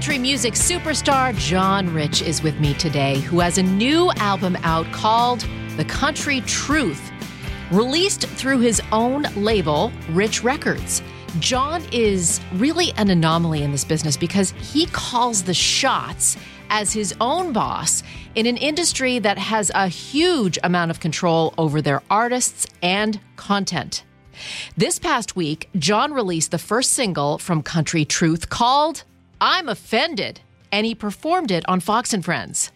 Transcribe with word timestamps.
Country 0.00 0.18
music 0.18 0.54
superstar 0.54 1.36
John 1.36 1.92
Rich 1.92 2.22
is 2.22 2.42
with 2.42 2.58
me 2.58 2.72
today, 2.72 3.18
who 3.18 3.38
has 3.40 3.58
a 3.58 3.62
new 3.62 4.10
album 4.12 4.56
out 4.62 4.90
called 4.92 5.46
The 5.76 5.84
Country 5.84 6.40
Truth, 6.46 7.12
released 7.70 8.22
through 8.26 8.60
his 8.60 8.80
own 8.92 9.26
label, 9.36 9.92
Rich 10.08 10.42
Records. 10.42 11.02
John 11.38 11.82
is 11.92 12.40
really 12.54 12.94
an 12.96 13.10
anomaly 13.10 13.62
in 13.62 13.72
this 13.72 13.84
business 13.84 14.16
because 14.16 14.52
he 14.52 14.86
calls 14.86 15.42
the 15.42 15.52
shots 15.52 16.38
as 16.70 16.94
his 16.94 17.14
own 17.20 17.52
boss 17.52 18.02
in 18.34 18.46
an 18.46 18.56
industry 18.56 19.18
that 19.18 19.36
has 19.36 19.70
a 19.74 19.88
huge 19.88 20.58
amount 20.64 20.90
of 20.90 21.00
control 21.00 21.52
over 21.58 21.82
their 21.82 22.02
artists 22.08 22.66
and 22.80 23.20
content. 23.36 24.04
This 24.78 24.98
past 24.98 25.36
week, 25.36 25.68
John 25.76 26.14
released 26.14 26.52
the 26.52 26.58
first 26.58 26.92
single 26.92 27.36
from 27.36 27.62
Country 27.62 28.06
Truth 28.06 28.48
called 28.48 29.04
I'm 29.42 29.70
Offended, 29.70 30.42
and 30.70 30.84
he 30.84 30.94
performed 30.94 31.50
it 31.50 31.66
on 31.66 31.80
Fox 31.80 32.12
and 32.12 32.22
Friends. 32.22 32.72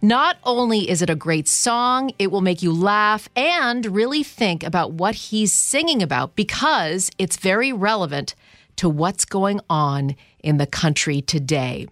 Not 0.00 0.38
only 0.42 0.88
is 0.88 1.02
it 1.02 1.10
a 1.10 1.14
great 1.14 1.46
song, 1.46 2.12
it 2.18 2.30
will 2.30 2.40
make 2.40 2.62
you 2.62 2.72
laugh 2.72 3.28
and 3.36 3.84
really 3.84 4.22
think 4.22 4.64
about 4.64 4.92
what 4.92 5.14
he's 5.14 5.52
singing 5.52 6.02
about 6.02 6.34
because 6.34 7.10
it's 7.18 7.36
very 7.36 7.74
relevant 7.74 8.34
to 8.76 8.88
what's 8.88 9.26
going 9.26 9.60
on 9.68 10.16
in 10.42 10.56
the 10.56 10.66
country 10.66 11.20
today. 11.20 11.86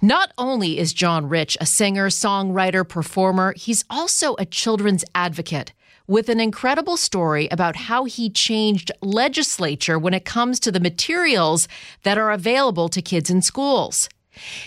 Not 0.00 0.32
only 0.36 0.76
is 0.76 0.92
John 0.92 1.28
Rich 1.28 1.56
a 1.60 1.66
singer, 1.66 2.08
songwriter, 2.08 2.86
performer, 2.86 3.54
he's 3.56 3.84
also 3.88 4.34
a 4.40 4.44
children's 4.44 5.04
advocate 5.14 5.72
with 6.06 6.28
an 6.28 6.40
incredible 6.40 6.96
story 6.96 7.48
about 7.50 7.76
how 7.76 8.04
he 8.04 8.28
changed 8.28 8.90
legislature 9.00 9.98
when 9.98 10.14
it 10.14 10.24
comes 10.24 10.58
to 10.60 10.72
the 10.72 10.80
materials 10.80 11.68
that 12.02 12.18
are 12.18 12.30
available 12.30 12.88
to 12.88 13.02
kids 13.02 13.30
in 13.30 13.42
schools. 13.42 14.08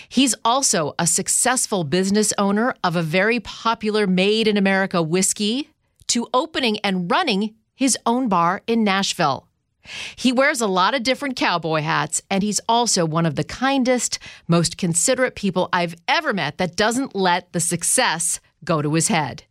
He's 0.08 0.34
also 0.44 0.94
a 0.98 1.06
successful 1.06 1.84
business 1.84 2.32
owner 2.38 2.74
of 2.84 2.96
a 2.96 3.02
very 3.02 3.40
popular 3.40 4.06
made 4.06 4.46
in 4.46 4.56
America 4.56 5.02
whiskey 5.02 5.70
to 6.08 6.28
opening 6.32 6.78
and 6.80 7.10
running 7.10 7.54
his 7.74 7.98
own 8.06 8.28
bar 8.28 8.62
in 8.66 8.84
Nashville. 8.84 9.46
He 10.16 10.32
wears 10.32 10.60
a 10.60 10.66
lot 10.66 10.94
of 10.94 11.02
different 11.02 11.36
cowboy 11.36 11.82
hats, 11.82 12.22
and 12.30 12.42
he's 12.42 12.60
also 12.68 13.04
one 13.04 13.26
of 13.26 13.36
the 13.36 13.44
kindest, 13.44 14.18
most 14.48 14.76
considerate 14.76 15.36
people 15.36 15.68
I've 15.72 15.94
ever 16.08 16.32
met 16.32 16.58
that 16.58 16.76
doesn't 16.76 17.14
let 17.14 17.52
the 17.52 17.60
success 17.60 18.40
go 18.64 18.82
to 18.82 18.94
his 18.94 19.08
head. 19.08 19.44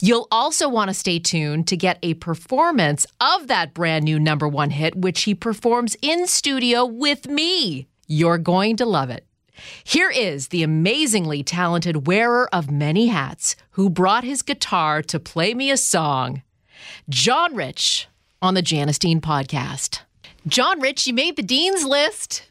You'll 0.00 0.28
also 0.30 0.68
want 0.68 0.88
to 0.88 0.94
stay 0.94 1.18
tuned 1.18 1.66
to 1.68 1.76
get 1.76 1.98
a 2.02 2.14
performance 2.14 3.06
of 3.20 3.46
that 3.48 3.74
brand 3.74 4.04
new 4.04 4.18
number 4.18 4.48
one 4.48 4.70
hit, 4.70 4.96
which 4.96 5.24
he 5.24 5.34
performs 5.34 5.96
in 6.02 6.26
studio 6.26 6.84
with 6.84 7.26
me. 7.28 7.86
You're 8.06 8.38
going 8.38 8.76
to 8.76 8.86
love 8.86 9.10
it. 9.10 9.24
Here 9.84 10.10
is 10.10 10.48
the 10.48 10.62
amazingly 10.62 11.42
talented 11.42 12.06
wearer 12.06 12.48
of 12.54 12.70
many 12.70 13.08
hats 13.08 13.56
who 13.72 13.90
brought 13.90 14.24
his 14.24 14.42
guitar 14.42 15.02
to 15.02 15.18
play 15.18 15.54
me 15.54 15.70
a 15.70 15.76
song, 15.76 16.42
John 17.08 17.54
Rich 17.54 18.08
on 18.40 18.54
the 18.54 18.62
Janice 18.62 18.98
Dean 18.98 19.20
podcast. 19.20 20.00
John 20.46 20.80
Rich, 20.80 21.06
you 21.06 21.12
made 21.12 21.36
the 21.36 21.42
Dean's 21.42 21.84
list. 21.84 22.48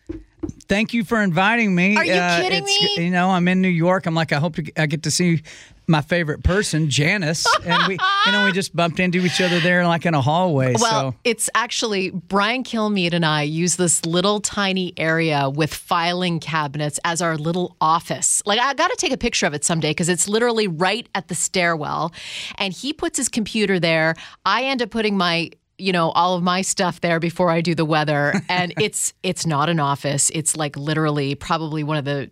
Thank 0.67 0.94
you 0.94 1.03
for 1.03 1.22
inviting 1.22 1.73
me. 1.73 1.95
Are 1.95 2.05
you 2.05 2.13
Uh, 2.13 2.41
kidding 2.41 2.63
me? 2.63 3.05
You 3.05 3.09
know, 3.11 3.29
I'm 3.29 3.47
in 3.47 3.61
New 3.61 3.67
York. 3.69 4.05
I'm 4.05 4.16
like, 4.16 4.33
I 4.33 4.38
hope 4.39 4.55
to, 4.55 4.72
I 4.81 4.85
get 4.85 5.03
to 5.03 5.11
see 5.11 5.41
my 5.89 6.01
favorite 6.01 6.44
person, 6.44 6.89
Janice, 6.89 7.47
and 7.63 7.88
we, 7.88 7.97
you 8.25 8.31
know, 8.33 8.44
we 8.44 8.51
just 8.51 8.75
bumped 8.75 9.00
into 9.00 9.19
each 9.25 9.39
other 9.39 9.61
there, 9.61 9.88
like 9.88 10.05
in 10.05 10.13
a 10.13 10.19
hallway. 10.19 10.75
Well, 10.78 11.11
so 11.13 11.17
it's 11.23 11.50
actually 11.55 12.09
Brian 12.09 12.63
Kilmeade 12.66 13.13
and 13.13 13.25
I 13.25 13.44
use 13.44 13.78
this 13.78 14.05
little 14.05 14.41
tiny 14.41 14.94
area 14.97 15.50
with 15.50 15.73
filing 15.73 16.41
cabinets 16.41 16.99
as 17.05 17.22
our 17.22 17.38
little 17.38 17.78
office. 17.79 18.44
Like, 18.45 18.59
I 18.59 18.73
got 18.73 18.89
to 18.89 18.97
take 18.97 19.13
a 19.13 19.17
picture 19.17 19.45
of 19.45 19.53
it 19.53 19.63
someday 19.63 19.91
because 19.91 20.09
it's 20.09 20.28
literally 20.28 20.67
right 20.67 21.07
at 21.16 21.29
the 21.29 21.35
stairwell. 21.35 22.11
And 22.57 22.73
he 22.73 22.91
puts 22.91 23.17
his 23.17 23.29
computer 23.29 23.79
there. 23.79 24.16
I 24.45 24.63
end 24.66 24.81
up 24.81 24.89
putting 24.89 25.16
my 25.16 25.51
you 25.78 25.92
know 25.92 26.10
all 26.12 26.36
of 26.36 26.44
my 26.44 26.62
stuff 26.62 27.02
there 27.02 27.20
before 27.20 27.50
I 27.50 27.62
do 27.62 27.76
the 27.76 27.86
weather 27.86 28.34
and 28.50 28.74
it's 28.80 29.14
it's 29.24 29.46
not 29.46 29.70
an 29.70 29.80
office 29.80 30.30
it's 30.32 30.56
like 30.56 30.76
literally 30.76 31.36
probably 31.36 31.84
one 31.84 31.98
of 31.98 32.06
the 32.06 32.30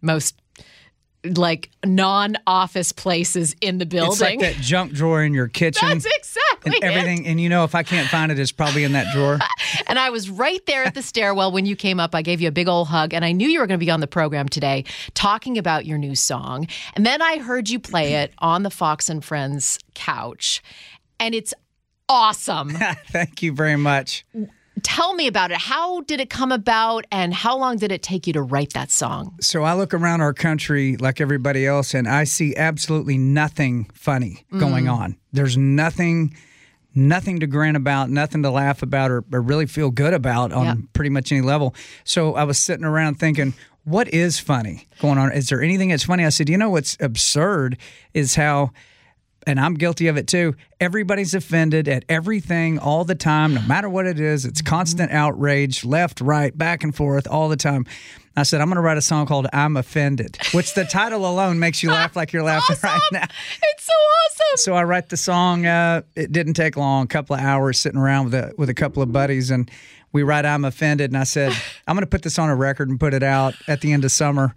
most 0.00 0.40
like 1.24 1.70
non-office 1.84 2.92
places 2.92 3.54
in 3.60 3.78
the 3.78 3.86
building 3.86 4.12
it's 4.12 4.20
like 4.20 4.40
that 4.40 4.54
junk 4.56 4.92
drawer 4.92 5.22
in 5.22 5.34
your 5.34 5.48
kitchen. 5.48 5.88
that's 5.88 6.06
exactly 6.06 6.48
and 6.66 6.74
it. 6.74 6.82
everything, 6.82 7.26
and 7.26 7.40
you 7.40 7.48
know, 7.48 7.64
if 7.64 7.74
I 7.74 7.82
can't 7.82 8.08
find 8.08 8.30
it, 8.30 8.38
it's 8.38 8.52
probably 8.52 8.84
in 8.84 8.92
that 8.92 9.12
drawer. 9.12 9.38
And 9.86 9.98
I 9.98 10.10
was 10.10 10.28
right 10.28 10.64
there 10.66 10.84
at 10.84 10.94
the 10.94 11.02
stairwell 11.02 11.50
when 11.50 11.64
you 11.64 11.74
came 11.74 11.98
up. 11.98 12.14
I 12.14 12.22
gave 12.22 12.40
you 12.40 12.48
a 12.48 12.52
big 12.52 12.68
old 12.68 12.88
hug, 12.88 13.14
and 13.14 13.24
I 13.24 13.32
knew 13.32 13.48
you 13.48 13.60
were 13.60 13.66
going 13.66 13.78
to 13.78 13.84
be 13.84 13.90
on 13.90 14.00
the 14.00 14.06
program 14.06 14.48
today 14.48 14.84
talking 15.14 15.56
about 15.56 15.86
your 15.86 15.98
new 15.98 16.14
song. 16.14 16.66
And 16.94 17.06
then 17.06 17.22
I 17.22 17.38
heard 17.38 17.68
you 17.70 17.78
play 17.78 18.14
it 18.14 18.32
on 18.38 18.62
the 18.62 18.70
Fox 18.70 19.08
and 19.08 19.24
Friends 19.24 19.78
couch, 19.94 20.62
and 21.18 21.34
it's 21.34 21.54
awesome. 22.08 22.70
Thank 23.08 23.42
you 23.42 23.52
very 23.52 23.76
much. 23.76 24.24
Tell 24.82 25.14
me 25.14 25.26
about 25.26 25.50
it. 25.50 25.56
How 25.58 26.02
did 26.02 26.20
it 26.20 26.30
come 26.30 26.52
about, 26.52 27.04
and 27.10 27.34
how 27.34 27.58
long 27.58 27.78
did 27.78 27.90
it 27.90 28.00
take 28.02 28.26
you 28.28 28.32
to 28.34 28.42
write 28.42 28.74
that 28.74 28.92
song? 28.92 29.34
So 29.40 29.64
I 29.64 29.74
look 29.74 29.92
around 29.92 30.20
our 30.20 30.32
country 30.32 30.96
like 30.96 31.20
everybody 31.20 31.66
else, 31.66 31.94
and 31.94 32.06
I 32.06 32.22
see 32.24 32.54
absolutely 32.56 33.18
nothing 33.18 33.90
funny 33.92 34.44
going 34.56 34.84
Mm. 34.84 34.92
on. 34.92 35.16
There's 35.32 35.56
nothing, 35.56 36.32
nothing 36.94 37.40
to 37.40 37.48
grin 37.48 37.74
about, 37.74 38.08
nothing 38.08 38.44
to 38.44 38.50
laugh 38.50 38.82
about, 38.82 39.10
or, 39.10 39.24
or 39.32 39.42
really 39.42 39.66
feel 39.66 39.90
good 39.90 40.14
about 40.14 40.52
on 40.52 40.64
Yeah. 40.64 40.74
pretty 40.92 41.10
much 41.10 41.32
any 41.32 41.40
level. 41.40 41.74
So 42.04 42.36
I 42.36 42.44
was 42.44 42.56
sitting 42.58 42.84
around 42.84 43.16
thinking, 43.16 43.54
what 43.82 44.06
is 44.14 44.38
funny 44.38 44.86
going 45.00 45.18
on? 45.18 45.32
Is 45.32 45.48
there 45.48 45.60
anything 45.60 45.88
that's 45.88 46.04
funny? 46.04 46.24
I 46.24 46.28
said, 46.28 46.48
you 46.48 46.56
know 46.56 46.70
what's 46.70 46.96
absurd 47.00 47.78
is 48.14 48.36
how. 48.36 48.70
And 49.48 49.58
I'm 49.58 49.74
guilty 49.74 50.08
of 50.08 50.18
it 50.18 50.26
too. 50.26 50.54
Everybody's 50.78 51.32
offended 51.32 51.88
at 51.88 52.04
everything 52.06 52.78
all 52.78 53.06
the 53.06 53.14
time, 53.14 53.54
no 53.54 53.62
matter 53.62 53.88
what 53.88 54.04
it 54.04 54.20
is. 54.20 54.44
It's 54.44 54.60
constant 54.60 55.10
outrage, 55.10 55.86
left, 55.86 56.20
right, 56.20 56.56
back 56.56 56.84
and 56.84 56.94
forth, 56.94 57.26
all 57.26 57.48
the 57.48 57.56
time. 57.56 57.86
I 58.36 58.42
said, 58.42 58.60
I'm 58.60 58.66
going 58.66 58.76
to 58.76 58.82
write 58.82 58.98
a 58.98 59.02
song 59.02 59.24
called 59.24 59.46
I'm 59.50 59.78
Offended, 59.78 60.36
which 60.52 60.74
the 60.74 60.84
title 60.84 61.26
alone 61.26 61.58
makes 61.58 61.82
you 61.82 61.88
laugh 61.88 62.14
like 62.14 62.34
you're 62.34 62.42
laughing 62.44 62.76
right 62.84 63.00
now. 63.10 63.24
It's 63.62 63.84
so 63.84 63.92
awesome. 63.94 64.56
So 64.56 64.74
I 64.74 64.84
write 64.84 65.08
the 65.08 65.16
song. 65.16 65.64
Uh, 65.64 66.02
it 66.14 66.30
didn't 66.30 66.52
take 66.52 66.76
long, 66.76 67.04
a 67.04 67.08
couple 67.08 67.34
of 67.34 67.40
hours 67.40 67.78
sitting 67.78 67.98
around 67.98 68.26
with 68.26 68.34
a, 68.34 68.54
with 68.58 68.68
a 68.68 68.74
couple 68.74 69.02
of 69.02 69.10
buddies. 69.12 69.50
And 69.50 69.70
we 70.12 70.22
write 70.22 70.44
I'm 70.46 70.64
Offended. 70.64 71.10
And 71.10 71.18
I 71.18 71.24
said, 71.24 71.52
I'm 71.86 71.94
going 71.94 72.02
to 72.02 72.06
put 72.10 72.22
this 72.22 72.38
on 72.38 72.48
a 72.48 72.56
record 72.56 72.88
and 72.88 72.98
put 72.98 73.14
it 73.14 73.22
out 73.22 73.54
at 73.66 73.80
the 73.80 73.92
end 73.92 74.04
of 74.04 74.12
summer. 74.12 74.54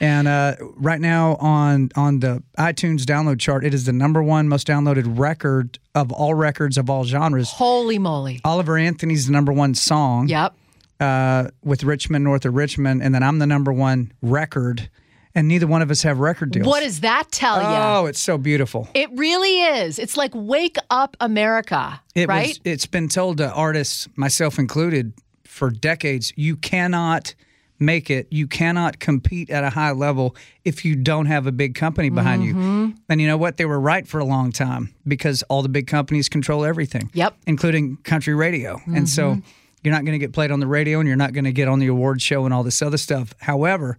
And 0.00 0.26
uh, 0.26 0.56
right 0.76 1.00
now 1.00 1.36
on 1.36 1.90
on 1.94 2.18
the 2.20 2.42
iTunes 2.58 3.02
download 3.02 3.38
chart, 3.38 3.64
it 3.64 3.72
is 3.74 3.84
the 3.84 3.92
number 3.92 4.22
one 4.22 4.48
most 4.48 4.66
downloaded 4.66 5.18
record 5.18 5.78
of 5.94 6.10
all 6.10 6.34
records 6.34 6.76
of 6.76 6.90
all 6.90 7.04
genres. 7.04 7.50
Holy 7.50 7.98
moly. 7.98 8.40
Oliver 8.44 8.76
Anthony's 8.76 9.26
the 9.26 9.32
number 9.32 9.52
one 9.52 9.74
song 9.74 10.26
Yep. 10.28 10.54
uh, 10.98 11.48
with 11.62 11.84
Rich 11.84 12.10
Men, 12.10 12.24
north 12.24 12.44
of 12.44 12.54
Richmond, 12.54 13.02
and 13.04 13.14
then 13.14 13.22
I'm 13.22 13.38
the 13.38 13.46
number 13.46 13.72
one 13.72 14.12
record, 14.20 14.90
and 15.34 15.48
neither 15.48 15.66
one 15.66 15.82
of 15.82 15.90
us 15.90 16.02
have 16.02 16.18
record 16.20 16.50
deals. 16.52 16.66
What 16.66 16.82
does 16.82 17.00
that 17.00 17.24
tell 17.30 17.60
you? 17.60 17.66
Oh, 17.68 18.06
it's 18.06 18.20
so 18.20 18.38
beautiful. 18.38 18.88
It 18.94 19.10
really 19.12 19.60
is. 19.62 19.98
It's 19.98 20.16
like 20.16 20.30
wake 20.34 20.76
up 20.90 21.16
America, 21.20 22.00
It 22.14 22.28
right? 22.28 22.48
was, 22.48 22.60
it's 22.64 22.86
been 22.86 23.08
told 23.08 23.38
to 23.38 23.50
artists, 23.52 24.08
myself 24.16 24.58
included, 24.58 25.12
for 25.44 25.70
decades, 25.70 26.32
you 26.36 26.56
cannot 26.56 27.34
make 27.80 28.08
it, 28.10 28.28
you 28.30 28.46
cannot 28.46 28.98
compete 29.00 29.50
at 29.50 29.64
a 29.64 29.70
high 29.70 29.90
level 29.90 30.36
if 30.64 30.84
you 30.84 30.94
don't 30.94 31.26
have 31.26 31.46
a 31.46 31.52
big 31.52 31.74
company 31.74 32.08
behind 32.08 32.42
Mm-hmm. 32.42 32.84
you. 32.88 32.94
And 33.08 33.20
you 33.20 33.26
know 33.26 33.36
what? 33.36 33.56
They 33.56 33.64
were 33.64 33.80
right 33.80 34.06
for 34.06 34.20
a 34.20 34.24
long 34.24 34.52
time 34.52 34.94
because 35.06 35.42
all 35.44 35.62
the 35.62 35.68
big 35.68 35.86
companies 35.88 36.28
control 36.28 36.64
everything. 36.64 37.10
Yep. 37.14 37.36
Including 37.46 37.96
country 37.98 38.34
radio. 38.34 38.80
And 38.86 39.08
so 39.08 39.32
Mm-hmm. 39.32 39.40
you're 39.82 39.92
not 39.92 40.04
going 40.04 40.12
to 40.18 40.24
get 40.24 40.32
played 40.32 40.50
on 40.52 40.60
the 40.60 40.66
radio 40.68 41.00
and 41.00 41.06
you're 41.08 41.16
not 41.16 41.32
going 41.32 41.44
to 41.44 41.52
get 41.52 41.66
on 41.68 41.78
the 41.80 41.88
award 41.88 42.22
show 42.22 42.44
and 42.44 42.54
all 42.54 42.62
this 42.62 42.80
other 42.80 42.96
stuff. 42.96 43.34
However, 43.40 43.98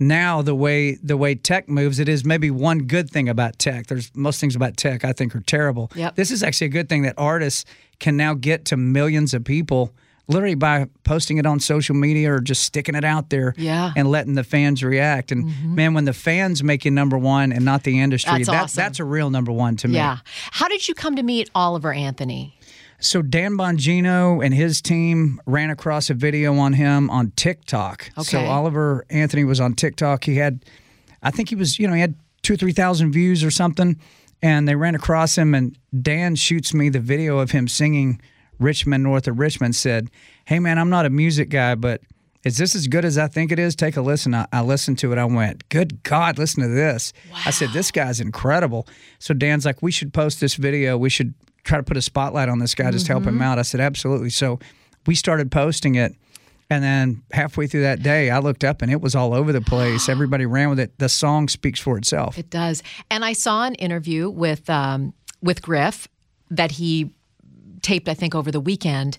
now 0.00 0.40
the 0.42 0.54
way 0.54 0.94
the 1.02 1.16
way 1.16 1.34
tech 1.34 1.68
moves, 1.68 1.98
it 1.98 2.08
is 2.08 2.24
maybe 2.24 2.50
one 2.50 2.80
good 2.80 3.10
thing 3.10 3.28
about 3.28 3.58
tech. 3.58 3.86
There's 3.86 4.10
most 4.16 4.40
things 4.40 4.56
about 4.56 4.76
tech 4.76 5.04
I 5.04 5.12
think 5.12 5.36
are 5.36 5.40
terrible. 5.40 5.90
Yep. 5.94 6.16
This 6.16 6.30
is 6.30 6.42
actually 6.42 6.68
a 6.68 6.70
good 6.70 6.88
thing 6.88 7.02
that 7.02 7.14
artists 7.18 7.64
can 7.98 8.16
now 8.16 8.34
get 8.34 8.64
to 8.66 8.76
millions 8.76 9.34
of 9.34 9.44
people 9.44 9.92
literally 10.30 10.54
by 10.54 10.86
posting 11.02 11.38
it 11.38 11.44
on 11.46 11.58
social 11.58 11.94
media 11.94 12.32
or 12.32 12.40
just 12.40 12.62
sticking 12.62 12.94
it 12.94 13.04
out 13.04 13.30
there 13.30 13.52
Yeah. 13.56 13.92
and 13.96 14.08
letting 14.08 14.34
the 14.36 14.44
fans 14.44 14.82
react. 14.82 15.32
And 15.32 15.46
mm-hmm. 15.46 15.74
man, 15.74 15.92
when 15.94 16.04
the 16.04 16.12
fans 16.12 16.62
make 16.62 16.84
you 16.84 16.92
number 16.92 17.18
one 17.18 17.52
and 17.52 17.64
not 17.64 17.82
the 17.82 18.00
industry, 18.00 18.38
That's 18.38 18.46
that, 18.48 18.62
awesome. 18.64 18.80
that's 18.80 19.00
a 19.00 19.04
real 19.04 19.28
number 19.30 19.50
one 19.50 19.76
to 19.78 19.88
me. 19.88 19.96
Yeah. 19.96 20.18
How 20.52 20.68
did 20.68 20.86
you 20.88 20.94
come 20.94 21.16
to 21.16 21.22
meet 21.24 21.50
Oliver 21.54 21.92
Anthony? 21.92 22.56
So 23.00 23.22
Dan 23.22 23.52
Bongino 23.56 24.44
and 24.44 24.54
his 24.54 24.80
team 24.82 25.40
ran 25.46 25.70
across 25.70 26.10
a 26.10 26.14
video 26.14 26.56
on 26.56 26.74
him 26.74 27.10
on 27.10 27.32
TikTok. 27.32 28.10
Okay. 28.18 28.22
So 28.22 28.40
Oliver 28.40 29.04
Anthony 29.10 29.44
was 29.44 29.58
on 29.58 29.74
TikTok. 29.74 30.24
He 30.24 30.36
had, 30.36 30.64
I 31.22 31.30
think 31.30 31.48
he 31.48 31.54
was, 31.54 31.78
you 31.78 31.88
know, 31.88 31.94
he 31.94 32.00
had 32.00 32.14
two 32.42 32.54
or 32.54 32.56
three 32.56 32.72
thousand 32.72 33.12
views 33.12 33.42
or 33.42 33.50
something, 33.50 33.98
and 34.42 34.68
they 34.68 34.76
ran 34.76 34.94
across 34.94 35.36
him. 35.36 35.54
And 35.54 35.76
Dan 36.02 36.36
shoots 36.36 36.74
me 36.74 36.88
the 36.90 37.00
video 37.00 37.38
of 37.38 37.50
him 37.50 37.68
singing 37.68 38.20
"Rich 38.58 38.86
Men 38.86 39.02
North 39.02 39.26
of 39.26 39.38
Richmond." 39.38 39.74
Said, 39.74 40.10
"Hey 40.44 40.58
man, 40.58 40.78
I'm 40.78 40.90
not 40.90 41.06
a 41.06 41.10
music 41.10 41.48
guy, 41.48 41.74
but." 41.74 42.02
Is 42.42 42.56
this 42.56 42.74
as 42.74 42.86
good 42.86 43.04
as 43.04 43.18
I 43.18 43.28
think 43.28 43.52
it 43.52 43.58
is? 43.58 43.76
Take 43.76 43.98
a 43.98 44.00
listen. 44.00 44.34
I, 44.34 44.46
I 44.50 44.62
listened 44.62 44.98
to 45.00 45.12
it. 45.12 45.18
I 45.18 45.26
went, 45.26 45.68
Good 45.68 46.02
God, 46.04 46.38
listen 46.38 46.62
to 46.62 46.70
this. 46.70 47.12
I 47.44 47.50
said, 47.50 47.68
This 47.74 47.90
guy's 47.90 48.18
incredible. 48.18 48.88
So 49.18 49.34
Dan's 49.34 49.66
like, 49.66 49.82
We 49.82 49.90
should 49.90 50.14
post 50.14 50.40
this 50.40 50.54
video. 50.54 50.96
We 50.96 51.10
should 51.10 51.34
try 51.64 51.78
to 51.78 51.82
put 51.82 51.96
a 51.96 52.02
spotlight 52.02 52.48
on 52.48 52.58
this 52.58 52.74
guy, 52.74 52.90
just 52.90 53.08
help 53.08 53.24
him 53.24 53.40
out. 53.42 53.58
I 53.58 53.62
said, 53.62 53.80
Absolutely. 53.80 54.30
So 54.30 54.58
we 55.06 55.14
started 55.14 55.50
posting 55.50 55.94
it. 55.94 56.14
And 56.72 56.84
then 56.84 57.22
halfway 57.32 57.66
through 57.66 57.82
that 57.82 58.00
day, 58.00 58.30
I 58.30 58.38
looked 58.38 58.62
up 58.62 58.80
and 58.80 58.92
it 58.92 59.00
was 59.00 59.16
all 59.16 59.34
over 59.34 59.52
the 59.52 59.60
place. 59.60 60.08
Everybody 60.08 60.46
ran 60.46 60.70
with 60.70 60.78
it. 60.78 60.96
The 60.98 61.08
song 61.08 61.48
speaks 61.48 61.80
for 61.80 61.98
itself. 61.98 62.38
It 62.38 62.48
does. 62.48 62.82
And 63.10 63.24
I 63.24 63.32
saw 63.32 63.64
an 63.64 63.74
interview 63.74 64.30
with 64.30 64.70
um, 64.70 65.12
with 65.42 65.62
Griff 65.62 66.06
that 66.50 66.72
he 66.72 67.10
taped, 67.82 68.08
I 68.08 68.14
think, 68.14 68.34
over 68.34 68.50
the 68.50 68.60
weekend. 68.60 69.18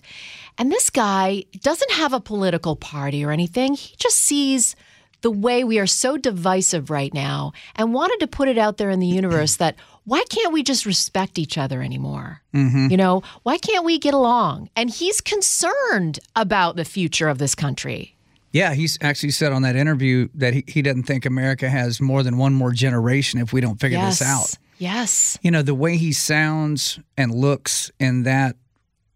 And 0.58 0.70
this 0.70 0.90
guy 0.90 1.44
doesn't 1.60 1.90
have 1.92 2.12
a 2.12 2.20
political 2.20 2.76
party 2.76 3.24
or 3.24 3.30
anything. 3.30 3.74
He 3.74 3.96
just 3.96 4.18
sees 4.18 4.76
the 5.22 5.30
way 5.30 5.64
we 5.64 5.78
are 5.78 5.86
so 5.86 6.16
divisive 6.16 6.90
right 6.90 7.12
now 7.14 7.52
and 7.76 7.94
wanted 7.94 8.20
to 8.20 8.26
put 8.26 8.48
it 8.48 8.58
out 8.58 8.76
there 8.76 8.90
in 8.90 9.00
the 9.00 9.06
universe 9.06 9.56
that 9.58 9.76
why 10.04 10.24
can't 10.28 10.52
we 10.52 10.62
just 10.62 10.84
respect 10.84 11.38
each 11.38 11.56
other 11.56 11.82
anymore? 11.82 12.42
Mm-hmm. 12.54 12.88
You 12.90 12.96
know, 12.96 13.22
why 13.42 13.58
can't 13.58 13.84
we 13.84 13.98
get 13.98 14.14
along? 14.14 14.68
And 14.74 14.90
he's 14.90 15.20
concerned 15.20 16.18
about 16.34 16.76
the 16.76 16.84
future 16.84 17.28
of 17.28 17.38
this 17.38 17.54
country. 17.54 18.16
Yeah, 18.52 18.74
he's 18.74 18.98
actually 19.00 19.30
said 19.30 19.52
on 19.52 19.62
that 19.62 19.76
interview 19.76 20.28
that 20.34 20.52
he, 20.52 20.64
he 20.66 20.82
doesn't 20.82 21.04
think 21.04 21.24
America 21.24 21.70
has 21.70 22.00
more 22.00 22.22
than 22.22 22.36
one 22.36 22.52
more 22.52 22.72
generation 22.72 23.40
if 23.40 23.52
we 23.52 23.60
don't 23.60 23.80
figure 23.80 23.98
yes. 23.98 24.18
this 24.18 24.28
out. 24.28 24.58
Yes. 24.78 25.38
You 25.42 25.50
know, 25.50 25.62
the 25.62 25.74
way 25.74 25.96
he 25.96 26.12
sounds 26.12 26.98
and 27.16 27.32
looks 27.32 27.90
in 27.98 28.24
that 28.24 28.56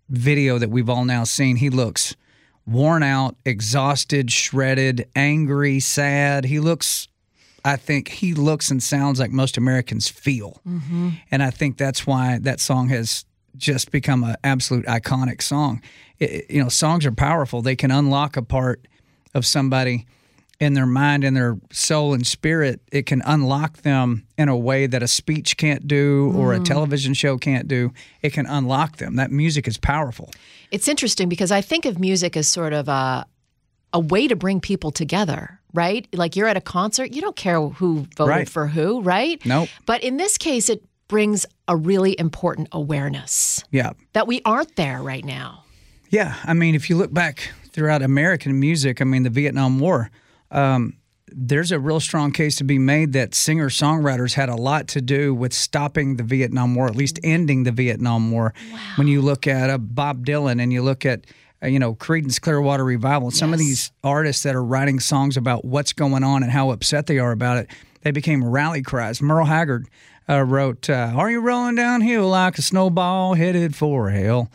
video 0.09 0.59
that 0.59 0.71
we've 0.71 0.89
all 0.89 1.05
now 1.05 1.25
seen, 1.25 1.57
he 1.57 1.69
looks 1.69 2.17
worn 2.67 3.03
out, 3.03 3.37
exhausted, 3.45 4.31
shredded, 4.31 5.09
angry, 5.15 5.81
sad. 5.81 6.45
He 6.45 6.59
looks, 6.61 7.09
I 7.67 7.77
think, 7.77 8.09
he 8.09 8.33
looks 8.35 8.71
and 8.71 8.83
sounds 8.83 9.19
like 9.19 9.31
most 9.31 9.57
Americans 9.57 10.09
feel. 10.09 10.61
Mm-hmm. 10.67 11.11
And 11.31 11.43
I 11.43 11.51
think 11.51 11.77
that's 11.77 12.07
why 12.07 12.39
that 12.43 12.61
song 12.61 12.89
has 12.91 13.25
just 13.57 13.91
become 13.91 14.23
an 14.23 14.37
absolute 14.45 14.87
iconic 14.87 15.43
song. 15.43 15.83
It- 16.19 16.51
you 16.51 16.63
know, 16.63 16.69
songs 16.69 17.05
are 17.05 17.13
powerful, 17.13 17.63
they 17.63 17.77
can 17.77 17.91
unlock 17.91 18.37
a 18.37 18.43
part 18.43 18.87
of 19.35 19.45
somebody 19.45 20.07
in 20.59 20.75
their 20.75 20.87
mind 20.87 21.25
and 21.25 21.37
their 21.37 21.59
soul 21.71 22.15
and 22.15 22.27
spirit, 22.27 22.81
it 22.91 23.05
can 23.05 23.23
unlock 23.27 23.79
them 23.79 24.27
in 24.39 24.49
a 24.49 24.57
way 24.57 24.87
that 24.87 25.03
a 25.03 25.09
speech 25.09 25.57
can't 25.57 25.87
do 25.87 26.33
or 26.35 26.55
a 26.55 26.59
mm. 26.59 26.65
television 26.65 27.13
show 27.13 27.37
can't 27.37 27.69
do. 27.69 27.93
It 28.23 28.33
can 28.33 28.47
unlock 28.47 28.97
them. 28.97 29.17
That 29.17 29.31
music 29.31 29.69
is 29.69 29.77
powerful. 29.77 30.31
It's 30.71 30.89
interesting 30.89 31.29
because 31.29 31.53
I 31.53 31.61
think 31.61 31.85
of 31.85 31.99
music 31.99 32.37
as 32.37 32.49
sort 32.49 32.73
of 32.73 32.89
a 32.89 33.27
a 33.93 34.01
way 34.01 34.29
to 34.29 34.37
bring 34.37 34.61
people 34.61 34.91
together, 34.91 35.56
right? 35.75 36.07
Like 36.13 36.37
you're 36.37 36.49
at 36.49 36.57
a 36.57 36.61
concert, 36.61 37.13
you 37.13 37.21
don't 37.21 37.37
care 37.37 37.61
who 37.61 38.07
voted 38.17 38.31
Right. 38.31 38.49
for 38.49 38.67
who, 38.69 39.01
right? 39.03 39.45
Nope. 39.45 39.69
But 39.87 40.03
in 40.03 40.17
this 40.17 40.39
case, 40.39 40.69
it 40.69 40.83
brings 41.09 41.47
a 41.69 41.77
really 41.77 42.19
important 42.19 42.69
awareness 42.73 43.63
Yeah. 43.71 43.93
that 44.13 44.27
we 44.27 44.41
aren't 44.45 44.75
there 44.77 45.03
right 45.03 45.25
now. 45.25 45.65
Yeah. 46.11 46.35
I 46.45 46.55
mean, 46.55 46.75
if 46.75 46.89
you 46.91 46.97
look 46.97 47.13
back 47.13 47.51
throughout 47.73 48.03
American 48.03 48.59
music, 48.59 49.01
I 49.01 49.05
mean, 49.05 49.23
the 49.23 49.31
Vietnam 49.31 49.79
War, 49.79 50.11
um, 50.51 50.95
there's 51.29 51.73
a 51.73 51.79
real 51.79 51.99
strong 52.01 52.31
case 52.33 52.57
to 52.57 52.65
be 52.65 52.79
made 52.79 53.13
that 53.13 53.35
singer 53.35 53.69
songwriters 53.69 54.35
had 54.35 54.49
a 54.49 54.55
lot 54.55 54.87
to 54.89 55.01
do 55.03 55.35
with 55.35 55.53
stopping 55.53 56.17
the 56.17 56.23
Vietnam 56.23 56.75
War, 56.75 56.87
at 56.87 56.95
least 56.97 57.19
ending 57.25 57.65
the 57.65 57.73
Vietnam 57.73 58.31
War. 58.31 58.55
When 58.95 59.09
you 59.09 59.21
look 59.21 59.47
at 59.47 59.69
uh, 59.69 59.79
Bob 59.79 60.25
Dylan 60.25 60.63
and 60.63 60.73
you 60.73 60.83
look 60.83 61.05
at 61.05 61.27
you 61.63 61.79
know 61.79 61.95
Creedence 61.95 62.41
Clearwater 62.41 62.85
Revival, 62.85 63.31
some 63.31 63.53
of 63.53 63.59
these 63.59 63.93
artists 64.05 64.43
that 64.43 64.55
are 64.55 64.65
writing 64.65 65.01
songs 65.01 65.37
about 65.37 65.65
what's 65.65 65.93
going 65.93 66.25
on 66.25 66.43
and 66.43 66.53
how 66.53 66.71
upset 66.71 67.07
they 67.07 67.19
are 67.19 67.33
about 67.33 67.59
it, 67.59 67.71
they 68.03 68.11
became 68.11 68.45
rally 68.45 68.83
cries. 68.83 69.23
Merle 69.23 69.47
Haggard 69.47 69.89
uh, 70.29 70.43
wrote, 70.43 70.89
uh, 70.91 71.13
"Are 71.15 71.31
you 71.31 71.41
rolling 71.41 71.77
downhill 71.77 72.29
like 72.29 72.59
a 72.59 72.63
snowball 72.63 73.35
headed 73.35 73.75
for 73.75 74.11
hell?" 74.11 74.51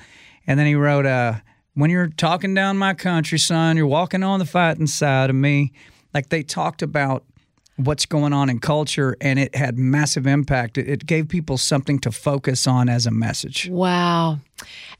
And 0.47 0.59
then 0.59 0.67
he 0.67 0.75
wrote, 0.75 1.05
uh, 1.05 1.35
When 1.73 1.89
you're 1.89 2.09
talking 2.09 2.53
down 2.53 2.77
my 2.77 2.93
country, 2.93 3.39
son, 3.39 3.77
you're 3.77 3.87
walking 3.87 4.23
on 4.23 4.39
the 4.39 4.45
fighting 4.45 4.87
side 4.87 5.29
of 5.29 5.35
me. 5.35 5.71
Like 6.13 6.29
they 6.29 6.43
talked 6.43 6.81
about 6.81 7.23
what's 7.77 8.05
going 8.05 8.33
on 8.33 8.49
in 8.49 8.59
culture 8.59 9.15
and 9.21 9.39
it 9.39 9.55
had 9.55 9.77
massive 9.77 10.27
impact. 10.27 10.77
It, 10.77 10.89
it 10.89 11.05
gave 11.05 11.29
people 11.29 11.57
something 11.57 11.99
to 11.99 12.11
focus 12.11 12.67
on 12.67 12.89
as 12.89 13.05
a 13.05 13.11
message. 13.11 13.69
Wow. 13.69 14.39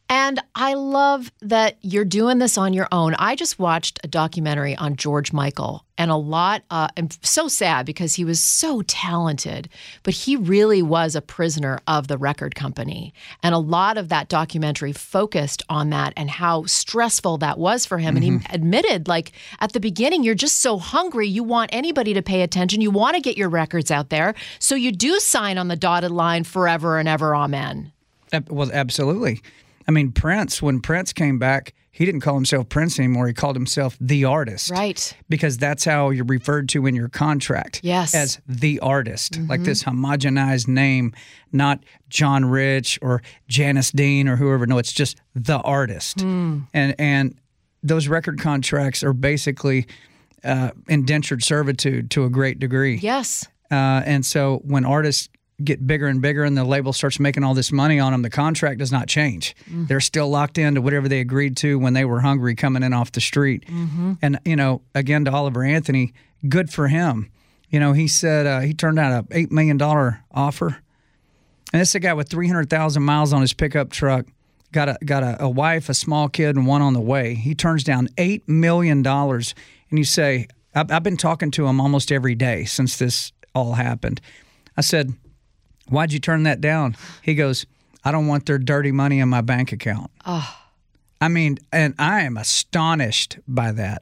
And 0.09 0.41
I 0.55 0.73
love 0.73 1.31
that 1.41 1.77
you're 1.81 2.03
doing 2.03 2.39
this 2.39 2.57
on 2.57 2.73
your 2.73 2.89
own. 2.91 3.15
I 3.15 3.33
just 3.35 3.59
watched 3.59 3.97
a 4.03 4.09
documentary 4.09 4.75
on 4.75 4.97
George 4.97 5.31
Michael, 5.31 5.85
and 5.97 6.11
a 6.11 6.17
lot. 6.17 6.63
Uh, 6.69 6.89
I'm 6.97 7.07
so 7.21 7.47
sad 7.47 7.85
because 7.85 8.15
he 8.15 8.25
was 8.25 8.41
so 8.41 8.81
talented, 8.81 9.69
but 10.03 10.13
he 10.13 10.35
really 10.35 10.81
was 10.81 11.15
a 11.15 11.21
prisoner 11.21 11.79
of 11.87 12.09
the 12.09 12.17
record 12.17 12.55
company. 12.55 13.13
And 13.41 13.55
a 13.55 13.59
lot 13.59 13.97
of 13.97 14.09
that 14.09 14.27
documentary 14.27 14.91
focused 14.91 15.63
on 15.69 15.91
that 15.91 16.11
and 16.17 16.29
how 16.29 16.65
stressful 16.65 17.37
that 17.37 17.57
was 17.57 17.85
for 17.85 17.97
him. 17.97 18.17
And 18.17 18.25
he 18.25 18.39
admitted, 18.49 19.07
like, 19.07 19.31
at 19.61 19.71
the 19.71 19.79
beginning, 19.79 20.23
you're 20.23 20.35
just 20.35 20.59
so 20.59 20.77
hungry. 20.77 21.27
You 21.27 21.43
want 21.43 21.69
anybody 21.71 22.13
to 22.15 22.21
pay 22.21 22.41
attention. 22.41 22.81
You 22.81 22.91
want 22.91 23.15
to 23.15 23.21
get 23.21 23.37
your 23.37 23.49
records 23.49 23.91
out 23.91 24.09
there. 24.09 24.35
So 24.59 24.75
you 24.75 24.91
do 24.91 25.21
sign 25.21 25.57
on 25.57 25.69
the 25.69 25.77
dotted 25.77 26.11
line 26.11 26.43
forever 26.43 26.99
and 26.99 27.07
ever. 27.07 27.33
Amen. 27.33 27.93
Ab- 28.31 28.49
Well, 28.49 28.69
absolutely. 28.73 29.41
I 29.87 29.91
mean, 29.91 30.11
Prince, 30.11 30.61
when 30.61 30.79
Prince 30.79 31.11
came 31.11 31.39
back, 31.39 31.73
he 31.93 32.05
didn't 32.05 32.21
call 32.21 32.35
himself 32.35 32.69
Prince 32.69 32.97
anymore. 32.99 33.27
He 33.27 33.33
called 33.33 33.55
himself 33.55 33.97
the 33.99 34.23
artist. 34.25 34.69
Right. 34.69 35.13
Because 35.27 35.57
that's 35.57 35.83
how 35.83 36.09
you're 36.11 36.23
referred 36.23 36.69
to 36.69 36.85
in 36.85 36.95
your 36.95 37.09
contract. 37.09 37.81
Yes. 37.83 38.15
As 38.15 38.39
the 38.47 38.79
artist, 38.79 39.37
like 39.49 39.63
this 39.63 39.83
homogenized 39.83 40.67
name, 40.69 41.13
not 41.51 41.83
John 42.09 42.45
Rich 42.45 42.99
or 43.01 43.21
Janice 43.49 43.91
Dean 43.91 44.29
or 44.29 44.37
whoever. 44.37 44.65
No, 44.65 44.77
it's 44.77 44.93
just 44.93 45.19
the 45.35 45.57
artist. 45.59 46.21
And 46.21 46.65
and 46.73 47.35
those 47.83 48.07
record 48.07 48.39
contracts 48.39 49.03
are 49.03 49.13
basically 49.13 49.87
uh, 50.45 50.71
indentured 50.87 51.43
servitude 51.43 52.09
to 52.11 52.23
a 52.23 52.29
great 52.29 52.59
degree. 52.59 52.95
Yes. 53.01 53.45
Uh, 53.69 54.01
and 54.05 54.25
so 54.25 54.61
when 54.63 54.85
artists 54.85 55.27
get 55.63 55.85
bigger 55.85 56.07
and 56.07 56.21
bigger 56.21 56.43
and 56.43 56.57
the 56.57 56.63
label 56.63 56.93
starts 56.93 57.19
making 57.19 57.43
all 57.43 57.53
this 57.53 57.71
money 57.71 57.99
on 57.99 58.11
them, 58.11 58.21
the 58.21 58.29
contract 58.29 58.79
does 58.79 58.91
not 58.91 59.07
change. 59.07 59.55
They're 59.67 59.99
still 59.99 60.29
locked 60.29 60.57
into 60.57 60.81
whatever 60.81 61.07
they 61.07 61.19
agreed 61.19 61.57
to 61.57 61.77
when 61.79 61.93
they 61.93 62.05
were 62.05 62.19
hungry 62.21 62.55
coming 62.55 62.83
in 62.83 62.93
off 62.93 63.11
the 63.11 63.21
street. 63.21 63.63
And, 64.21 64.39
you 64.45 64.55
know, 64.55 64.81
again, 64.95 65.25
to 65.25 65.31
Oliver 65.31 65.63
Anthony, 65.63 66.13
good 66.47 66.69
for 66.71 66.87
him. 66.87 67.29
You 67.69 67.79
know, 67.79 67.93
he 67.93 68.07
said 68.07 68.45
uh, 68.47 68.59
he 68.61 68.73
turned 68.73 68.99
out 68.99 69.25
a 69.25 69.27
$8 69.27 69.51
million 69.51 69.81
offer. 69.81 70.77
And 71.73 71.79
this 71.79 71.89
is 71.89 71.95
a 71.95 71.99
guy 72.01 72.13
with 72.13 72.27
300,000 72.29 73.01
miles 73.01 73.31
on 73.31 73.41
his 73.41 73.53
pickup 73.53 73.91
truck. 73.91 74.25
Got 74.73 74.87
a 74.89 74.97
got 75.03 75.21
a, 75.23 75.43
a 75.43 75.49
wife, 75.49 75.89
a 75.89 75.93
small 75.93 76.29
kid, 76.29 76.55
and 76.55 76.65
one 76.65 76.81
on 76.81 76.93
the 76.93 77.01
way. 77.01 77.33
He 77.35 77.53
turns 77.53 77.83
down 77.83 78.07
eight 78.17 78.47
million 78.47 79.01
dollars, 79.03 79.53
and 79.89 79.99
you 79.99 80.05
say, 80.05 80.47
I've, 80.73 80.89
"I've 80.89 81.03
been 81.03 81.17
talking 81.17 81.51
to 81.51 81.67
him 81.67 81.81
almost 81.81 82.09
every 82.09 82.35
day 82.35 82.63
since 82.63 82.97
this 82.97 83.33
all 83.53 83.73
happened." 83.73 84.21
I 84.77 84.81
said, 84.81 85.11
"Why'd 85.91 86.11
you 86.13 86.19
turn 86.19 86.43
that 86.43 86.61
down?" 86.61 86.95
He 87.21 87.35
goes, 87.35 87.65
"I 88.03 88.11
don't 88.11 88.27
want 88.27 88.45
their 88.47 88.57
dirty 88.57 88.91
money 88.91 89.19
in 89.19 89.29
my 89.29 89.41
bank 89.41 89.71
account." 89.71 90.09
I 91.21 91.27
mean, 91.27 91.59
and 91.71 91.93
I 91.99 92.21
am 92.21 92.35
astonished 92.35 93.37
by 93.47 93.71
that. 93.73 94.01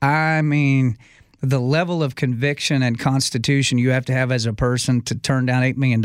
I 0.00 0.40
mean, 0.42 0.96
the 1.42 1.58
level 1.58 2.02
of 2.02 2.14
conviction 2.14 2.82
and 2.82 2.98
constitution 2.98 3.78
you 3.78 3.90
have 3.90 4.04
to 4.06 4.12
have 4.12 4.30
as 4.30 4.46
a 4.46 4.52
person 4.52 5.00
to 5.02 5.14
turn 5.14 5.46
down 5.46 5.62
$8 5.62 5.76
million 5.76 6.02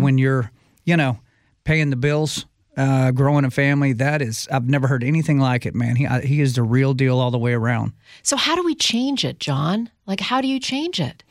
when 0.00 0.18
you're, 0.18 0.52
you 0.84 0.96
know, 0.96 1.18
paying 1.64 1.90
the 1.90 1.96
bills 1.96 2.46
uh, 2.76 3.10
growing 3.10 3.44
a 3.44 3.50
family. 3.50 3.92
That 3.92 4.22
is, 4.22 4.48
I've 4.50 4.68
never 4.68 4.86
heard 4.88 5.02
anything 5.02 5.38
like 5.38 5.66
it, 5.66 5.74
man. 5.74 5.96
He 5.96 6.06
I, 6.06 6.20
he 6.20 6.40
is 6.40 6.54
the 6.54 6.62
real 6.62 6.94
deal 6.94 7.18
all 7.18 7.30
the 7.30 7.38
way 7.38 7.52
around. 7.52 7.92
So 8.22 8.36
how 8.36 8.54
do 8.54 8.62
we 8.62 8.74
change 8.74 9.24
it, 9.24 9.38
John? 9.40 9.90
Like, 10.06 10.20
how 10.20 10.40
do 10.40 10.48
you 10.48 10.60
change 10.60 11.00
it? 11.00 11.24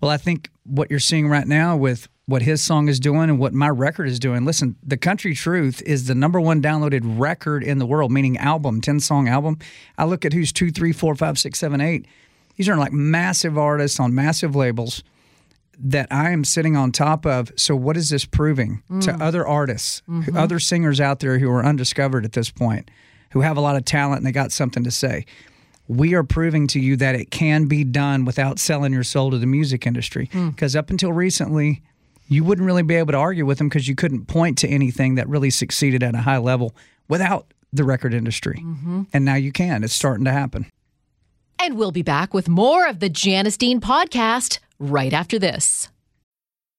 Well, 0.00 0.10
I 0.10 0.16
think 0.16 0.50
what 0.64 0.90
you're 0.90 1.00
seeing 1.00 1.28
right 1.28 1.46
now 1.46 1.76
with 1.76 2.08
what 2.28 2.42
his 2.42 2.60
song 2.60 2.88
is 2.88 3.00
doing 3.00 3.30
and 3.30 3.38
what 3.38 3.54
my 3.54 3.70
record 3.70 4.06
is 4.06 4.18
doing. 4.18 4.44
Listen, 4.44 4.76
The 4.86 4.98
Country 4.98 5.34
Truth 5.34 5.80
is 5.86 6.08
the 6.08 6.14
number 6.14 6.38
one 6.38 6.60
downloaded 6.60 7.00
record 7.18 7.64
in 7.64 7.78
the 7.78 7.86
world, 7.86 8.12
meaning 8.12 8.36
album, 8.36 8.82
10 8.82 9.00
song 9.00 9.28
album. 9.28 9.58
I 9.96 10.04
look 10.04 10.26
at 10.26 10.34
who's 10.34 10.52
two, 10.52 10.70
three, 10.70 10.92
four, 10.92 11.14
five, 11.14 11.38
six, 11.38 11.58
seven, 11.58 11.80
eight. 11.80 12.04
These 12.56 12.68
are 12.68 12.76
like 12.76 12.92
massive 12.92 13.56
artists 13.56 13.98
on 13.98 14.14
massive 14.14 14.54
labels 14.54 15.02
that 15.78 16.06
I 16.10 16.32
am 16.32 16.44
sitting 16.44 16.76
on 16.76 16.92
top 16.92 17.24
of. 17.24 17.50
So, 17.56 17.74
what 17.74 17.96
is 17.96 18.10
this 18.10 18.26
proving 18.26 18.82
to 18.88 19.12
mm. 19.12 19.22
other 19.22 19.46
artists, 19.46 20.02
mm-hmm. 20.06 20.36
other 20.36 20.58
singers 20.58 21.00
out 21.00 21.20
there 21.20 21.38
who 21.38 21.50
are 21.50 21.64
undiscovered 21.64 22.26
at 22.26 22.32
this 22.32 22.50
point, 22.50 22.90
who 23.30 23.40
have 23.40 23.56
a 23.56 23.62
lot 23.62 23.76
of 23.76 23.86
talent 23.86 24.18
and 24.18 24.26
they 24.26 24.32
got 24.32 24.52
something 24.52 24.84
to 24.84 24.90
say? 24.90 25.24
we 25.90 26.12
are 26.12 26.22
proving 26.22 26.66
to 26.66 26.78
you 26.78 26.96
that 26.96 27.14
it 27.14 27.30
can 27.30 27.64
be 27.64 27.82
done 27.82 28.26
without 28.26 28.58
selling 28.58 28.92
your 28.92 29.02
soul 29.02 29.30
to 29.30 29.38
the 29.38 29.46
music 29.46 29.86
industry. 29.86 30.28
Mm. 30.34 30.50
Because 30.50 30.76
up 30.76 30.90
until 30.90 31.14
recently, 31.14 31.82
you 32.28 32.44
wouldn't 32.44 32.66
really 32.66 32.82
be 32.82 32.94
able 32.94 33.12
to 33.12 33.18
argue 33.18 33.44
with 33.46 33.58
them 33.58 33.68
because 33.68 33.88
you 33.88 33.94
couldn't 33.94 34.26
point 34.26 34.58
to 34.58 34.68
anything 34.68 35.16
that 35.16 35.28
really 35.28 35.50
succeeded 35.50 36.02
at 36.02 36.14
a 36.14 36.18
high 36.18 36.38
level 36.38 36.74
without 37.08 37.52
the 37.72 37.84
record 37.84 38.14
industry. 38.14 38.62
Mm-hmm. 38.64 39.02
And 39.12 39.24
now 39.24 39.34
you 39.34 39.50
can. 39.50 39.82
It's 39.82 39.94
starting 39.94 40.24
to 40.26 40.32
happen. 40.32 40.66
And 41.58 41.76
we'll 41.76 41.90
be 41.90 42.02
back 42.02 42.32
with 42.32 42.48
more 42.48 42.86
of 42.86 43.00
the 43.00 43.08
Janice 43.08 43.56
Dean 43.56 43.80
podcast 43.80 44.60
right 44.78 45.12
after 45.12 45.38
this. 45.38 45.88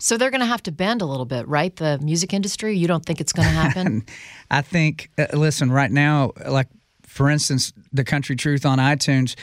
So 0.00 0.16
they're 0.16 0.30
going 0.30 0.40
to 0.40 0.46
have 0.46 0.62
to 0.64 0.72
bend 0.72 1.02
a 1.02 1.06
little 1.06 1.26
bit, 1.26 1.46
right? 1.46 1.74
The 1.76 1.98
music 1.98 2.32
industry. 2.32 2.76
You 2.76 2.88
don't 2.88 3.04
think 3.04 3.20
it's 3.20 3.32
going 3.32 3.46
to 3.48 3.54
happen? 3.54 4.04
I 4.50 4.62
think, 4.62 5.10
uh, 5.18 5.26
listen, 5.34 5.70
right 5.70 5.90
now, 5.90 6.32
like 6.48 6.68
for 7.10 7.28
instance, 7.28 7.72
the 7.92 8.04
Country 8.04 8.34
Truth 8.34 8.64
on 8.64 8.78
iTunes, 8.78 9.36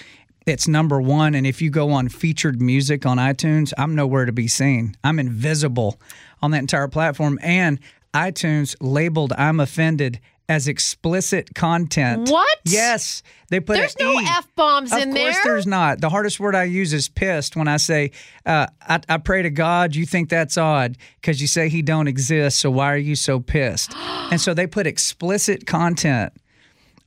it's 0.46 0.68
number 0.68 1.00
one. 1.00 1.36
And 1.36 1.46
if 1.46 1.62
you 1.62 1.70
go 1.70 1.92
on 1.92 2.10
featured 2.10 2.62
music 2.62 3.06
on 3.06 3.18
iTunes, 3.18 3.74
I'm 3.78 3.94
nowhere 3.94 4.26
to 4.26 4.32
be 4.32 4.48
seen. 4.48 4.96
I'm 5.04 5.20
invisible 5.20 6.00
on 6.42 6.52
that 6.52 6.60
entire 6.60 6.88
platform. 6.88 7.38
And 7.44 7.80
iTunes 8.14 8.76
labeled 8.82 9.34
I'm 9.38 9.60
offended 9.60 10.20
as 10.50 10.68
explicit 10.68 11.54
content. 11.56 12.30
What? 12.30 12.58
Yes. 12.64 13.22
They 13.50 13.60
put 13.60 13.78
There's 13.78 13.98
no. 14.00 14.18
F-bombs 14.20 14.94
Of 14.94 15.00
in 15.00 15.14
course 15.14 15.36
there. 15.36 15.44
there's 15.44 15.68
not. 15.68 16.00
The 16.00 16.10
hardest 16.10 16.40
word 16.40 16.56
I 16.56 16.64
use 16.64 16.94
is 16.94 17.10
pissed 17.10 17.56
when 17.56 17.68
I 17.68 17.78
say, 17.78 18.12
uh, 18.46 18.68
I, 18.82 19.00
I 19.10 19.18
pray 19.18 19.42
to 19.42 19.50
God, 19.50 19.96
you 19.96 20.06
think 20.06 20.30
that's 20.30 20.58
odd 20.58 20.98
because 21.22 21.42
you 21.42 21.48
say 21.48 21.70
he 21.70 21.82
don't 21.82 22.08
exist, 22.08 22.60
so 22.60 22.72
why 22.72 22.94
are 22.94 22.98
you 22.98 23.16
so 23.16 23.40
pissed? 23.40 23.94
and 23.98 24.40
so 24.40 24.54
they 24.54 24.68
put 24.68 24.88
explicit 24.88 25.66
content 25.66 26.34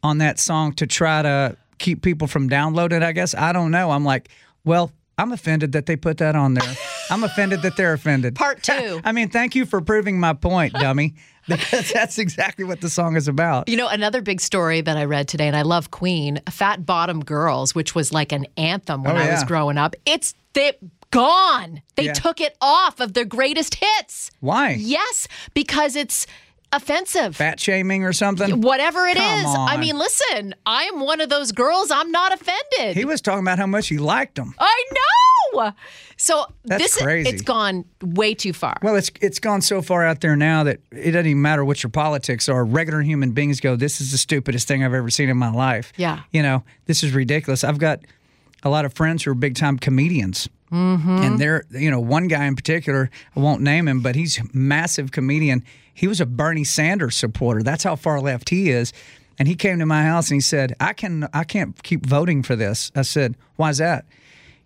on 0.03 0.19
that 0.19 0.39
song 0.39 0.73
to 0.75 0.87
try 0.87 1.23
to 1.23 1.57
keep 1.79 2.03
people 2.03 2.27
from 2.29 2.49
downloading, 2.49 3.03
I 3.03 3.13
guess. 3.13 3.35
I 3.35 3.53
don't 3.53 3.71
know. 3.71 3.91
I'm 3.91 4.05
like, 4.05 4.29
well, 4.65 4.93
I'm 5.21 5.33
offended 5.33 5.73
that 5.73 5.87
they 5.87 5.97
put 5.97 6.19
that 6.19 6.35
on 6.35 6.55
there. 6.55 6.75
I'm 7.11 7.23
offended 7.25 7.63
that 7.63 7.77
they're 7.77 7.93
offended. 7.93 8.35
Part 8.35 8.63
two. 8.63 9.01
I 9.05 9.13
mean, 9.13 9.29
thank 9.29 9.55
you 9.55 9.67
for 9.67 9.81
proving 9.81 10.19
my 10.19 10.33
point, 10.33 10.73
dummy, 10.73 11.15
because 11.47 11.91
that's 11.95 12.19
exactly 12.19 12.65
what 12.65 12.81
the 12.81 12.89
song 12.89 13.17
is 13.17 13.29
about. 13.29 13.69
You 13.69 13.77
know, 13.77 13.89
another 13.89 14.23
big 14.23 14.41
story 14.41 14.81
that 14.81 14.97
I 14.97 15.05
read 15.05 15.29
today, 15.29 15.47
and 15.47 15.57
I 15.57 15.63
love 15.63 15.91
Queen, 15.91 16.41
Fat 16.49 16.87
Bottom 16.87 17.21
Girls, 17.25 17.75
which 17.75 17.95
was 17.95 18.13
like 18.13 18.33
an 18.33 18.47
anthem 18.57 19.03
when 19.05 19.17
Oh, 19.17 19.21
I 19.21 19.31
was 19.33 19.45
growing 19.45 19.77
up. 19.79 19.95
It's 20.07 20.35
they 20.55 20.73
gone. 21.11 21.83
They 21.97 22.07
Yeah. 22.07 22.13
took 22.13 22.41
it 22.41 22.57
off 22.61 23.01
of 23.01 23.13
their 23.15 23.25
greatest 23.25 23.77
hits. 23.77 24.31
Why? 24.41 24.77
Yes, 24.79 25.29
because 25.55 25.97
it's 25.97 26.27
offensive. 26.73 27.37
Fat 27.37 27.59
shaming 27.61 28.05
or 28.05 28.13
something? 28.13 28.61
Whatever 28.61 29.07
it 29.07 29.17
is. 29.17 29.43
Come 29.45 29.57
I 29.69 29.75
on. 29.75 29.81
mean, 29.81 29.99
listen, 29.99 30.55
I 30.67 30.85
am 30.85 31.01
one 31.01 31.21
of 31.21 31.29
those 31.29 31.53
girls. 31.53 31.91
I'm 31.91 32.11
not 32.11 32.33
offended. 32.33 32.97
He 32.97 33.05
was 33.05 33.21
talking 33.21 33.41
about 33.41 33.59
how 33.59 33.67
much 33.67 33.89
he 33.89 33.99
liked 33.99 34.37
them. 34.37 34.55
I 34.59 34.85
know. 34.93 35.73
So 36.17 36.47
That's 36.65 36.83
this 36.83 37.03
crazy. 37.03 37.29
it's 37.29 37.43
gone 37.43 37.85
way 38.03 38.35
too 38.35 38.53
far. 38.53 38.77
Well, 38.83 38.95
it's 38.95 39.11
it's 39.21 39.41
gone 39.41 39.63
so 39.63 39.83
far 39.83 40.05
out 40.07 40.21
there 40.21 40.37
now 40.37 40.63
that 40.65 40.79
it 40.93 41.11
doesn't 41.11 41.27
even 41.27 41.43
matter 41.43 41.65
what 41.65 41.83
your 41.83 41.91
politics 41.91 42.49
are. 42.49 42.65
Regular 42.65 43.01
human 43.03 43.33
beings 43.33 43.59
go, 43.59 43.75
"This 43.75 44.01
is 44.01 44.13
the 44.13 44.19
stupidest 44.19 44.69
thing 44.69 44.85
I've 44.85 44.95
ever 44.95 45.11
seen 45.11 45.29
in 45.29 45.37
my 45.37 45.51
life." 45.51 45.93
Yeah. 45.97 46.21
you 46.31 46.43
know, 46.43 46.63
this 46.87 47.03
is 47.03 47.13
ridiculous. 47.13 47.65
I've 47.65 47.79
got 47.79 48.01
a 48.63 48.71
lot 48.71 48.85
of 48.85 48.95
friends 48.95 49.25
who 49.25 49.33
are 49.33 49.35
big 49.35 49.57
time 49.57 49.77
comedians, 49.79 50.49
mm-hmm. 50.73 51.09
and 51.09 51.39
they're 51.39 51.65
you 51.71 51.91
know 51.91 52.01
one 52.01 52.29
guy 52.29 52.47
in 52.47 52.57
particular. 52.57 53.11
I 53.37 53.41
won't 53.41 53.63
name 53.63 53.89
him, 53.89 54.01
but 54.01 54.15
he's 54.15 54.39
a 54.39 54.45
massive 54.53 55.13
comedian. 55.13 55.65
He 55.93 56.09
was 56.09 56.21
a 56.21 56.27
Bernie 56.27 56.65
Sanders 56.65 57.17
supporter. 57.17 57.63
That's 57.63 57.85
how 57.85 57.97
far 57.97 58.21
left 58.21 58.49
he 58.51 58.71
is. 58.71 58.93
And 59.39 59.49
he 59.49 59.55
came 59.55 59.79
to 59.79 59.87
my 59.87 60.03
house 60.03 60.31
and 60.31 60.37
he 60.37 60.41
said, 60.41 60.77
"I 60.81 60.93
can 60.93 61.29
I 61.33 61.45
can't 61.45 61.81
keep 61.83 62.07
voting 62.07 62.43
for 62.43 62.57
this." 62.57 62.93
I 62.95 63.03
said, 63.03 63.37
"Why 63.57 63.71
is 63.71 63.79
that?" 63.79 64.05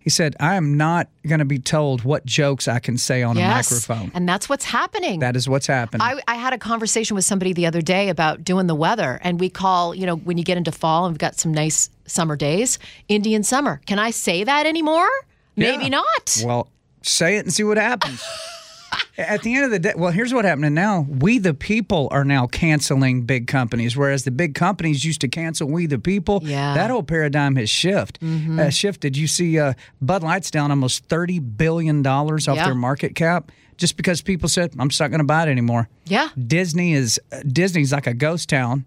He 0.05 0.11
said, 0.11 0.35
"I 0.39 0.53
am 0.53 0.77
not 0.77 1.09
going 1.25 1.39
to 1.39 1.45
be 1.45 1.57
told 1.57 2.03
what 2.03 2.27
jokes 2.27 2.67
I 2.67 2.77
can 2.77 2.95
say 2.97 3.23
on 3.23 3.37
a 3.37 3.41
microphone." 3.41 4.11
And 4.13 4.29
that's 4.29 4.47
what's 4.47 4.65
happening. 4.65 5.19
That 5.19 5.35
is 5.35 5.49
what's 5.49 5.65
happening. 5.65 6.05
I, 6.05 6.21
I 6.27 6.35
had 6.35 6.53
a 6.53 6.59
conversation 6.59 7.15
with 7.15 7.25
somebody 7.25 7.53
the 7.53 7.65
other 7.65 7.81
day 7.81 8.09
about 8.09 8.43
doing 8.43 8.67
the 8.67 8.75
weather, 8.75 9.19
and 9.23 9.39
we 9.39 9.49
call, 9.49 9.95
you 9.95 10.05
know, 10.05 10.15
when 10.15 10.37
you 10.37 10.43
get 10.43 10.57
into 10.57 10.71
fall 10.71 11.05
and 11.05 11.13
we've 11.13 11.19
got 11.19 11.39
some 11.39 11.51
nice 11.51 11.89
summer 12.05 12.35
days, 12.35 12.77
Indian 13.07 13.41
summer. 13.41 13.81
Can 13.87 13.97
I 13.97 14.11
say 14.11 14.43
that 14.43 14.67
anymore? 14.67 15.09
Maybe 15.55 15.83
Yeah. 15.83 15.89
not. 15.89 16.41
Well, 16.43 16.69
say 17.01 17.37
it 17.37 17.45
and 17.45 17.53
see 17.53 17.63
what 17.63 17.77
happens. 17.77 18.23
At 19.17 19.43
the 19.43 19.55
end 19.55 19.65
of 19.65 19.71
the 19.71 19.79
day, 19.79 19.93
well, 19.95 20.11
here's 20.11 20.33
what 20.33 20.43
happening 20.45 20.73
now. 20.73 21.05
We, 21.09 21.39
the 21.39 21.53
people, 21.53 22.09
are 22.11 22.25
now 22.25 22.47
canceling 22.47 23.21
big 23.23 23.47
companies, 23.47 23.95
whereas 23.95 24.23
the 24.25 24.31
big 24.31 24.55
companies 24.55 25.05
used 25.05 25.21
to 25.21 25.27
cancel 25.29 25.69
we, 25.69 25.85
the 25.85 25.99
people. 25.99 26.41
Yeah. 26.43 26.73
That 26.75 26.91
whole 26.91 27.03
paradigm 27.03 27.55
has 27.55 27.69
shift, 27.69 28.19
uh, 28.23 28.69
shifted. 28.69 29.15
You 29.15 29.27
see, 29.27 29.57
uh, 29.57 29.73
Bud 30.01 30.21
Light's 30.23 30.51
down 30.51 30.69
almost 30.69 31.07
$30 31.07 31.57
billion 31.57 32.05
off 32.05 32.39
Yeah. 32.47 32.65
their 32.65 32.75
market 32.75 33.15
cap 33.15 33.51
just 33.77 33.95
because 33.97 34.21
people 34.21 34.49
said, 34.49 34.73
I'm 34.77 34.89
just 34.89 34.99
not 35.01 35.11
going 35.11 35.19
to 35.19 35.25
buy 35.25 35.43
it 35.43 35.49
anymore. 35.49 35.87
Yeah. 36.05 36.29
Disney 36.47 36.93
is 36.93 37.19
uh, 37.31 37.39
Disney's 37.47 37.91
like 37.93 38.07
a 38.07 38.13
ghost 38.13 38.49
town. 38.49 38.85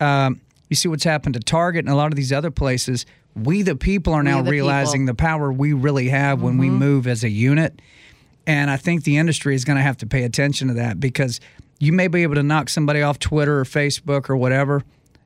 Um, 0.00 0.40
you 0.68 0.76
see 0.76 0.88
what's 0.88 1.04
happened 1.04 1.34
to 1.34 1.40
Target 1.40 1.84
and 1.84 1.92
a 1.92 1.96
lot 1.96 2.12
of 2.12 2.16
these 2.16 2.32
other 2.32 2.50
places. 2.50 3.04
We 3.34 3.62
the 3.62 3.76
people 3.76 4.12
are 4.12 4.22
now 4.22 4.42
realizing 4.42 5.02
people. 5.02 5.14
the 5.14 5.16
power 5.16 5.52
we 5.52 5.72
really 5.72 6.08
have 6.08 6.42
when 6.42 6.58
we 6.58 6.68
move 6.68 7.06
as 7.06 7.24
a 7.24 7.30
unit. 7.30 7.80
And 8.46 8.70
I 8.70 8.76
think 8.76 9.04
the 9.04 9.16
industry 9.18 9.54
is 9.54 9.64
going 9.64 9.76
to 9.76 9.82
have 9.82 9.98
to 9.98 10.06
pay 10.06 10.24
attention 10.24 10.68
to 10.68 10.74
that 10.74 10.98
because 10.98 11.40
you 11.78 11.92
may 11.92 12.08
be 12.08 12.22
able 12.22 12.34
to 12.34 12.42
knock 12.42 12.68
somebody 12.68 13.02
off 13.02 13.18
Twitter 13.18 13.60
or 13.60 13.64
Facebook 13.64 14.28
or 14.28 14.36
whatever, 14.36 14.82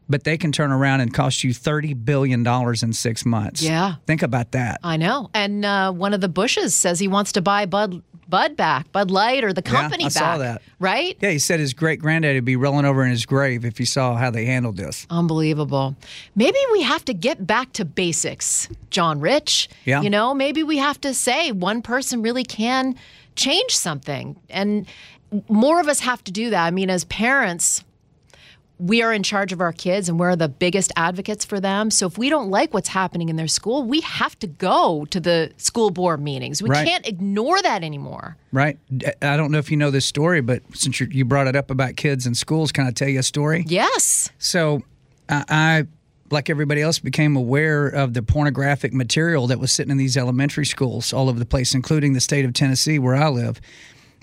but 0.09 0.25
they 0.25 0.37
can 0.37 0.53
turn 0.53 0.71
around 0.71 1.01
and 1.01 1.13
cost 1.13 1.45
you 1.45 1.51
$30 1.51 2.05
billion 2.05 2.47
in 2.47 2.93
six 2.93 3.25
months. 3.25 3.63
Yeah. 3.63 3.95
Think 4.07 4.23
about 4.23 4.53
that. 4.53 4.81
I 4.83 4.97
know. 4.97 5.31
And 5.35 5.65
uh, 5.65 5.93
one 5.93 6.13
of 6.13 6.21
the 6.21 6.29
Bushes 6.29 6.75
says 6.75 6.99
he 6.99 7.09
wants 7.09 7.33
to 7.33 7.43
buy 7.43 7.67
Bud 7.67 8.03
Bud 8.27 8.57
back, 8.57 8.91
Bud 8.91 9.11
Light 9.11 9.45
or 9.45 9.53
the 9.53 9.63
company 9.63 10.05
yeah, 10.05 10.07
I 10.07 10.11
back. 10.11 10.13
saw 10.13 10.39
that. 10.39 10.63
Right? 10.79 11.17
Yeah, 11.21 11.31
he 11.31 11.39
said 11.39 11.61
his 11.61 11.75
great 11.75 12.01
granddaddy 12.01 12.39
would 12.39 12.45
be 12.45 12.57
rolling 12.57 12.87
over 12.87 13.05
in 13.05 13.11
his 13.11 13.27
grave 13.27 13.67
if 13.67 13.77
he 13.77 13.85
saw 13.85 14.17
how 14.17 14.31
they 14.31 14.47
handled 14.47 14.77
this. 14.77 15.07
Unbelievable. 15.11 15.95
Maybe 16.35 16.59
we 16.73 16.83
have 16.83 17.05
to 17.05 17.15
get 17.15 17.47
back 17.47 17.73
to 17.75 17.85
basics, 17.85 18.69
John 18.91 19.21
Rich. 19.21 19.69
Yeah. 19.85 20.01
You 20.01 20.11
know, 20.11 20.33
maybe 20.33 20.63
we 20.63 20.79
have 20.79 21.01
to 21.03 21.13
say 21.13 21.53
one 21.53 21.83
person 21.83 22.23
really 22.23 22.45
can 22.45 22.97
change 23.37 23.77
something. 23.77 24.37
And 24.49 24.87
more 25.49 25.81
of 25.81 25.89
us 25.89 26.01
have 26.01 26.23
to 26.25 26.33
do 26.33 26.51
that. 26.51 26.65
I 26.65 26.71
mean, 26.71 26.91
as 26.91 27.05
parents, 27.05 27.84
we 28.79 29.03
are 29.03 29.13
in 29.13 29.23
charge 29.23 29.53
of 29.53 29.61
our 29.61 29.73
kids 29.73 30.09
and 30.09 30.19
we're 30.19 30.35
the 30.35 30.49
biggest 30.49 30.93
advocates 30.97 31.45
for 31.45 31.61
them. 31.61 31.91
So 31.91 32.07
if 32.07 32.19
we 32.19 32.29
don't 32.29 32.51
like 32.51 32.75
what's 32.75 32.89
happening 32.89 33.29
in 33.29 33.37
their 33.37 33.47
school, 33.49 33.85
we 33.85 34.01
have 34.01 34.37
to 34.41 34.47
go 34.49 35.05
to 35.11 35.21
the 35.21 35.53
school 35.59 35.91
board 35.91 36.21
meetings. 36.21 36.61
We 36.63 36.71
Right. 36.71 36.87
can't 36.87 37.07
ignore 37.07 37.63
that 37.63 37.85
anymore. 37.85 38.37
Right. 38.53 38.79
I 39.23 39.37
don't 39.37 39.53
know 39.53 39.59
if 39.59 39.71
you 39.71 39.77
know 39.77 39.91
this 39.93 40.05
story, 40.07 40.41
but 40.41 40.63
since 40.75 40.99
you 40.99 41.07
you 41.11 41.25
brought 41.25 41.47
it 41.47 41.55
up 41.55 41.71
about 41.71 41.97
kids 41.97 42.27
in 42.27 42.35
schools, 42.35 42.73
can 42.73 42.85
I 42.87 42.91
tell 42.91 43.09
you 43.09 43.21
a 43.21 43.23
story? 43.23 43.65
Yes. 43.69 44.29
So 44.39 44.83
I, 45.29 45.45
I, 45.49 45.85
like 46.31 46.51
everybody 46.51 46.83
else, 46.83 46.99
became 46.99 47.37
aware 47.37 47.87
of 47.87 48.13
the 48.15 48.23
pornographic 48.23 48.93
material 48.93 49.47
that 49.47 49.61
was 49.61 49.71
sitting 49.71 49.93
in 49.93 49.99
these 49.99 50.17
elementary 50.17 50.67
schools 50.67 51.13
all 51.13 51.29
over 51.29 51.39
the 51.39 51.47
place, 51.47 51.75
including 51.75 52.13
the 52.15 52.21
state 52.21 52.45
of 52.45 52.53
Tennessee 52.55 52.99
where 52.99 53.15
I 53.15 53.29
live. 53.29 53.61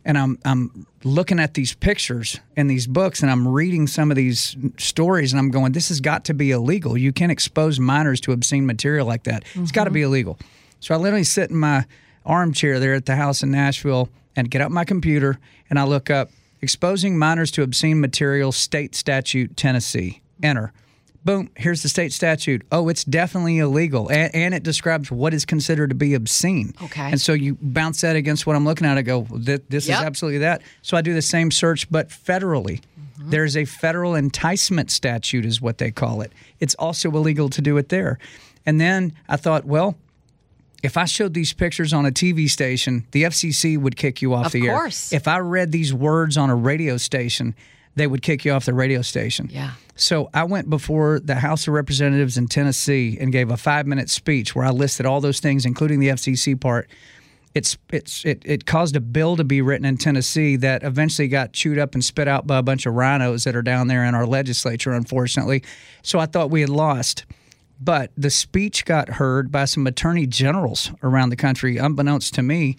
And 0.05 0.17
I'm 0.17 0.39
I'm 0.46 0.88
looking 1.03 1.39
at 1.39 1.53
these 1.53 1.74
pictures 1.74 2.39
and 2.55 2.70
these 2.70 2.88
books, 2.88 3.22
and 3.22 3.31
I'm 3.31 3.48
reading 3.48 3.88
some 3.88 4.12
of 4.12 4.17
these 4.17 4.55
stories, 4.77 5.34
and 5.34 5.39
I'm 5.39 5.51
going, 5.51 5.72
"This 5.72 5.89
has 5.89 6.01
got 6.01 6.25
to 6.25 6.34
be 6.34 6.51
illegal. 6.51 6.98
You 6.98 7.12
can't 7.12 7.31
expose 7.31 7.79
minors 7.79 8.20
to 8.22 8.31
obscene 8.31 8.65
material 8.65 9.05
like 9.08 9.24
that. 9.24 9.43
It's 9.55 9.72
got 9.72 9.86
to 9.86 9.89
mm-hmm. 9.89 9.96
be 9.96 10.01
illegal." 10.03 10.39
So 10.79 10.96
I 10.96 10.98
literally 10.98 11.24
sit 11.24 11.51
in 11.51 11.58
my 11.58 11.86
armchair 12.25 12.79
there 12.79 12.93
at 12.93 13.05
the 13.05 13.15
house 13.15 13.43
in 13.43 13.51
Nashville 13.51 14.10
and 14.36 14.50
get 14.50 14.62
up 14.62 14.72
my 14.72 14.86
computer 14.86 15.39
and 15.70 15.79
I 15.79 15.84
look 15.84 16.10
up 16.10 16.31
exposing 16.62 17.17
minors 17.17 17.51
to 17.51 17.63
obscene 17.63 18.00
material, 18.00 18.51
state 18.51 18.96
statute, 18.96 19.58
Tennessee. 19.58 20.22
Enter. 20.43 20.74
Boom, 21.24 21.51
here's 21.56 21.84
the 21.84 21.90
state 21.90 22.12
statute. 22.13 22.63
Oh, 22.72 22.90
it's 22.90 23.04
definitely 23.04 23.60
illegal. 23.60 24.10
And, 24.10 24.34
and 24.34 24.54
it 24.56 24.63
describes 24.63 25.12
what 25.12 25.34
is 25.36 25.46
considered 25.46 25.90
to 25.90 25.96
be 25.96 26.16
obscene. 26.16 26.74
Okay. 26.82 27.12
And 27.12 27.22
so 27.22 27.34
you 27.34 27.58
bounce 27.62 28.01
that 28.01 28.16
against 28.16 28.48
what 28.48 28.56
I'm 28.56 28.66
looking 28.66 28.88
at. 28.88 28.98
I 28.98 29.04
go, 29.04 29.25
"Th- 29.25 29.62
this 29.70 29.88
Yep. 29.88 30.00
is 30.00 30.04
absolutely 30.06 30.40
that. 30.40 30.63
So 30.82 30.98
I 30.98 31.01
do 31.01 31.13
the 31.13 31.22
same 31.22 31.51
search, 31.51 31.90
but 31.92 32.10
federally. 32.10 32.82
Mm-hmm. 33.20 33.30
There's 33.30 33.56
a 33.56 33.66
federal 33.66 34.16
enticement 34.16 34.90
statute, 34.90 35.46
is 35.46 35.62
what 35.62 35.78
they 35.78 35.92
call 35.92 36.22
it. 36.22 36.32
It's 36.60 36.74
also 36.75 37.12
illegal 37.12 37.50
to 37.50 37.62
do 37.62 37.78
it 37.78 37.90
there. 37.90 38.18
And 38.66 38.82
then 38.82 39.13
I 39.30 39.36
thought, 39.38 39.66
well, 39.66 39.96
if 40.82 40.98
I 40.98 41.06
showed 41.06 41.36
these 41.36 41.54
pictures 41.54 41.94
on 41.94 42.08
a 42.08 42.12
TV 42.12 42.50
station, 42.50 43.06
the 43.12 43.24
FCC 43.24 43.78
would 43.78 43.96
kick 43.96 44.24
you 44.24 44.34
off 44.34 44.48
Of 44.48 44.51
the 44.54 44.68
course. 44.68 45.13
air. 45.13 45.18
If 45.18 45.28
I 45.28 45.38
read 45.38 45.72
these 45.72 45.94
words 45.94 46.36
on 46.36 46.50
a 46.50 46.56
radio 46.56 46.98
station, 46.98 47.54
they 47.96 48.08
would 48.08 48.24
kick 48.24 48.44
you 48.44 48.54
off 48.54 48.66
the 48.66 48.74
radio 48.74 49.04
station. 49.04 49.50
Yeah. 49.51 49.72
So 50.01 50.31
I 50.34 50.46
went 50.46 50.67
before 50.70 51.20
the 51.20 51.36
House 51.36 51.67
of 51.67 51.75
Representatives 51.75 52.36
in 52.36 52.48
Tennessee 52.48 53.17
and 53.22 53.31
gave 53.31 53.51
a 53.51 53.58
five 53.58 53.86
minute 53.86 54.10
speech 54.10 54.55
where 54.55 54.65
I 54.65 54.72
listed 54.72 55.05
all 55.05 55.22
those 55.22 55.39
things, 55.39 55.63
including 55.63 56.00
the 56.00 56.08
FCC 56.08 56.60
part. 56.60 56.89
It's 57.53 57.77
it's 57.91 58.25
it, 58.25 58.41
it 58.43 58.65
caused 58.65 58.96
a 58.96 59.00
bill 59.00 59.36
to 59.38 59.43
be 59.43 59.62
written 59.62 59.86
in 59.86 59.98
Tennessee 59.98 60.55
that 60.55 60.84
eventually 60.84 61.27
got 61.27 61.53
chewed 61.53 61.77
up 61.77 61.93
and 61.93 62.03
spit 62.03 62.27
out 62.27 62.48
by 62.48 62.58
a 62.58 62.63
bunch 62.63 62.88
of 62.88 62.96
RINOs 62.96 63.43
that 63.43 63.55
are 63.55 63.62
down 63.62 63.88
there 63.88 64.03
in 64.03 64.15
our 64.15 64.25
legislature, 64.25 64.91
unfortunately. 64.91 65.63
So 66.01 66.17
I 66.17 66.25
thought 66.25 66.50
we 66.50 66.62
had 66.62 66.70
lost. 66.70 67.25
But 67.79 68.12
the 68.15 68.29
speech 68.29 68.86
got 68.86 69.10
heard 69.10 69.51
by 69.51 69.65
some 69.65 69.88
attorney 69.88 70.27
generals 70.27 70.91
around 71.01 71.29
the 71.29 71.36
country, 71.36 71.77
unbeknownst 71.77 72.34
to 72.36 72.43
me. 72.43 72.77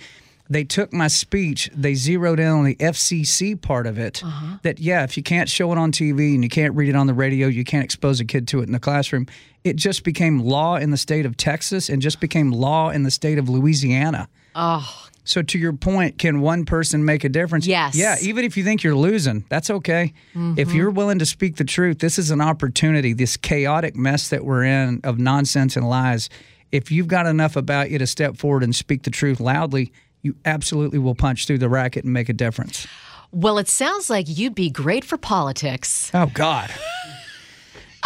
They 0.53 0.65
took 0.65 0.93
my 0.93 1.09
speech, 1.09 1.71
they 1.75 1.95
zeroed 1.95 2.39
in 2.39 2.47
on 2.47 2.65
the 2.65 2.75
FCC 2.75 3.59
part 3.59 3.87
of 3.87 3.99
it. 3.99 4.23
Uh-huh. 4.23 4.59
That, 4.61 4.79
yeah, 4.79 5.03
if 5.03 5.17
you 5.17 5.23
can't 5.23 5.49
show 5.49 5.73
it 5.73 5.79
on 5.79 5.93
TV 5.93 6.35
and 6.35 6.45
you 6.45 6.51
can't 6.51 6.75
read 6.75 6.91
it 6.91 6.95
on 6.95 7.07
the 7.07 7.15
radio, 7.15 7.49
you 7.49 7.65
can't 7.65 7.83
expose 7.83 8.21
a 8.21 8.27
kid 8.27 8.47
to 8.49 8.61
it 8.61 8.65
in 8.65 8.73
the 8.73 8.79
classroom. 8.79 9.27
It 9.65 9.77
just 9.77 10.05
became 10.05 10.41
law 10.41 10.77
in 10.77 10.91
the 10.91 10.99
state 10.99 11.25
of 11.25 11.39
Texas 11.39 11.89
and 11.89 12.03
just 12.03 12.21
became 12.21 12.51
law 12.51 12.91
in 12.91 13.03
the 13.03 13.11
state 13.11 13.39
of 13.39 13.49
Louisiana. 13.49 14.29
Oh, 14.55 15.09
So 15.25 15.41
to 15.41 15.59
your 15.59 15.73
point, 15.73 16.19
can 16.19 16.43
one 16.43 16.67
person 16.67 17.03
make 17.03 17.25
a 17.25 17.31
difference? 17.31 17.67
Yes. 17.67 17.97
Yeah, 17.97 18.17
even 18.21 18.45
if 18.45 18.59
you 18.59 18.63
think 18.63 18.83
you're 18.83 18.95
losing, 18.95 19.47
that's 19.49 19.71
okay. 19.71 20.13
If 20.35 20.39
mm-hmm. 20.39 20.77
you're 20.77 20.91
willing 20.91 21.19
to 21.21 21.27
speak 21.27 21.57
the 21.57 21.65
truth, 21.65 22.01
this 22.01 22.19
is 22.19 22.31
an 22.31 22.43
opportunity. 22.43 23.15
This 23.15 23.39
chaotic 23.39 23.97
mess 23.97 24.29
that 24.29 24.45
we're 24.45 24.65
in 24.65 25.01
of 25.03 25.19
nonsense 25.19 25.77
and 25.77 25.89
lies. 25.89 26.29
If 26.73 26.91
you've 26.91 27.09
got 27.09 27.27
enough 27.27 27.57
about 27.57 27.91
you 27.91 27.99
to 27.99 28.07
step 28.07 28.37
forward 28.37 28.63
and 28.63 28.75
speak 28.75 29.05
the 29.05 29.11
truth 29.11 29.41
loudly, 29.41 29.93
you 30.23 30.35
absolutely 30.45 30.99
will 30.99 31.15
punch 31.15 31.47
through 31.47 31.59
the 31.59 31.69
racket 31.69 32.05
and 32.05 32.13
make 32.13 32.29
a 32.29 32.33
difference. 32.33 32.87
well, 33.33 33.59
it 33.59 33.69
sounds 33.69 34.09
like 34.11 34.27
you'd 34.29 34.55
be 34.55 34.71
great 34.71 35.05
for 35.05 35.17
politics. 35.17 36.11
Oh 36.15 36.31
God. 36.33 36.71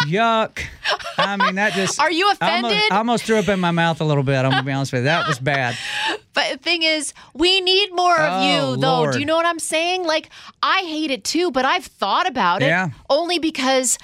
Yuck. 0.01 0.59
I 1.17 1.37
mean, 1.37 1.55
that 1.55 1.73
just. 1.73 1.99
Are 1.99 2.11
you 2.11 2.25
I 2.39 2.51
almost- 2.51 2.71
offended? 2.73 2.91
I 2.91 2.97
almost 2.97 3.23
threw 3.23 3.37
up 3.37 3.47
in 3.47 3.59
my 3.59 3.71
mouth 3.71 3.99
a 3.99 4.03
little 4.03 4.21
bit. 4.23 4.35
I'm 4.37 4.51
going 4.51 4.57
to 4.57 4.63
be 4.63 4.71
honest 4.71 4.93
with 4.93 5.01
you. 5.01 5.05
That 5.05 5.27
was 5.27 5.39
bad. 5.39 5.75
But 6.33 6.51
the 6.51 6.57
thing 6.59 6.83
is, 6.83 7.15
we 7.33 7.61
need 7.61 7.89
more 7.95 8.15
of 8.15 8.43
Oh, 8.43 8.45
you, 8.75 8.77
though. 8.79 8.97
Lord. 8.99 9.13
Do 9.13 9.19
you 9.19 9.25
know 9.25 9.35
what 9.35 9.47
I'm 9.47 9.57
saying? 9.57 10.03
Like, 10.05 10.29
I 10.61 10.81
hate 10.81 11.09
it 11.09 11.23
too, 11.23 11.49
but 11.49 11.65
I've 11.65 11.85
thought 11.87 12.27
about 12.27 12.61
it 12.61 12.67
Yeah. 12.67 12.89
only 13.09 13.39
because 13.39 13.97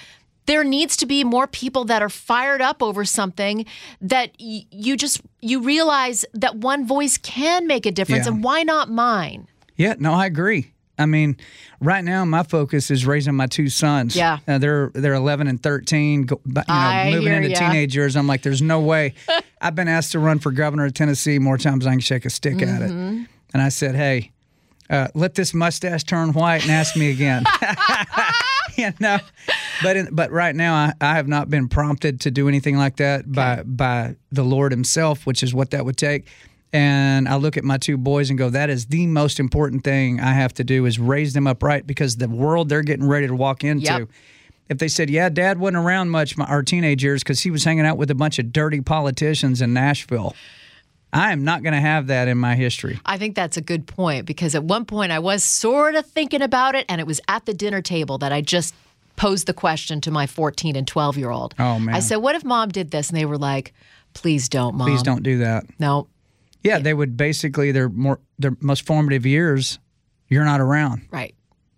there 0.46 0.64
needs 0.64 0.98
to 0.98 1.06
be 1.06 1.24
more 1.24 1.48
people 1.48 1.86
that 1.86 2.02
are 2.02 2.10
fired 2.10 2.62
up 2.62 2.82
over 2.84 3.06
something 3.06 3.66
that 4.02 4.32
y- 4.40 4.66
you 4.72 4.98
just 4.98 5.22
you 5.42 5.62
realize 5.62 6.26
that 6.34 6.56
one 6.58 6.86
voice 6.86 7.18
can 7.18 7.68
make 7.68 7.86
a 7.86 7.92
difference, 7.92 8.26
Yeah. 8.26 8.34
and 8.34 8.44
why 8.44 8.64
not 8.64 8.90
mine? 8.90 9.48
Yeah, 9.76 9.96
no, 10.00 10.14
I 10.14 10.26
agree. 10.26 10.72
I 11.00 11.08
mean, 11.08 11.38
right 11.82 12.04
now 12.04 12.24
my 12.24 12.44
focus 12.44 12.92
is 12.92 13.06
raising 13.06 13.34
my 13.34 13.48
two 13.48 13.68
sons. 13.70 14.16
Yeah. 14.16 14.38
uh, 14.48 14.60
they're 14.60 14.92
they're 14.94 15.16
11 15.16 15.48
and 15.48 15.62
13. 15.62 16.24
Go, 16.28 16.40
you 16.46 16.54
know, 16.54 16.64
I 16.68 17.10
moving 17.10 17.24
hear 17.24 17.38
into 17.42 17.50
ya. 17.50 17.58
teenage 17.60 17.96
years. 17.96 18.16
I'm 18.16 18.28
like, 18.28 18.44
there's 18.44 18.62
no 18.62 18.80
way. 18.80 19.16
I've 19.62 19.74
been 19.76 19.88
asked 19.88 20.12
to 20.12 20.20
run 20.20 20.38
for 20.40 20.52
governor 20.52 20.86
of 20.86 20.94
Tennessee 20.94 21.40
more 21.40 21.58
times 21.58 21.86
than 21.86 21.92
I 21.94 21.96
can 21.96 22.02
shake 22.02 22.26
a 22.26 22.30
stick 22.30 22.62
at 22.62 22.82
it. 22.84 22.92
Mm-hmm. 22.92 23.24
And 23.54 23.62
I 23.64 23.70
said, 23.70 23.96
hey, 23.96 24.32
uh, 24.90 25.08
let 25.16 25.34
this 25.34 25.54
mustache 25.54 26.04
turn 26.04 26.32
white 26.34 26.62
and 26.62 26.72
ask 26.72 26.96
me 26.96 27.10
again. 27.10 27.44
you 28.78 28.92
know, 29.00 29.18
but 29.84 29.98
in, 29.98 30.10
but 30.12 30.32
right 30.32 30.56
now 30.56 30.74
I, 30.74 30.94
I 31.02 31.16
have 31.16 31.28
not 31.28 31.50
been 31.50 31.68
prompted 31.68 32.22
to 32.22 32.32
do 32.32 32.48
anything 32.48 32.78
like 32.78 32.96
that 32.98 33.32
by 33.32 33.64
by 33.64 34.16
the 34.32 34.44
Lord 34.44 34.72
Himself, 34.72 35.26
which 35.26 35.44
is 35.44 35.54
what 35.54 35.72
that 35.72 35.86
would 35.86 35.98
take. 35.98 36.28
And 36.74 37.30
I 37.30 37.36
look 37.36 37.56
at 37.56 37.64
my 37.64 37.78
two 37.78 37.98
boys 37.98 38.32
and 38.32 38.40
go, 38.40 38.50
that 38.50 38.72
is 38.72 38.88
the 38.88 39.06
most 39.06 39.40
important 39.40 39.84
thing 39.84 40.20
I 40.20 40.34
have 40.34 40.54
to 40.56 40.64
do 40.64 40.88
is 40.88 40.98
raise 40.98 41.34
them 41.34 41.46
up 41.46 41.62
right 41.62 41.86
because 41.86 42.18
the 42.18 42.28
world 42.28 42.68
they're 42.68 42.82
getting 42.82 43.08
ready 43.08 43.28
to 43.28 43.36
walk 43.36 43.64
into. 43.64 43.86
Yep. 43.86 44.10
If 44.70 44.78
they 44.80 44.88
said, 44.88 45.10
yeah, 45.12 45.30
dad 45.30 45.60
wasn't 45.60 45.78
around 45.78 46.10
much 46.10 46.36
my, 46.36 46.46
our 46.46 46.64
teenage 46.64 47.04
years 47.04 47.22
because 47.22 47.42
he 47.42 47.52
was 47.52 47.64
hanging 47.64 47.86
out 47.86 47.98
with 47.98 48.10
a 48.10 48.16
bunch 48.16 48.40
of 48.40 48.52
dirty 48.52 48.82
politicians 48.82 49.62
in 49.62 49.74
Nashville, 49.74 50.34
I 51.12 51.32
am 51.32 51.44
not 51.44 51.62
going 51.62 51.74
to 51.74 51.82
have 51.82 52.08
that 52.08 52.28
in 52.28 52.40
my 52.40 52.56
history. 52.56 53.00
I 53.06 53.20
think 53.20 53.36
that's 53.36 53.56
a 53.56 53.62
good 53.62 53.86
point 53.86 54.26
because 54.26 54.56
at 54.56 54.64
one 54.64 54.86
point 54.86 55.12
I 55.12 55.20
was 55.20 55.44
sort 55.44 55.94
of 55.94 56.08
thinking 56.08 56.42
about 56.42 56.74
it, 56.74 56.86
and 56.90 57.00
it 57.00 57.06
was 57.06 57.22
at 57.28 57.46
the 57.46 57.54
dinner 57.54 57.84
table 57.84 58.18
that 58.18 58.32
I 58.32 58.42
just 58.42 58.74
posed 59.16 59.48
the 59.48 59.54
question 59.54 60.02
to 60.02 60.12
my 60.12 60.26
14 60.28 60.76
and 60.76 60.88
12 60.88 61.18
year 61.18 61.30
old. 61.30 61.54
Oh, 61.60 61.80
man. 61.80 61.96
I 61.96 62.00
said, 62.00 62.18
What 62.18 62.36
if 62.36 62.44
mom 62.44 62.70
did 62.70 62.92
this? 62.92 63.10
And 63.10 63.18
they 63.18 63.26
were 63.26 63.38
like, 63.38 63.74
Please 64.14 64.50
don't, 64.50 64.76
mom. 64.76 64.88
Please 64.88 65.04
don't 65.04 65.24
do 65.24 65.40
that. 65.40 65.66
No. 65.80 66.08
Yeah, 66.64 66.80
they 66.80 66.94
would 66.94 67.18
basically 67.18 67.72
their 67.72 67.90
more 67.90 68.20
their 68.40 68.56
most 68.62 68.86
formative 68.86 69.26
years. 69.26 69.80
You're 70.30 70.46
not 70.46 70.62
around. 70.62 71.02
Right. 71.12 71.36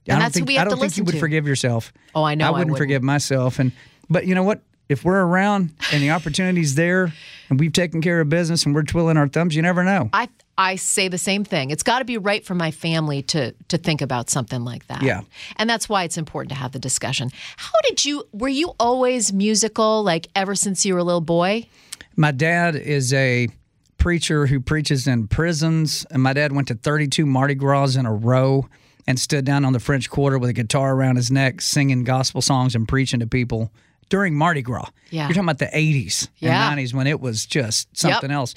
I 0.08 0.12
And 0.12 0.18
don't 0.18 0.20
that's 0.20 0.34
think 0.36 0.44
what 0.44 0.48
we 0.50 0.58
I 0.60 0.64
don't 0.66 0.76
to 0.76 0.80
think 0.82 0.98
you 0.98 1.04
would 1.06 1.14
to. 1.14 1.20
forgive 1.20 1.48
yourself. 1.48 1.92
Oh, 2.14 2.24
I 2.24 2.36
know 2.36 2.46
I 2.46 2.48
I 2.48 2.52
wouldn't 2.52 2.68
wouldn't. 2.72 2.78
forgive 2.84 3.02
myself. 3.04 3.58
And 3.60 3.72
but 4.10 4.28
you 4.28 4.36
know 4.36 4.44
what? 4.44 4.62
If 4.88 5.04
we're 5.04 5.20
around 5.26 5.72
and 5.92 6.04
the 6.04 6.12
opportunity's 6.12 6.76
there, 6.76 7.12
and 7.50 7.60
we've 7.60 7.74
taken 7.74 8.02
care 8.04 8.22
of 8.22 8.30
business, 8.30 8.66
and 8.68 8.76
we're 8.76 8.84
twiddling 8.84 9.18
our 9.18 9.28
thumbs, 9.28 9.56
you 9.56 9.64
never 9.64 9.84
know. 9.84 10.12
I 10.14 10.30
I 10.58 10.76
say 10.78 11.08
the 11.10 11.18
same 11.18 11.44
thing. 11.44 11.70
It's 11.70 11.84
got 11.84 12.00
to 12.00 12.06
be 12.06 12.18
right 12.18 12.46
for 12.46 12.56
my 12.56 12.72
family 12.72 13.22
to 13.24 13.52
to 13.68 13.78
think 13.78 14.02
about 14.02 14.30
something 14.30 14.64
like 14.64 14.88
that. 14.88 15.02
Yeah. 15.02 15.22
And 15.58 15.70
that's 15.70 15.90
why 15.90 16.04
it's 16.04 16.18
important 16.18 16.50
to 16.50 16.56
have 16.56 16.72
the 16.72 16.80
discussion. 16.80 17.30
How 17.58 17.74
did 17.88 18.06
you 18.06 18.24
were 18.32 18.48
you 18.48 18.74
always 18.80 19.34
musical 19.34 20.04
like 20.04 20.28
ever 20.36 20.56
since 20.56 20.86
you 20.86 20.94
were 20.94 21.00
a 21.00 21.04
little 21.04 21.22
boy? 21.22 21.68
My 22.16 22.32
dad 22.32 22.76
is 22.76 23.14
a 23.14 23.50
preacher 23.98 24.46
who 24.46 24.60
preaches 24.60 25.08
in 25.08 25.28
prisons, 25.28 26.06
and 26.12 26.22
my 26.24 26.32
dad 26.34 26.52
went 26.54 26.68
to 26.70 26.76
32 26.76 27.26
Mardi 27.26 27.56
Gras 27.56 27.96
in 27.96 28.06
a 28.06 28.14
row 28.14 28.70
and 29.08 29.20
stood 29.20 29.46
down 29.46 29.66
on 29.66 29.74
the 29.74 29.80
French 29.80 30.10
Quarter 30.10 30.38
with 30.40 30.50
a 30.50 30.54
guitar 30.54 30.94
around 30.96 31.16
his 31.18 31.30
neck, 31.32 31.62
singing 31.62 32.04
gospel 32.04 32.42
songs 32.42 32.76
and 32.76 32.88
preaching 32.88 33.20
to 33.20 33.28
people 33.28 33.72
during 34.10 34.34
Mardi 34.36 34.62
Gras. 34.62 34.90
Yeah. 35.10 35.24
You're 35.24 35.30
talking 35.36 35.44
about 35.44 35.60
the 35.60 35.66
80s 35.78 36.30
Yeah. 36.38 36.70
and 36.72 36.80
90s 36.80 36.94
when 36.94 37.08
it 37.08 37.20
was 37.20 37.46
just 37.46 37.96
something 37.98 38.32
else. 38.32 38.54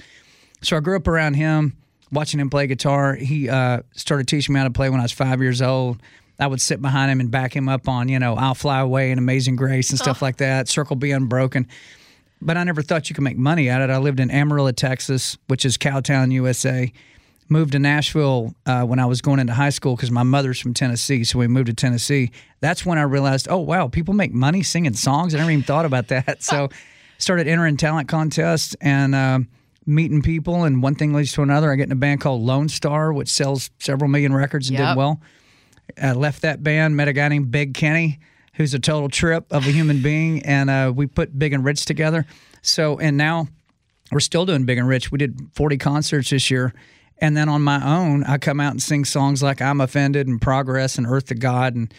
So 0.62 0.76
I 0.76 0.80
grew 0.80 0.96
up 0.96 1.06
around 1.08 1.34
him, 1.34 1.76
watching 2.12 2.40
him 2.40 2.50
play 2.50 2.66
guitar. 2.66 3.14
He 3.14 3.48
uh, 3.48 3.82
started 3.92 4.28
teaching 4.28 4.54
me 4.54 4.58
how 4.58 4.64
to 4.64 4.72
play 4.72 4.90
when 4.90 5.00
I 5.00 5.04
was 5.04 5.12
five 5.12 5.40
years 5.40 5.62
old. 5.62 6.00
I 6.40 6.46
would 6.46 6.60
sit 6.60 6.80
behind 6.80 7.10
him 7.10 7.20
and 7.20 7.30
back 7.30 7.54
him 7.54 7.68
up 7.68 7.88
on, 7.88 8.08
you 8.08 8.18
know, 8.18 8.36
I'll 8.36 8.54
Fly 8.54 8.78
Away 8.80 9.10
and 9.10 9.18
Amazing 9.18 9.56
Grace 9.56 9.90
and 9.90 9.98
stuff 9.98 10.22
like 10.22 10.36
that, 10.36 10.68
Circle 10.68 10.96
Be 10.96 11.10
Unbroken 11.10 11.66
but 12.40 12.56
I 12.56 12.64
never 12.64 12.82
thought 12.82 13.08
you 13.08 13.14
could 13.14 13.24
make 13.24 13.36
money 13.36 13.68
at 13.68 13.80
it. 13.80 13.90
I 13.90 13.98
lived 13.98 14.20
in 14.20 14.30
Amarillo, 14.30 14.72
Texas, 14.72 15.36
which 15.48 15.64
is 15.64 15.76
Cowtown, 15.76 16.32
USA. 16.32 16.92
Moved 17.48 17.72
to 17.72 17.78
Nashville 17.78 18.54
uh, 18.66 18.84
when 18.84 18.98
I 18.98 19.06
was 19.06 19.22
going 19.22 19.40
into 19.40 19.54
high 19.54 19.70
school 19.70 19.96
because 19.96 20.10
my 20.10 20.22
mother's 20.22 20.60
from 20.60 20.74
Tennessee. 20.74 21.24
So 21.24 21.38
we 21.38 21.48
moved 21.48 21.66
to 21.68 21.74
Tennessee. 21.74 22.30
That's 22.60 22.84
when 22.84 22.98
I 22.98 23.02
realized, 23.02 23.48
oh, 23.50 23.58
wow, 23.58 23.88
people 23.88 24.12
make 24.12 24.32
money 24.32 24.62
singing 24.62 24.92
songs. 24.92 25.34
I 25.34 25.38
never 25.38 25.50
even 25.50 25.64
thought 25.64 25.84
about 25.84 26.08
that. 26.08 26.42
So 26.48 26.68
started 27.18 27.48
entering 27.48 27.76
talent 27.76 28.08
contests 28.08 28.76
and 28.80 29.14
um 29.14 29.48
meeting 29.88 30.22
people. 30.22 30.64
And 30.64 30.82
one 30.82 30.94
thing 30.94 31.12
leads 31.14 31.32
to 31.32 31.42
another. 31.42 31.72
I 31.72 31.76
get 31.76 31.86
in 31.86 31.92
a 31.92 31.96
band 31.96 32.20
called 32.20 32.42
Lone 32.42 32.68
Star, 32.68 33.12
which 33.12 33.28
sells 33.28 33.70
several 33.78 34.08
million 34.10 34.32
records 34.34 34.68
and 34.68 34.78
Yep. 34.78 34.88
did 34.90 34.96
well. 34.96 35.20
I 36.00 36.12
left 36.12 36.42
that 36.42 36.62
band, 36.62 36.96
met 36.96 37.08
a 37.08 37.12
guy 37.12 37.28
named 37.28 37.50
Big 37.50 37.74
Kenny, 37.74 38.18
who's 38.54 38.74
a 38.74 38.78
total 38.78 39.08
trip 39.08 39.46
of 39.50 39.66
a 39.66 39.70
human 39.70 40.02
being, 40.02 40.42
and 40.44 40.68
uh, 40.68 40.92
we 40.94 41.06
put 41.06 41.36
Big 41.38 41.52
and 41.52 41.64
Rich 41.64 41.86
together. 41.86 42.26
So, 42.60 42.98
and 42.98 43.16
now 43.16 43.48
we're 44.12 44.20
still 44.20 44.44
doing 44.44 44.64
Big 44.64 44.78
and 44.78 44.86
Rich. 44.86 45.10
We 45.10 45.18
did 45.18 45.38
40 45.54 45.78
concerts 45.78 46.30
this 46.30 46.50
year. 46.50 46.74
And 47.20 47.36
then 47.36 47.48
on 47.48 47.62
my 47.62 47.84
own, 47.84 48.22
I 48.24 48.38
come 48.38 48.60
out 48.60 48.72
and 48.72 48.82
sing 48.82 49.04
songs 49.04 49.42
like 49.42 49.60
I'm 49.62 49.80
Offended 49.80 50.28
and 50.28 50.40
Progress 50.40 50.98
and 50.98 51.06
Earth 51.06 51.26
to 51.26 51.34
God 51.34 51.74
and, 51.74 51.92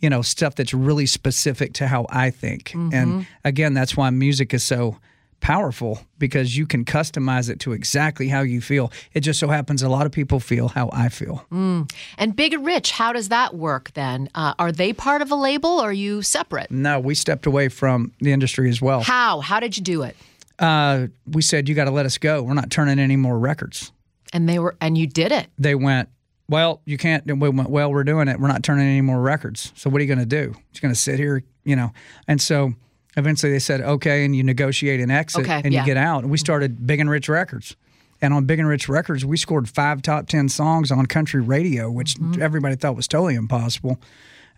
you 0.00 0.10
know, 0.10 0.20
stuff 0.22 0.54
that's 0.54 0.74
really 0.74 1.06
specific 1.06 1.72
to 1.74 1.86
how 1.86 2.06
I 2.10 2.30
think. 2.30 2.74
And 2.74 3.26
again, 3.44 3.72
that's 3.74 3.96
why 3.96 4.10
music 4.10 4.52
is 4.52 4.62
so 4.64 4.98
powerful 5.40 6.00
because 6.18 6.56
you 6.56 6.66
can 6.66 6.84
customize 6.84 7.48
it 7.48 7.60
to 7.60 7.72
exactly 7.72 8.28
how 8.28 8.40
you 8.40 8.60
feel. 8.60 8.90
It 9.12 9.20
just 9.20 9.38
so 9.38 9.48
happens 9.48 9.82
a 9.82 9.88
lot 9.88 10.06
of 10.06 10.12
people 10.12 10.40
feel 10.40 10.68
how 10.68 10.90
I 10.92 11.08
feel. 11.08 11.46
And 11.50 12.34
Big 12.34 12.52
and 12.54 12.64
Rich, 12.66 12.90
how 12.92 13.12
does 13.12 13.28
that 13.28 13.54
work 13.54 13.92
then? 13.94 14.28
Uh, 14.34 14.54
are 14.58 14.72
they 14.72 14.92
part 14.92 15.22
of 15.22 15.30
a 15.30 15.36
label 15.36 15.70
or 15.70 15.90
are 15.90 15.92
you 15.92 16.22
separate? 16.22 16.70
No, 16.70 16.98
we 16.98 17.14
stepped 17.14 17.46
away 17.46 17.68
from 17.68 18.12
the 18.20 18.32
industry 18.32 18.68
as 18.68 18.82
well. 18.82 19.02
How? 19.02 19.40
How 19.40 19.60
did 19.60 19.76
you 19.76 19.82
do 19.82 20.02
it? 20.02 20.16
Uh, 20.58 21.08
we 21.26 21.42
said, 21.42 21.68
you 21.68 21.74
got 21.74 21.84
to 21.84 21.90
let 21.90 22.06
us 22.06 22.18
go. 22.18 22.42
We're 22.42 22.54
not 22.54 22.70
turning 22.70 22.98
any 22.98 23.16
more 23.16 23.38
records. 23.38 23.92
And 24.32 24.48
they 24.48 24.58
were, 24.58 24.74
and 24.80 24.96
you 24.96 25.06
did 25.06 25.30
it. 25.32 25.48
They 25.58 25.74
went, 25.74 26.08
well, 26.48 26.80
you 26.84 26.96
can't. 26.96 27.24
And 27.26 27.40
we 27.40 27.48
went, 27.48 27.70
well, 27.70 27.92
we're 27.92 28.04
doing 28.04 28.28
it. 28.28 28.40
We're 28.40 28.48
not 28.48 28.62
turning 28.62 28.86
any 28.86 29.00
more 29.00 29.20
records. 29.20 29.72
So 29.76 29.90
what 29.90 29.98
are 30.00 30.04
you 30.04 30.08
going 30.08 30.18
to 30.18 30.26
do? 30.26 30.54
You're 30.72 30.80
going 30.80 30.94
to 30.94 31.00
sit 31.00 31.18
here, 31.18 31.42
you 31.64 31.76
know? 31.76 31.92
And 32.26 32.40
so 32.40 32.72
eventually 33.16 33.52
they 33.52 33.58
said, 33.58 33.80
okay, 33.80 34.24
and 34.24 34.34
you 34.36 34.42
negotiate 34.42 35.00
an 35.00 35.10
exit 35.10 35.42
Okay, 35.42 35.60
and 35.64 35.72
yeah. 35.72 35.80
you 35.80 35.86
get 35.86 35.96
out. 35.96 36.22
And 36.22 36.30
we 36.30 36.38
started 36.38 36.86
Big 36.86 37.00
and 37.00 37.08
Rich 37.10 37.28
Records. 37.28 37.76
And 38.22 38.32
on 38.32 38.44
Big 38.46 38.58
and 38.58 38.68
Rich 38.68 38.88
Records, 38.88 39.24
we 39.26 39.36
scored 39.36 39.68
five 39.68 40.00
top 40.02 40.26
10 40.26 40.48
songs 40.48 40.90
on 40.90 41.04
country 41.06 41.40
radio, 41.42 41.90
which 41.90 42.14
Mm-hmm. 42.14 42.40
everybody 42.42 42.74
thought 42.76 42.96
was 42.96 43.06
totally 43.08 43.34
impossible. 43.34 43.98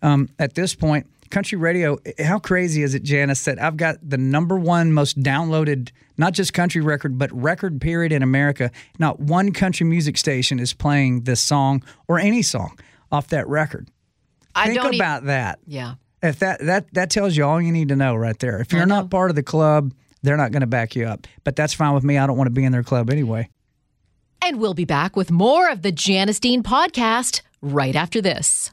Um, 0.00 0.28
at 0.38 0.54
this 0.54 0.74
point, 0.76 1.06
country 1.30 1.58
radio, 1.58 1.98
how 2.24 2.38
crazy 2.38 2.82
is 2.84 2.94
it, 2.94 3.02
Janice, 3.02 3.44
that 3.46 3.60
I've 3.60 3.76
got 3.76 3.96
the 4.08 4.16
number 4.16 4.56
one 4.56 4.92
most 4.92 5.20
downloaded, 5.20 5.90
not 6.16 6.34
just 6.34 6.52
country 6.54 6.80
record, 6.80 7.18
but 7.18 7.32
record 7.32 7.80
period 7.80 8.12
in 8.12 8.22
America? 8.22 8.70
Not 9.00 9.18
one 9.18 9.52
country 9.52 9.84
music 9.86 10.16
station 10.18 10.60
is 10.60 10.72
playing 10.72 11.22
this 11.22 11.40
song 11.40 11.82
or 12.06 12.18
any 12.20 12.42
song 12.42 12.78
off 13.10 13.26
that 13.28 13.48
record. 13.48 13.88
I 14.54 14.66
Think 14.68 14.80
don't 14.82 14.94
e- 14.94 14.98
about 14.98 15.24
that. 15.24 15.58
Yeah. 15.66 15.94
If 16.22 16.40
that 16.40 16.60
that 16.60 16.92
that 16.94 17.10
tells 17.10 17.36
you 17.36 17.44
all 17.44 17.60
you 17.60 17.72
need 17.72 17.88
to 17.88 17.96
know 17.96 18.14
right 18.14 18.38
there. 18.38 18.60
If 18.60 18.72
you're 18.72 18.86
not 18.86 19.10
part 19.10 19.30
of 19.30 19.36
the 19.36 19.42
club, 19.42 19.92
they're 20.22 20.36
not 20.36 20.52
going 20.52 20.62
to 20.62 20.66
back 20.66 20.96
you 20.96 21.06
up. 21.06 21.26
But 21.44 21.56
that's 21.56 21.74
fine 21.74 21.94
with 21.94 22.04
me. 22.04 22.18
I 22.18 22.26
don't 22.26 22.36
want 22.36 22.48
to 22.48 22.52
be 22.52 22.64
in 22.64 22.72
their 22.72 22.82
club 22.82 23.10
anyway. 23.10 23.48
And 24.42 24.60
we'll 24.60 24.74
be 24.74 24.84
back 24.84 25.16
with 25.16 25.30
more 25.30 25.68
of 25.70 25.82
the 25.82 25.92
Janice 25.92 26.40
Dean 26.40 26.62
podcast 26.62 27.42
right 27.60 27.94
after 27.94 28.20
this. 28.20 28.72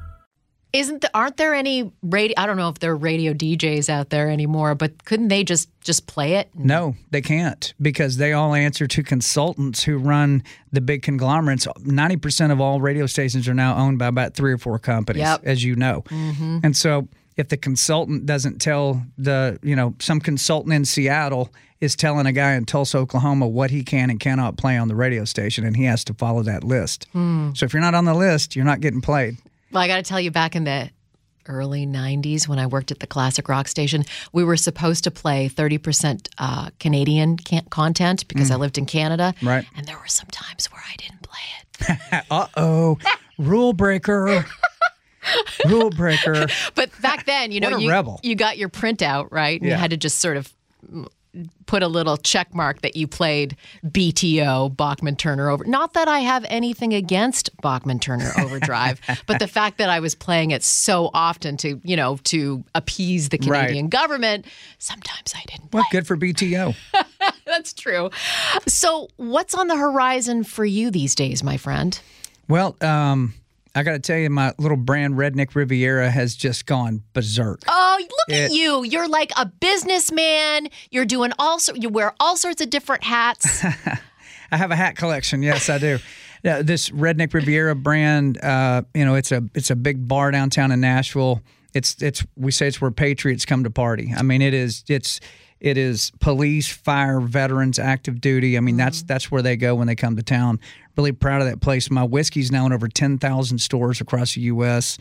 Isn't 0.73 1.01
the, 1.01 1.11
aren't 1.13 1.35
there 1.37 1.53
any 1.53 1.91
radio? 2.01 2.33
I 2.37 2.45
don't 2.45 2.55
know 2.55 2.69
if 2.69 2.79
there 2.79 2.91
are 2.91 2.95
radio 2.95 3.33
DJs 3.33 3.89
out 3.89 4.09
there 4.09 4.29
anymore, 4.29 4.73
but 4.73 5.03
couldn't 5.03 5.27
they 5.27 5.43
just 5.43 5.69
just 5.81 6.07
play 6.07 6.35
it? 6.35 6.49
No, 6.55 6.95
they 7.09 7.21
can't 7.21 7.73
because 7.81 8.17
they 8.17 8.31
all 8.33 8.53
answer 8.53 8.87
to 8.87 9.03
consultants 9.03 9.83
who 9.83 9.97
run 9.97 10.43
the 10.71 10.79
big 10.79 11.01
conglomerates. 11.01 11.65
90% 11.67 12.51
of 12.51 12.61
all 12.61 12.79
radio 12.79 13.05
stations 13.05 13.47
are 13.49 13.53
now 13.53 13.75
owned 13.75 13.99
by 13.99 14.07
about 14.07 14.33
three 14.33 14.53
or 14.53 14.57
four 14.57 14.79
companies, 14.79 15.21
Yep. 15.21 15.41
as 15.43 15.63
you 15.63 15.75
know. 15.75 16.03
Mm-hmm. 16.07 16.59
And 16.63 16.77
so 16.77 17.07
if 17.35 17.49
the 17.49 17.57
consultant 17.57 18.25
doesn't 18.25 18.59
tell 18.61 19.03
the, 19.17 19.59
you 19.63 19.75
know, 19.75 19.95
some 19.99 20.19
consultant 20.21 20.73
in 20.73 20.85
Seattle 20.85 21.49
is 21.79 21.95
telling 21.95 22.27
a 22.27 22.31
guy 22.31 22.53
in 22.53 22.65
Tulsa, 22.65 22.99
Oklahoma 22.99 23.47
what 23.47 23.71
he 23.71 23.83
can 23.83 24.09
and 24.11 24.19
cannot 24.19 24.55
play 24.55 24.77
on 24.77 24.87
the 24.87 24.95
radio 24.95 25.25
station, 25.25 25.65
and 25.65 25.75
he 25.75 25.85
has 25.85 26.03
to 26.05 26.13
follow 26.13 26.43
that 26.43 26.63
list. 26.63 27.07
Hmm. 27.11 27.49
So 27.55 27.65
if 27.65 27.73
you're 27.73 27.81
not 27.81 27.95
on 27.95 28.05
the 28.05 28.13
list, 28.13 28.55
you're 28.55 28.65
not 28.65 28.79
getting 28.81 29.01
played. 29.01 29.37
Well, 29.71 29.81
I 29.83 29.87
got 29.87 29.97
to 29.97 30.03
tell 30.03 30.19
you, 30.19 30.31
back 30.31 30.55
in 30.55 30.63
the 30.65 30.89
early 31.47 31.87
90s 31.87 32.47
when 32.47 32.59
I 32.59 32.67
worked 32.67 32.91
at 32.91 32.99
the 32.99 33.07
classic 33.07 33.49
rock 33.49 33.67
station, 33.67 34.03
we 34.31 34.43
were 34.43 34.57
supposed 34.57 35.03
to 35.05 35.11
play 35.11 35.49
30% 35.49 36.27
uh, 36.37 36.69
Canadian 36.79 37.37
can- 37.37 37.65
content 37.69 38.27
because 38.27 38.51
I 38.51 38.55
lived 38.55 38.77
in 38.77 38.85
Canada. 38.85 39.33
Mm. 39.41 39.47
Right. 39.47 39.65
And 39.75 39.85
there 39.87 39.97
were 39.97 40.07
some 40.07 40.27
times 40.31 40.67
where 40.71 40.81
I 40.87 40.95
didn't 40.97 41.21
play 41.23 41.39
it. 41.39 42.25
Uh 42.29 42.47
oh, 42.57 42.97
rule 43.39 43.73
breaker. 43.73 44.45
rule 45.67 45.89
breaker. 45.89 46.45
But 46.75 46.91
back 47.01 47.25
then, 47.25 47.51
you 47.51 47.59
know, 47.59 47.77
you, 47.77 47.89
rebel. 47.89 48.19
you 48.21 48.35
got 48.35 48.57
your 48.59 48.69
printout, 48.69 49.29
right? 49.31 49.59
And 49.59 49.67
You 49.69 49.75
had 49.75 49.89
to 49.89 49.97
just 49.97 50.19
sort 50.19 50.37
of 50.37 50.53
mm, 50.87 51.07
put 51.65 51.81
a 51.81 51.87
little 51.87 52.17
check 52.17 52.53
mark 52.53 52.81
that 52.81 52.95
you 52.95 53.07
played 53.07 53.55
BTO, 53.85 54.75
Bachman 54.75 55.15
Turner 55.15 55.49
over. 55.49 55.63
Not 55.63 55.93
that 55.93 56.07
I 56.07 56.19
have 56.19 56.45
anything 56.49 56.93
against 56.93 57.49
Bachman 57.61 57.99
Turner 57.99 58.31
Overdrive, 58.37 58.99
but 59.27 59.39
the 59.39 59.47
fact 59.47 59.77
that 59.77 59.89
I 59.89 59.99
was 59.99 60.13
playing 60.15 60.51
it 60.51 60.63
so 60.63 61.09
often 61.13 61.57
to, 61.57 61.79
you 61.83 61.95
know, 61.95 62.17
to 62.25 62.63
appease 62.75 63.29
the 63.29 63.37
Right. 63.37 63.61
Canadian 63.61 63.87
government, 63.89 64.45
sometimes 64.77 65.33
I 65.35 65.43
didn't. 65.47 65.71
Well, 65.73 65.85
good 65.91 66.05
for 66.05 66.17
BTO. 66.17 66.75
That's 67.45 67.73
true. 67.73 68.09
So, 68.67 69.07
what's 69.17 69.53
on 69.55 69.67
the 69.67 69.77
horizon 69.77 70.43
for 70.43 70.65
you 70.65 70.91
these 70.91 71.15
days, 71.15 71.43
my 71.43 71.57
friend? 71.57 71.99
Well, 72.47 72.75
um, 72.81 73.33
I 73.73 73.83
got 73.83 73.93
to 73.93 73.99
tell 73.99 74.17
you, 74.17 74.29
my 74.29 74.53
little 74.57 74.77
brand 74.77 75.13
Redneck 75.15 75.55
Riviera 75.55 76.09
has 76.09 76.35
just 76.35 76.65
gone 76.65 77.03
berserk. 77.13 77.61
Oh, 77.67 77.97
look 77.99 78.37
at 78.37 78.51
you. 78.51 78.83
You're 78.83 79.07
like 79.07 79.31
a 79.37 79.45
businessman. 79.45 80.67
You're 80.89 81.05
doing 81.05 81.31
all 81.39 81.59
so 81.59 81.73
you 81.75 81.89
wear 81.89 82.13
all 82.19 82.35
sorts 82.35 82.61
of 82.61 82.69
different 82.69 83.03
hats. 83.03 83.63
I 84.51 84.57
have 84.57 84.71
a 84.71 84.75
hat 84.75 84.97
collection. 84.97 85.41
Yes, 85.41 85.69
I 85.69 85.77
do. 85.77 85.99
This 86.43 86.89
Redneck 86.89 87.35
Riviera 87.35 87.75
brand, 87.75 88.43
uh, 88.43 88.81
you 88.95 89.05
know, 89.05 89.13
it's 89.13 89.31
a 89.31 89.43
it's 89.53 89.69
a 89.69 89.75
big 89.75 90.07
bar 90.07 90.31
downtown 90.31 90.71
in 90.71 90.81
Nashville. 90.81 91.43
It's 91.75 92.01
it's 92.01 92.25
we 92.35 92.49
say 92.49 92.67
it's 92.67 92.81
where 92.81 92.89
patriots 92.89 93.45
come 93.45 93.63
to 93.63 93.69
party. 93.69 94.11
I 94.17 94.23
mean, 94.23 94.41
it 94.41 94.55
is 94.55 94.83
it's 94.89 95.19
it 95.59 95.77
is 95.77 96.11
police, 96.19 96.67
fire, 96.67 97.21
veterans, 97.21 97.77
active 97.77 98.19
duty. 98.19 98.57
I 98.57 98.61
mean, 98.61 98.75
that's 98.75 99.03
that's 99.03 99.29
where 99.29 99.43
they 99.43 99.55
go 99.55 99.75
when 99.75 99.85
they 99.85 99.95
come 99.95 100.15
to 100.15 100.23
town. 100.23 100.59
Really 100.97 101.11
proud 101.11 101.41
of 101.41 101.47
that 101.47 101.61
place. 101.61 101.89
My 101.89 102.03
whiskey's 102.03 102.51
now 102.51 102.65
in 102.65 102.73
over 102.73 102.87
ten 102.87 103.17
thousand 103.17 103.59
stores 103.59 104.01
across 104.01 104.35
the 104.35 104.41
U.S. 104.41 104.97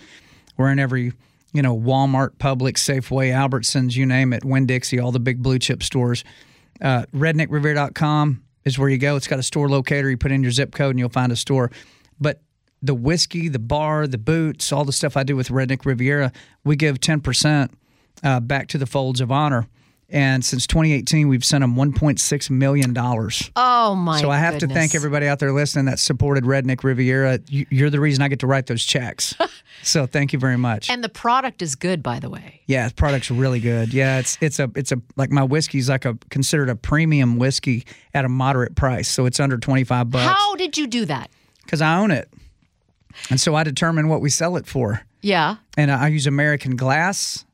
We're 0.57 0.71
in 0.71 0.79
every 0.79 1.13
you 1.53 1.63
know 1.63 1.77
Walmart, 1.77 2.37
Publix, 2.37 2.79
Safeway, 2.79 3.33
Albertsons, 3.33 3.97
you 3.97 4.07
name 4.07 4.33
it, 4.33 4.45
Winn 4.45 4.67
Dixie, 4.67 5.01
all 5.01 5.13
the 5.13 5.21
big 5.21 5.43
blue 5.43 5.59
chip 5.59 5.83
stores. 5.83 6.25
Uh, 6.81 7.05
RedneckRiviera.com 7.15 8.43
is 8.65 8.79
where 8.79 8.89
you 8.89 8.99
go. 8.99 9.17
It's 9.17 9.27
got 9.27 9.39
a 9.39 9.43
store 9.43 9.69
locator. 9.69 10.09
You 10.11 10.17
put 10.17 10.33
in 10.33 10.43
your 10.43 10.53
zip 10.53 10.73
code 10.75 10.91
and 10.91 10.99
you'll 10.99 11.09
find 11.09 11.33
a 11.33 11.37
store. 11.37 11.71
But 12.21 12.41
the 12.83 12.95
whiskey, 12.95 13.49
the 13.49 13.59
bar, 13.59 14.07
the 14.07 14.19
boots, 14.19 14.73
all 14.73 14.85
the 14.85 14.93
stuff 14.93 15.17
I 15.17 15.23
do 15.23 15.37
with 15.37 15.49
Redneck 15.49 15.85
Riviera, 15.85 16.33
we 16.65 16.77
give 16.77 17.01
10% 17.01 17.71
uh, 18.23 18.41
back 18.41 18.69
to 18.69 18.79
the 18.79 18.87
Folds 18.87 19.21
of 19.21 19.31
Honor. 19.31 19.67
And 20.13 20.45
since 20.45 20.67
2018, 20.67 21.29
we've 21.29 21.45
sent 21.45 21.63
them 21.63 21.77
1.6 21.77 22.51
million 22.51 22.93
dollars. 22.93 23.51
Oh 23.55 23.95
my! 23.95 24.21
So 24.21 24.29
I 24.31 24.39
have 24.39 24.59
to 24.59 24.67
thank 24.67 24.95
everybody 24.97 25.29
out 25.29 25.39
there 25.39 25.53
listening 25.53 25.85
that 25.85 25.99
supported 26.01 26.45
Redneck 26.45 26.83
Riviera. 26.83 27.39
You- 27.47 27.67
You're 27.71 27.91
the 27.91 28.01
reason 28.01 28.21
I 28.23 28.29
get 28.29 28.41
to 28.41 28.47
write 28.49 28.67
those 28.67 28.85
checks. 28.85 29.35
so 29.85 30.07
thank 30.07 30.33
you 30.33 30.39
very 30.41 30.57
much. 30.57 30.91
And 30.91 31.05
the 31.05 31.09
product 31.09 31.63
is 31.63 31.77
good, 31.77 32.03
by 32.03 32.19
the 32.19 32.29
way. 32.29 32.61
Yeah, 32.67 32.89
the 32.89 32.95
product's 32.95 33.31
really 33.31 33.61
good. 33.61 33.95
Yeah, 33.95 34.19
it's 34.19 34.37
it's 34.41 34.59
a 34.59 34.69
it's 34.75 34.91
a 34.91 35.01
like 35.17 35.31
my 35.31 35.45
whiskey's 35.45 35.89
like 35.89 36.05
a 36.05 36.19
considered 36.31 36.69
a 36.71 36.75
premium 36.77 37.37
whiskey 37.39 37.85
at 38.13 38.25
a 38.25 38.29
moderate 38.29 38.75
price, 38.75 39.09
so 39.09 39.27
it's 39.27 39.39
under 39.39 39.59
twenty 39.59 39.85
five 39.85 40.11
bucks 40.11 40.25
How 40.37 40.57
did 40.57 40.77
you 40.77 40.87
do 40.89 41.05
that? 41.05 41.31
because 41.65 41.81
I 41.81 41.99
own 41.99 42.11
it, 42.11 42.29
and 43.31 43.41
so 43.41 43.55
I 43.55 43.63
determine 43.63 44.09
what 44.09 44.21
we 44.21 44.29
sell 44.31 44.57
it 44.57 44.67
for. 44.67 45.03
Yeah, 45.23 45.57
And 45.77 45.91
I 45.93 46.09
use 46.09 46.27
American 46.27 46.75
glass. 46.77 47.45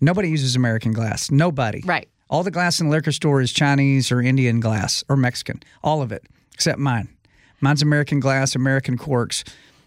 Nobody 0.00 0.28
uses 0.30 0.56
American 0.56 0.92
glass. 0.92 1.30
Nobody. 1.30 1.82
Right. 1.84 2.08
All 2.28 2.42
the 2.42 2.50
glass 2.50 2.80
in 2.80 2.86
the 2.88 2.92
liquor 2.96 3.12
store 3.12 3.40
is 3.40 3.52
Chinese 3.52 4.12
or 4.12 4.20
Indian 4.22 4.60
glass 4.60 5.02
or 5.08 5.16
Mexican. 5.16 5.62
All 5.82 6.00
of 6.02 6.12
it 6.12 6.24
except 6.54 6.78
mine. 6.78 7.08
Mine's 7.60 7.82
American 7.82 8.20
glass, 8.20 8.54
American 8.54 8.96
corks. 8.98 9.44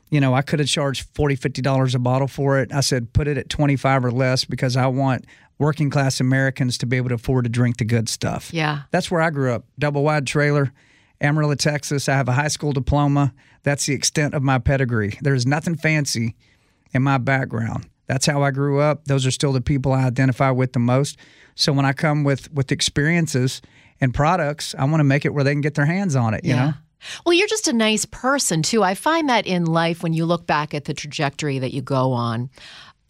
You 0.09 0.19
know, 0.19 0.33
I 0.33 0.41
could 0.41 0.59
have 0.59 0.67
charged 0.67 1.11
$40, 1.15 1.39
$50 1.39 1.95
a 1.95 1.99
bottle 1.99 2.27
for 2.27 2.59
it. 2.59 2.71
I 2.73 2.81
said, 2.81 3.13
put 3.13 3.27
it 3.27 3.37
at 3.37 3.49
25 3.49 4.05
or 4.05 4.11
less 4.11 4.43
because 4.45 4.75
I 4.75 4.87
want 4.87 5.25
working 5.57 5.89
class 5.89 6.19
Americans 6.19 6.77
to 6.79 6.85
be 6.85 6.97
able 6.97 7.09
to 7.09 7.15
afford 7.15 7.45
to 7.45 7.49
drink 7.49 7.77
the 7.77 7.85
good 7.85 8.09
stuff. 8.09 8.51
yeah. 8.53 8.81
That's 8.91 9.09
where 9.09 9.21
I 9.21 9.29
grew 9.29 9.53
up. 9.53 9.65
Double 9.79 10.03
wide 10.03 10.27
trailer, 10.27 10.73
Amarillo, 11.21 11.55
Texas. 11.55 12.09
I 12.09 12.15
have 12.15 12.27
a 12.27 12.33
high 12.33 12.47
school 12.47 12.73
diploma. 12.73 13.33
That's 13.63 13.85
the 13.85 13.93
extent 13.93 14.33
of 14.33 14.43
my 14.43 14.59
pedigree. 14.59 15.17
There's 15.21 15.45
nothing 15.47 15.75
fancy 15.75 16.35
in 16.91 17.01
my 17.01 17.17
background. 17.17 17.87
That's 18.07 18.25
how 18.25 18.43
I 18.43 18.51
grew 18.51 18.79
up. 18.79 19.05
Those 19.05 19.25
are 19.25 19.31
still 19.31 19.53
the 19.53 19.61
people 19.61 19.93
I 19.93 20.05
identify 20.05 20.51
with 20.51 20.73
the 20.73 20.79
most. 20.79 21.17
So 21.55 21.71
when 21.71 21.85
I 21.85 21.93
come 21.93 22.23
with 22.23 22.51
with 22.53 22.71
experiences 22.71 23.61
and 24.01 24.13
products, 24.13 24.75
I 24.77 24.85
want 24.85 24.99
to 24.99 25.05
make 25.05 25.23
it 25.25 25.33
where 25.33 25.43
they 25.43 25.53
can 25.53 25.61
get 25.61 25.75
their 25.75 25.85
hands 25.85 26.15
on 26.15 26.33
it, 26.33 26.43
you 26.43 26.55
know? 26.55 26.73
Well, 27.25 27.33
you're 27.33 27.47
just 27.47 27.67
a 27.67 27.73
nice 27.73 28.05
person 28.05 28.61
too. 28.61 28.81
I 28.81 28.95
find 28.95 29.27
that 29.29 29.45
in 29.45 29.65
life 29.65 30.03
when 30.03 30.13
you 30.13 30.25
look 30.25 30.47
back 30.47 30.73
at 30.73 30.85
the 30.85 30.93
trajectory 30.93 31.59
that 31.59 31.73
you 31.73 31.81
go 31.81 32.13
on, 32.13 32.49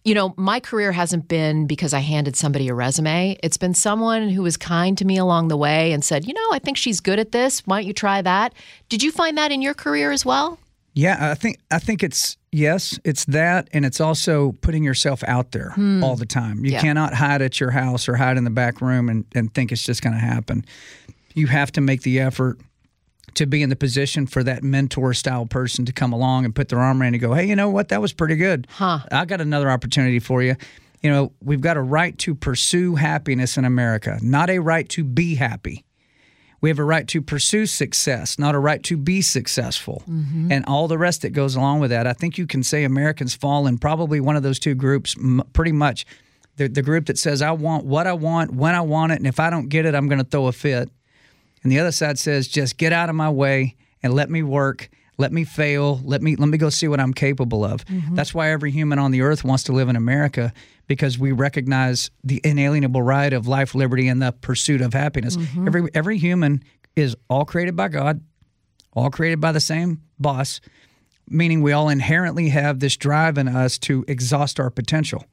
You 0.04 0.14
know, 0.14 0.34
my 0.36 0.60
career 0.60 0.92
hasn't 0.92 1.28
been 1.28 1.66
because 1.66 1.94
I 1.94 2.00
handed 2.00 2.36
somebody 2.36 2.68
a 2.68 2.74
resume. 2.74 3.38
It's 3.42 3.56
been 3.56 3.72
someone 3.72 4.28
who 4.28 4.42
was 4.42 4.58
kind 4.58 4.98
to 4.98 5.04
me 5.06 5.16
along 5.16 5.48
the 5.48 5.56
way 5.56 5.92
and 5.92 6.04
said, 6.04 6.26
you 6.26 6.34
know, 6.34 6.48
I 6.52 6.58
think 6.58 6.76
she's 6.76 7.00
good 7.00 7.18
at 7.18 7.32
this. 7.32 7.60
Why 7.66 7.78
don't 7.80 7.86
you 7.86 7.94
try 7.94 8.20
that? 8.20 8.52
Did 8.90 9.02
you 9.02 9.10
find 9.10 9.38
that 9.38 9.50
in 9.50 9.62
your 9.62 9.72
career 9.72 10.12
as 10.12 10.26
well? 10.26 10.58
Yeah, 10.94 11.32
I 11.32 11.34
think 11.34 11.58
I 11.70 11.80
think 11.80 12.02
it's 12.02 12.36
yes, 12.52 12.98
it's 13.04 13.24
that, 13.26 13.68
and 13.72 13.84
it's 13.84 14.00
also 14.00 14.52
putting 14.60 14.84
yourself 14.84 15.24
out 15.26 15.50
there 15.50 15.70
hmm. 15.70 16.04
all 16.04 16.14
the 16.16 16.26
time. 16.26 16.64
You 16.64 16.72
Yeah. 16.72 16.80
cannot 16.80 17.14
hide 17.14 17.42
at 17.42 17.58
your 17.60 17.72
house 17.72 18.08
or 18.08 18.14
hide 18.14 18.36
in 18.36 18.44
the 18.44 18.50
back 18.50 18.80
room 18.80 19.08
and, 19.08 19.24
and 19.34 19.52
think 19.52 19.72
it's 19.72 19.82
just 19.82 20.02
going 20.02 20.14
to 20.14 20.20
happen. 20.20 20.64
You 21.34 21.48
have 21.48 21.72
to 21.72 21.80
make 21.80 22.02
the 22.02 22.20
effort 22.20 22.58
to 23.34 23.46
be 23.46 23.62
in 23.62 23.70
the 23.70 23.76
position 23.76 24.26
for 24.26 24.44
that 24.44 24.62
mentor 24.62 25.12
style 25.12 25.46
person 25.46 25.84
to 25.86 25.92
come 25.92 26.12
along 26.12 26.44
and 26.44 26.54
put 26.54 26.68
their 26.68 26.78
arm 26.78 27.02
around 27.02 27.14
you 27.14 27.16
and 27.16 27.22
go, 27.22 27.34
hey, 27.34 27.44
you 27.46 27.56
know 27.56 27.68
what? 27.68 27.88
That 27.88 28.00
was 28.00 28.12
pretty 28.12 28.36
good. 28.36 28.68
Huh. 28.70 29.00
I 29.10 29.24
got 29.24 29.40
another 29.40 29.68
opportunity 29.70 30.20
for 30.20 30.42
you. 30.42 30.54
You 31.02 31.10
know, 31.10 31.32
we've 31.42 31.60
got 31.60 31.76
a 31.76 31.82
right 31.82 32.16
to 32.18 32.34
pursue 32.34 32.94
happiness 32.94 33.58
in 33.58 33.64
America, 33.64 34.18
not 34.22 34.48
a 34.48 34.60
right 34.60 34.88
to 34.90 35.02
be 35.02 35.34
happy. 35.34 35.83
We 36.64 36.70
have 36.70 36.78
a 36.78 36.84
right 36.84 37.06
to 37.08 37.20
pursue 37.20 37.66
success, 37.66 38.38
not 38.38 38.54
a 38.54 38.58
right 38.58 38.82
to 38.84 38.96
be 38.96 39.20
successful. 39.20 40.02
Mm-hmm. 40.08 40.50
And 40.50 40.64
all 40.64 40.88
the 40.88 40.96
rest 40.96 41.20
that 41.20 41.34
goes 41.34 41.56
along 41.56 41.80
with 41.80 41.90
that. 41.90 42.06
I 42.06 42.14
think 42.14 42.38
you 42.38 42.46
can 42.46 42.62
say 42.62 42.84
Americans 42.84 43.34
fall 43.34 43.66
in 43.66 43.76
probably 43.76 44.18
one 44.18 44.34
of 44.34 44.42
those 44.42 44.58
two 44.58 44.74
groups 44.74 45.14
m- 45.18 45.42
pretty 45.52 45.72
much. 45.72 46.06
The, 46.56 46.68
the 46.68 46.80
group 46.80 47.04
that 47.04 47.18
says, 47.18 47.42
I 47.42 47.50
want 47.50 47.84
what 47.84 48.06
I 48.06 48.14
want, 48.14 48.54
when 48.54 48.74
I 48.74 48.80
want 48.80 49.12
it, 49.12 49.16
and 49.16 49.26
if 49.26 49.38
I 49.40 49.50
don't 49.50 49.68
get 49.68 49.84
it, 49.84 49.94
I'm 49.94 50.08
going 50.08 50.20
to 50.20 50.24
throw 50.24 50.46
a 50.46 50.52
fit. 50.52 50.88
And 51.62 51.70
the 51.70 51.78
other 51.80 51.92
side 51.92 52.18
says, 52.18 52.48
just 52.48 52.78
get 52.78 52.94
out 52.94 53.10
of 53.10 53.14
my 53.14 53.28
way 53.28 53.76
and 54.02 54.14
let 54.14 54.30
me 54.30 54.42
work, 54.42 54.88
let 55.16 55.32
me 55.32 55.44
fail, 55.44 56.00
let 56.04 56.22
me 56.22 56.36
let 56.36 56.48
me 56.48 56.58
go 56.58 56.70
see 56.70 56.88
what 56.88 57.00
I'm 57.00 57.14
capable 57.14 57.64
of. 57.64 57.84
Mm-hmm. 57.86 58.14
That's 58.14 58.34
why 58.34 58.50
every 58.50 58.70
human 58.70 58.98
on 58.98 59.10
the 59.10 59.22
earth 59.22 59.44
wants 59.44 59.64
to 59.64 59.72
live 59.72 59.88
in 59.88 59.96
America 59.96 60.52
because 60.86 61.18
we 61.18 61.32
recognize 61.32 62.10
the 62.22 62.40
inalienable 62.44 63.02
right 63.02 63.32
of 63.32 63.46
life, 63.46 63.74
liberty, 63.74 64.08
and 64.08 64.20
the 64.20 64.32
pursuit 64.32 64.80
of 64.80 64.92
happiness. 64.92 65.36
Mm-hmm. 65.36 65.66
Every 65.66 65.88
every 65.94 66.18
human 66.18 66.62
is 66.96 67.16
all 67.30 67.44
created 67.44 67.76
by 67.76 67.88
God, 67.88 68.20
all 68.92 69.10
created 69.10 69.40
by 69.40 69.52
the 69.52 69.60
same 69.60 70.02
boss, 70.18 70.60
meaning 71.28 71.62
we 71.62 71.72
all 71.72 71.88
inherently 71.88 72.48
have 72.48 72.80
this 72.80 72.96
drive 72.96 73.38
in 73.38 73.48
us 73.48 73.78
to 73.78 74.04
exhaust 74.08 74.58
our 74.58 74.70
potential. 74.70 75.24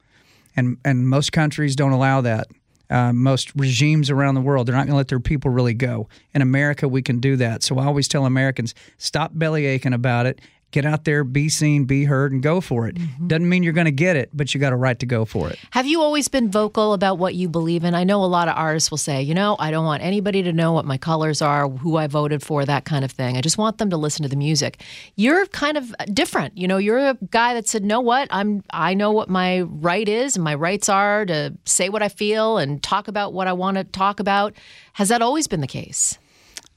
And 0.54 0.78
and 0.84 1.08
most 1.08 1.32
countries 1.32 1.74
don't 1.74 1.92
allow 1.92 2.20
that. 2.20 2.46
Uh, 2.92 3.10
most 3.12 3.52
regimes 3.56 4.10
around 4.10 4.34
the 4.34 4.40
world, 4.42 4.68
they're 4.68 4.74
not 4.74 4.82
going 4.82 4.92
to 4.92 4.96
let 4.96 5.08
their 5.08 5.18
people 5.18 5.50
really 5.50 5.72
go. 5.72 6.08
In 6.34 6.42
America, 6.42 6.86
we 6.86 7.00
can 7.00 7.20
do 7.20 7.36
that. 7.36 7.62
So 7.62 7.78
I 7.78 7.86
always 7.86 8.06
tell 8.06 8.26
Americans, 8.26 8.74
stop 8.98 9.30
belly 9.32 9.64
aching 9.64 9.94
about 9.94 10.26
it. 10.26 10.40
Get 10.72 10.86
out 10.86 11.04
there, 11.04 11.22
be 11.22 11.50
seen, 11.50 11.84
be 11.84 12.04
heard, 12.04 12.32
and 12.32 12.42
go 12.42 12.62
for 12.62 12.88
it. 12.88 12.96
Doesn't 13.28 13.46
mean 13.46 13.62
you're 13.62 13.74
going 13.74 13.84
to 13.84 13.90
get 13.92 14.16
it, 14.16 14.30
but 14.32 14.54
you 14.54 14.60
got 14.60 14.72
a 14.72 14.76
right 14.76 14.98
to 14.98 15.06
go 15.06 15.26
for 15.26 15.50
it. 15.50 15.58
Have 15.72 15.86
you 15.86 16.00
always 16.00 16.28
been 16.28 16.50
vocal 16.50 16.94
about 16.94 17.18
what 17.18 17.34
you 17.34 17.50
believe 17.50 17.84
in? 17.84 17.94
I 17.94 18.04
know 18.04 18.24
a 18.24 18.26
lot 18.26 18.48
of 18.48 18.56
artists 18.56 18.90
will 18.90 18.96
say, 18.96 19.20
you 19.20 19.34
know, 19.34 19.54
I 19.58 19.70
don't 19.70 19.84
want 19.84 20.02
anybody 20.02 20.42
to 20.42 20.52
know 20.52 20.72
what 20.72 20.86
my 20.86 20.96
colors 20.96 21.42
are, 21.42 21.68
who 21.68 21.98
I 21.98 22.06
voted 22.06 22.42
for, 22.42 22.64
that 22.64 22.86
kind 22.86 23.04
of 23.04 23.12
thing. 23.12 23.36
I 23.36 23.42
just 23.42 23.58
want 23.58 23.76
them 23.76 23.90
to 23.90 23.98
listen 23.98 24.22
to 24.22 24.30
the 24.30 24.36
music. 24.36 24.82
You're 25.14 25.44
kind 25.48 25.76
of 25.76 25.94
different. 26.12 26.56
You 26.56 26.66
know, 26.66 26.78
you're 26.78 27.10
a 27.10 27.18
guy 27.30 27.52
that 27.52 27.68
said, 27.68 27.84
"Know 27.84 28.00
what? 28.00 28.28
I'm 28.30 28.64
I 28.70 28.94
know 28.94 29.12
what 29.12 29.28
my 29.28 29.60
right 29.60 30.08
is 30.08 30.36
and 30.36 30.42
my 30.42 30.54
rights 30.54 30.88
are 30.88 31.26
to 31.26 31.54
say 31.66 31.90
what 31.90 32.02
I 32.02 32.08
feel 32.08 32.56
and 32.56 32.82
talk 32.82 33.08
about 33.08 33.34
what 33.34 33.46
I 33.46 33.52
want 33.52 33.76
to 33.76 33.84
talk 33.84 34.20
about." 34.20 34.54
Has 34.94 35.10
that 35.10 35.20
always 35.20 35.46
been 35.46 35.60
the 35.60 35.66
case? 35.66 36.18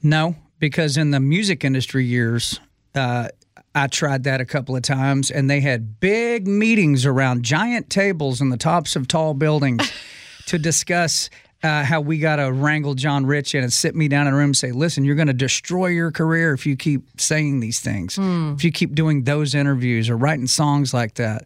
No, 0.04 0.36
because 0.60 0.98
in 0.98 1.12
the 1.12 1.20
music 1.22 1.64
industry 1.64 2.06
years, 2.06 2.60
uh, 2.94 3.30
I 3.74 3.88
tried 3.88 4.24
that 4.24 4.42
a 4.42 4.46
couple 4.46 4.76
of 4.76 4.82
times, 4.82 5.32
and 5.32 5.50
they 5.50 5.60
had 5.60 6.00
big 6.00 6.48
meetings 6.48 7.06
around 7.06 7.44
giant 7.44 7.90
tables 7.90 8.42
in 8.42 8.50
the 8.50 8.58
tops 8.58 8.96
of 8.96 9.08
tall 9.08 9.34
buildings 9.34 9.92
to 10.48 10.58
discuss. 10.58 11.30
Uh, 11.64 11.84
how 11.84 12.00
we 12.00 12.20
got 12.20 12.36
to 12.36 12.52
wrangle 12.52 12.94
John 12.94 13.26
Rich 13.26 13.56
in 13.56 13.64
and 13.64 13.74
sit 13.74 13.96
me 13.96 14.08
down 14.08 14.28
in 14.28 14.34
a 14.34 14.38
room 14.38 14.50
and 14.50 14.58
say, 14.58 14.72
listen, 14.72 15.04
you're 15.04 15.16
going 15.16 15.30
to 15.30 15.34
destroy 15.34 15.88
your 15.88 16.12
career 16.12 16.54
if 16.54 16.68
you 16.68 16.76
keep 16.76 17.20
saying 17.20 17.60
these 17.60 17.80
things, 17.80 18.20
if 18.54 18.64
you 18.64 18.72
keep 18.72 18.94
doing 18.94 19.24
those 19.24 19.56
interviews 19.56 20.08
or 20.08 20.16
writing 20.16 20.46
songs 20.46 20.94
like 20.94 21.16
that. 21.16 21.46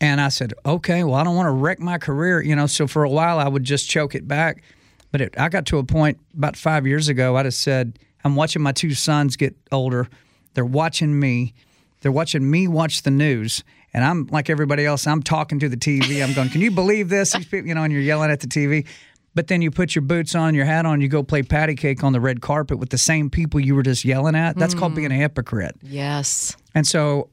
And 0.00 0.20
I 0.20 0.28
said, 0.28 0.54
okay, 0.64 1.02
well, 1.02 1.16
I 1.16 1.24
don't 1.24 1.34
want 1.34 1.48
to 1.48 1.52
wreck 1.52 1.80
my 1.80 1.98
career, 1.98 2.40
you 2.40 2.54
know. 2.54 2.66
So 2.66 2.86
for 2.86 3.02
a 3.02 3.10
while, 3.10 3.40
I 3.40 3.48
would 3.48 3.64
just 3.64 3.90
choke 3.90 4.14
it 4.14 4.28
back. 4.28 4.62
But 5.10 5.20
it, 5.20 5.34
I 5.36 5.48
got 5.48 5.66
to 5.66 5.78
a 5.78 5.84
point 5.84 6.18
about 6.36 6.56
five 6.56 6.86
years 6.86 7.08
ago. 7.08 7.36
I 7.36 7.42
just 7.42 7.60
said, 7.60 7.98
I'm 8.22 8.36
watching 8.36 8.62
my 8.62 8.72
two 8.72 8.94
sons 8.94 9.36
get 9.36 9.56
older. 9.72 10.08
They're 10.54 10.64
watching 10.64 11.18
me. 11.18 11.54
They're 12.00 12.12
watching 12.12 12.50
me 12.50 12.66
watch 12.68 13.02
the 13.02 13.10
news. 13.10 13.62
And 13.92 14.04
I'm 14.04 14.26
like 14.26 14.48
everybody 14.48 14.86
else. 14.86 15.06
I'm 15.06 15.22
talking 15.22 15.58
to 15.60 15.68
the 15.68 15.76
TV. 15.76 16.22
I'm 16.22 16.32
going, 16.32 16.48
can 16.48 16.60
you 16.60 16.70
believe 16.70 17.08
this? 17.08 17.32
These 17.32 17.46
people, 17.46 17.68
you 17.68 17.74
know, 17.74 17.82
and 17.82 17.92
you're 17.92 18.02
yelling 18.02 18.30
at 18.30 18.40
the 18.40 18.46
TV. 18.46 18.86
But 19.34 19.46
then 19.46 19.62
you 19.62 19.70
put 19.70 19.94
your 19.94 20.02
boots 20.02 20.34
on, 20.34 20.54
your 20.54 20.64
hat 20.64 20.86
on, 20.86 21.00
you 21.00 21.08
go 21.08 21.22
play 21.22 21.42
patty 21.42 21.76
cake 21.76 22.02
on 22.02 22.12
the 22.12 22.20
red 22.20 22.40
carpet 22.40 22.78
with 22.78 22.90
the 22.90 22.98
same 22.98 23.30
people 23.30 23.60
you 23.60 23.74
were 23.74 23.82
just 23.82 24.04
yelling 24.04 24.34
at. 24.34 24.56
That's 24.56 24.74
called 24.74 24.94
being 24.94 25.12
a 25.12 25.14
mm. 25.14 25.18
hypocrite. 25.18 25.76
Yes. 25.82 26.56
And 26.74 26.86
so 26.86 27.30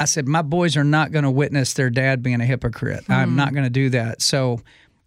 I 0.00 0.06
said, 0.06 0.26
my 0.26 0.42
boys 0.42 0.76
are 0.76 0.84
not 0.84 1.12
going 1.12 1.24
to 1.24 1.30
witness 1.30 1.74
their 1.74 1.90
dad 1.90 2.22
being 2.22 2.40
a 2.40 2.46
hypocrite. 2.46 3.04
I'm 3.10 3.32
mm. 3.32 3.36
not 3.36 3.52
going 3.52 3.64
to 3.64 3.70
do 3.70 3.90
that. 3.90 4.22
So 4.22 4.60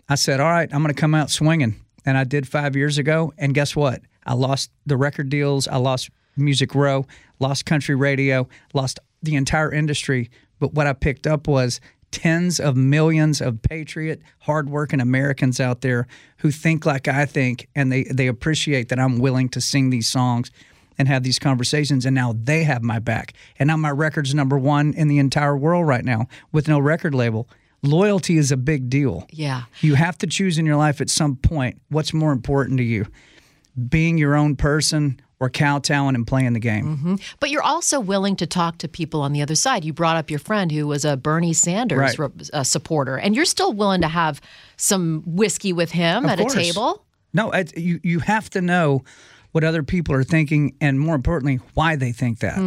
I 0.08 0.16
said, 0.16 0.40
all 0.40 0.50
right, 0.50 0.70
I'm 0.72 0.84
going 0.84 0.94
to 0.94 1.00
come 1.00 1.16
out 1.16 1.32
swinging. 1.32 1.82
And 2.06 2.18
I 2.18 2.24
did 2.24 2.48
five 2.48 2.76
years 2.76 3.00
ago. 3.00 3.34
And 3.38 3.56
guess 3.56 3.76
what? 3.76 4.02
I 4.28 4.36
lost 4.36 4.72
the 4.86 4.98
record 4.98 5.30
deals. 5.30 5.68
I 5.68 5.78
lost 5.78 6.12
Music 6.38 6.76
Row, 6.76 7.06
lost 7.40 7.66
country 7.66 7.96
radio, 7.96 8.48
lost 8.74 9.00
the 9.22 9.36
entire 9.36 9.72
industry. 9.72 10.30
But 10.60 10.74
what 10.74 10.88
I 10.88 10.94
picked 10.94 11.28
up 11.28 11.48
was 11.48 11.80
tens 12.12 12.60
of 12.60 12.78
millions 12.78 13.42
of 13.42 13.62
patriot, 13.62 14.22
hardworking 14.40 15.02
Americans 15.02 15.60
out 15.60 15.82
there 15.82 16.08
who 16.38 16.52
think 16.52 16.86
like 16.86 17.08
I 17.08 17.26
think, 17.26 17.68
and 17.76 17.92
they, 17.92 18.04
they 18.04 18.28
appreciate 18.28 18.90
that 18.90 19.00
I'm 19.00 19.20
willing 19.20 19.50
to 19.50 19.62
sing 19.62 19.90
these 19.90 20.08
songs 20.08 20.50
and 20.98 21.08
have 21.08 21.24
these 21.24 21.40
conversations. 21.40 22.06
And 22.06 22.16
now 22.16 22.34
they 22.42 22.64
have 22.64 22.84
my 22.84 23.00
back. 23.00 23.34
And 23.60 23.68
now 23.68 23.78
my 23.78 23.92
record's 23.92 24.34
number 24.34 24.58
one 24.58 24.94
in 24.94 25.10
the 25.10 25.20
entire 25.20 25.58
world 25.58 25.88
right 25.88 26.06
now 26.06 26.28
with 26.52 26.68
no 26.68 26.80
record 26.80 27.14
label. 27.14 27.50
Loyalty 27.84 28.38
is 28.38 28.52
a 28.52 28.58
big 28.58 28.90
deal. 28.90 29.28
Yeah. 29.30 29.64
You 29.82 29.96
have 29.96 30.18
to 30.20 30.28
choose 30.28 30.58
in 30.58 30.66
your 30.66 30.78
life 30.78 31.02
at 31.02 31.10
some 31.10 31.36
point 31.36 31.82
what's 31.90 32.14
more 32.14 32.32
important 32.32 32.78
to 32.78 32.84
you 32.84 33.06
being 33.90 34.18
your 34.18 34.36
own 34.36 34.56
person 34.56 35.20
or 35.40 35.50
kowtowing 35.50 36.16
and 36.16 36.26
playing 36.26 36.54
the 36.54 36.60
game. 36.60 37.20
But 37.40 37.50
you're 37.50 37.62
also 37.64 38.00
willing 38.00 38.36
to 38.38 38.48
talk 38.48 38.78
to 38.80 38.88
people 38.88 39.22
on 39.22 39.34
the 39.34 39.42
other 39.42 39.56
side. 39.56 39.84
You 39.84 39.92
brought 39.94 40.16
up 40.18 40.30
your 40.30 40.40
friend 40.40 40.72
who 40.72 40.88
was 40.88 41.04
a 41.06 41.18
Bernie 41.18 41.54
Sanders 41.54 41.98
Right. 42.00 42.20
rep- 42.20 42.42
uh, 42.54 42.64
supporter, 42.64 43.18
and 43.18 43.36
you're 43.36 43.46
still 43.46 43.74
willing 43.74 44.02
to 44.02 44.08
have 44.08 44.40
some 44.78 45.24
whiskey 45.26 45.74
with 45.74 45.92
him 45.92 46.26
Of 46.26 46.32
at 46.32 46.40
course. 46.40 46.54
a 46.54 46.58
table. 46.58 47.06
No, 47.34 47.52
it, 47.52 47.78
you 47.78 48.00
you 48.04 48.20
have 48.20 48.50
to 48.52 48.62
know 48.62 49.04
what 49.52 49.64
other 49.66 49.84
people 49.84 50.16
are 50.16 50.24
thinking, 50.24 50.74
and 50.80 51.00
more 51.00 51.16
importantly, 51.16 51.60
why 51.74 51.96
they 51.98 52.12
think 52.14 52.40
that. 52.40 52.58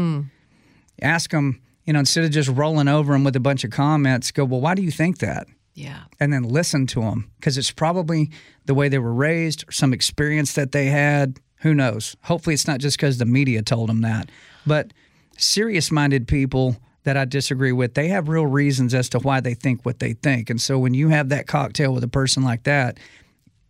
Ask 1.01 1.31
them, 1.31 1.61
you 1.85 1.93
know, 1.93 2.01
instead 2.01 2.25
of 2.25 2.31
just 2.31 2.49
rolling 2.49 2.89
over 2.89 3.13
them 3.13 3.25
with 3.25 3.37
a 3.37 3.41
bunch 3.41 3.65
of 3.65 3.71
comments, 3.71 4.31
go, 4.31 4.45
well, 4.45 4.61
why 4.61 4.75
do 4.75 4.83
you 4.83 4.91
think 4.91 5.19
that? 5.19 5.47
Yeah. 5.75 6.01
and 6.19 6.33
then 6.33 6.43
listen 6.43 6.89
to 6.89 7.03
them 7.03 7.31
because 7.39 7.57
it's 7.57 7.71
probably 7.71 8.33
the 8.67 8.75
way 8.75 8.89
they 8.89 8.99
were 8.99 9.15
raised 9.15 9.63
or 9.69 9.71
some 9.73 9.93
experience 9.93 10.55
that 10.55 10.73
they 10.73 10.87
had. 10.87 11.39
Who 11.61 11.75
knows? 11.75 12.17
Hopefully, 12.25 12.55
it's 12.55 12.67
not 12.67 12.81
just 12.81 12.97
because 12.97 13.19
the 13.19 13.25
media 13.25 13.63
told 13.63 13.89
them 13.89 14.03
that. 14.03 14.31
But 14.67 14.93
serious 15.37 15.91
minded 15.91 16.29
people 16.29 16.77
that 17.05 17.17
I 17.17 17.25
disagree 17.25 17.73
with, 17.73 17.95
they 17.95 18.09
have 18.09 18.29
real 18.29 18.47
reasons 18.47 18.93
as 18.93 19.09
to 19.11 19.19
why 19.19 19.41
they 19.41 19.55
think 19.55 19.85
what 19.85 19.99
they 19.99 20.13
think. 20.13 20.51
And 20.51 20.61
so 20.61 20.79
when 20.79 20.95
you 20.95 21.09
have 21.09 21.31
that 21.31 21.47
cocktail 21.47 21.93
with 21.95 22.05
a 22.05 22.09
person 22.09 22.43
like 22.43 22.65
that, 22.65 22.99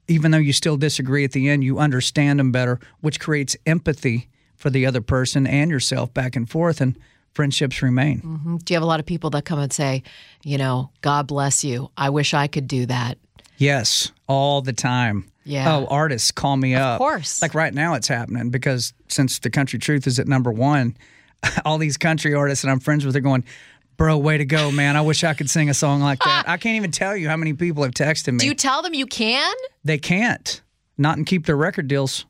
even 0.08 0.30
though 0.30 0.38
you 0.38 0.52
still 0.52 0.76
disagree 0.76 1.24
at 1.24 1.32
the 1.32 1.48
end, 1.48 1.62
you 1.62 1.78
understand 1.78 2.40
them 2.40 2.50
better, 2.50 2.80
which 3.00 3.20
creates 3.20 3.56
empathy 3.66 4.28
for 4.56 4.70
the 4.70 4.86
other 4.86 5.00
person 5.00 5.46
and 5.46 5.70
yourself 5.70 6.12
back 6.12 6.34
and 6.34 6.50
forth, 6.50 6.80
and 6.80 6.98
friendships 7.32 7.80
remain. 7.82 8.20
Mm-hmm. 8.22 8.56
Do 8.56 8.74
you 8.74 8.76
have 8.76 8.82
a 8.82 8.86
lot 8.86 8.98
of 8.98 9.06
people 9.06 9.30
that 9.30 9.44
come 9.44 9.60
and 9.60 9.72
say, 9.72 10.02
you 10.42 10.58
know, 10.58 10.90
God 11.02 11.28
bless 11.28 11.62
you. 11.62 11.90
I 11.96 12.10
wish 12.10 12.34
I 12.34 12.48
could 12.48 12.66
do 12.66 12.86
that. 12.86 13.18
Yes, 13.58 14.10
all 14.26 14.62
the 14.62 14.72
time. 14.72 15.30
Yeah. 15.48 15.76
Oh, 15.76 15.86
artists 15.86 16.30
call 16.30 16.56
me 16.56 16.74
up. 16.74 16.94
Of 16.94 16.98
course. 16.98 17.40
Like 17.40 17.54
right 17.54 17.72
now, 17.72 17.94
it's 17.94 18.08
happening 18.08 18.50
because 18.50 18.92
since 19.08 19.38
the 19.38 19.48
country 19.48 19.78
truth 19.78 20.06
is 20.06 20.18
at 20.18 20.28
number 20.28 20.52
one, 20.52 20.96
all 21.64 21.78
these 21.78 21.96
country 21.96 22.34
artists 22.34 22.62
that 22.64 22.70
I'm 22.70 22.80
friends 22.80 23.06
with 23.06 23.16
are 23.16 23.20
going, 23.20 23.44
"Bro, 23.96 24.18
way 24.18 24.36
to 24.36 24.44
go, 24.44 24.70
man! 24.70 24.94
I 24.96 25.00
wish 25.00 25.24
I 25.24 25.32
could 25.32 25.48
sing 25.48 25.70
a 25.70 25.74
song 25.74 26.00
like 26.00 26.18
that." 26.20 26.44
I 26.46 26.58
can't 26.58 26.76
even 26.76 26.90
tell 26.90 27.16
you 27.16 27.28
how 27.28 27.36
many 27.36 27.54
people 27.54 27.82
have 27.82 27.92
texted 27.92 28.32
me. 28.32 28.40
Do 28.40 28.46
you 28.46 28.54
tell 28.54 28.82
them 28.82 28.92
you 28.92 29.06
can? 29.06 29.54
they 29.84 29.98
can't 29.98 30.60
not 30.98 31.16
and 31.16 31.26
keep 31.26 31.46
their 31.46 31.56
record 31.56 31.88
deals. 31.88 32.26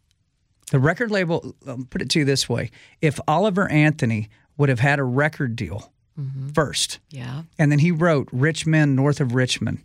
The 0.70 0.78
record 0.78 1.11
label. 1.11 1.57
I'll 1.66 1.85
put 1.90 2.02
it 2.02 2.11
to 2.11 2.20
you 2.20 2.24
this 2.24 2.48
way: 2.48 2.70
if 3.02 3.18
Oliver 3.26 3.68
Anthony 3.68 4.28
would 4.57 4.68
have 4.68 4.81
had 4.81 5.00
a 5.00 5.04
record 5.04 5.57
deal 5.57 5.92
mm-hmm. 6.18 6.48
first, 6.48 6.98
Yeah. 7.11 7.42
and 7.59 7.72
then 7.72 7.78
he 7.81 7.90
wrote 7.90 8.28
Rich 8.33 8.66
Men 8.66 8.94
North 8.94 9.20
of 9.20 9.35
Richmond 9.35 9.83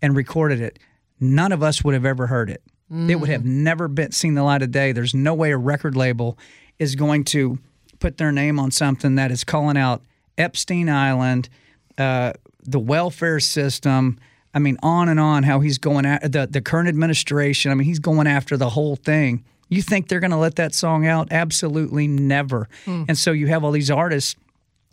and 0.00 0.14
recorded 0.16 0.60
it, 0.60 0.78
none 1.22 1.52
of 1.52 1.62
us 1.62 1.82
would 1.82 1.94
have 1.94 2.04
ever 2.04 2.26
heard 2.26 2.50
it. 2.50 2.62
It 3.08 3.16
would 3.16 3.30
have 3.30 3.46
never 3.46 3.88
been 3.88 4.12
seen 4.12 4.34
the 4.34 4.42
light 4.42 4.60
of 4.60 4.70
day. 4.70 4.92
There's 4.92 5.14
no 5.14 5.32
way 5.32 5.50
a 5.52 5.56
record 5.56 5.96
label 5.96 6.36
is 6.78 6.94
going 6.94 7.24
to 7.24 7.58
put 8.00 8.18
their 8.18 8.32
name 8.32 8.58
on 8.58 8.70
something 8.70 9.14
that 9.14 9.30
is 9.30 9.44
calling 9.44 9.78
out 9.78 10.02
Epstein 10.36 10.90
Island, 10.90 11.48
uh, 11.96 12.34
the 12.62 12.78
welfare 12.78 13.40
system. 13.40 14.18
I 14.52 14.58
mean, 14.58 14.76
on 14.82 15.08
and 15.08 15.18
on. 15.18 15.44
How 15.44 15.60
he's 15.60 15.78
going 15.78 16.04
at 16.04 16.32
the 16.32 16.46
the 16.46 16.60
current 16.60 16.86
administration. 16.88 17.70
I 17.72 17.76
mean, 17.76 17.86
he's 17.86 17.98
going 17.98 18.26
after 18.26 18.58
the 18.58 18.68
whole 18.68 18.96
thing. 18.96 19.42
You 19.70 19.80
think 19.80 20.08
they're 20.08 20.20
going 20.20 20.32
to 20.32 20.36
let 20.36 20.56
that 20.56 20.74
song 20.74 21.06
out? 21.06 21.28
Absolutely 21.30 22.06
never. 22.06 22.68
And 23.08 23.16
so 23.16 23.32
you 23.32 23.46
have 23.46 23.64
all 23.64 23.70
these 23.70 23.90
artists 23.90 24.36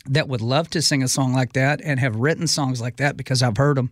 that 0.06 0.26
would 0.26 0.40
love 0.40 0.70
to 0.70 0.80
sing 0.80 1.02
a 1.02 1.08
song 1.08 1.34
like 1.34 1.52
that 1.52 1.82
and 1.84 2.00
have 2.00 2.16
written 2.16 2.46
songs 2.46 2.80
like 2.80 2.96
that 2.96 3.18
because 3.18 3.42
I've 3.42 3.58
heard 3.58 3.76
them. 3.76 3.90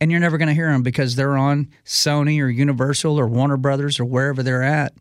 And 0.00 0.10
you're 0.10 0.20
never 0.20 0.38
going 0.38 0.48
to 0.48 0.54
hear 0.54 0.72
them 0.72 0.82
because 0.82 1.14
they're 1.14 1.36
on 1.36 1.68
Sony 1.84 2.42
or 2.42 2.48
Universal 2.48 3.20
or 3.20 3.26
Warner 3.26 3.58
Brothers 3.58 4.00
or 4.00 4.06
wherever 4.06 4.42
they're 4.42 4.62
at, 4.62 4.94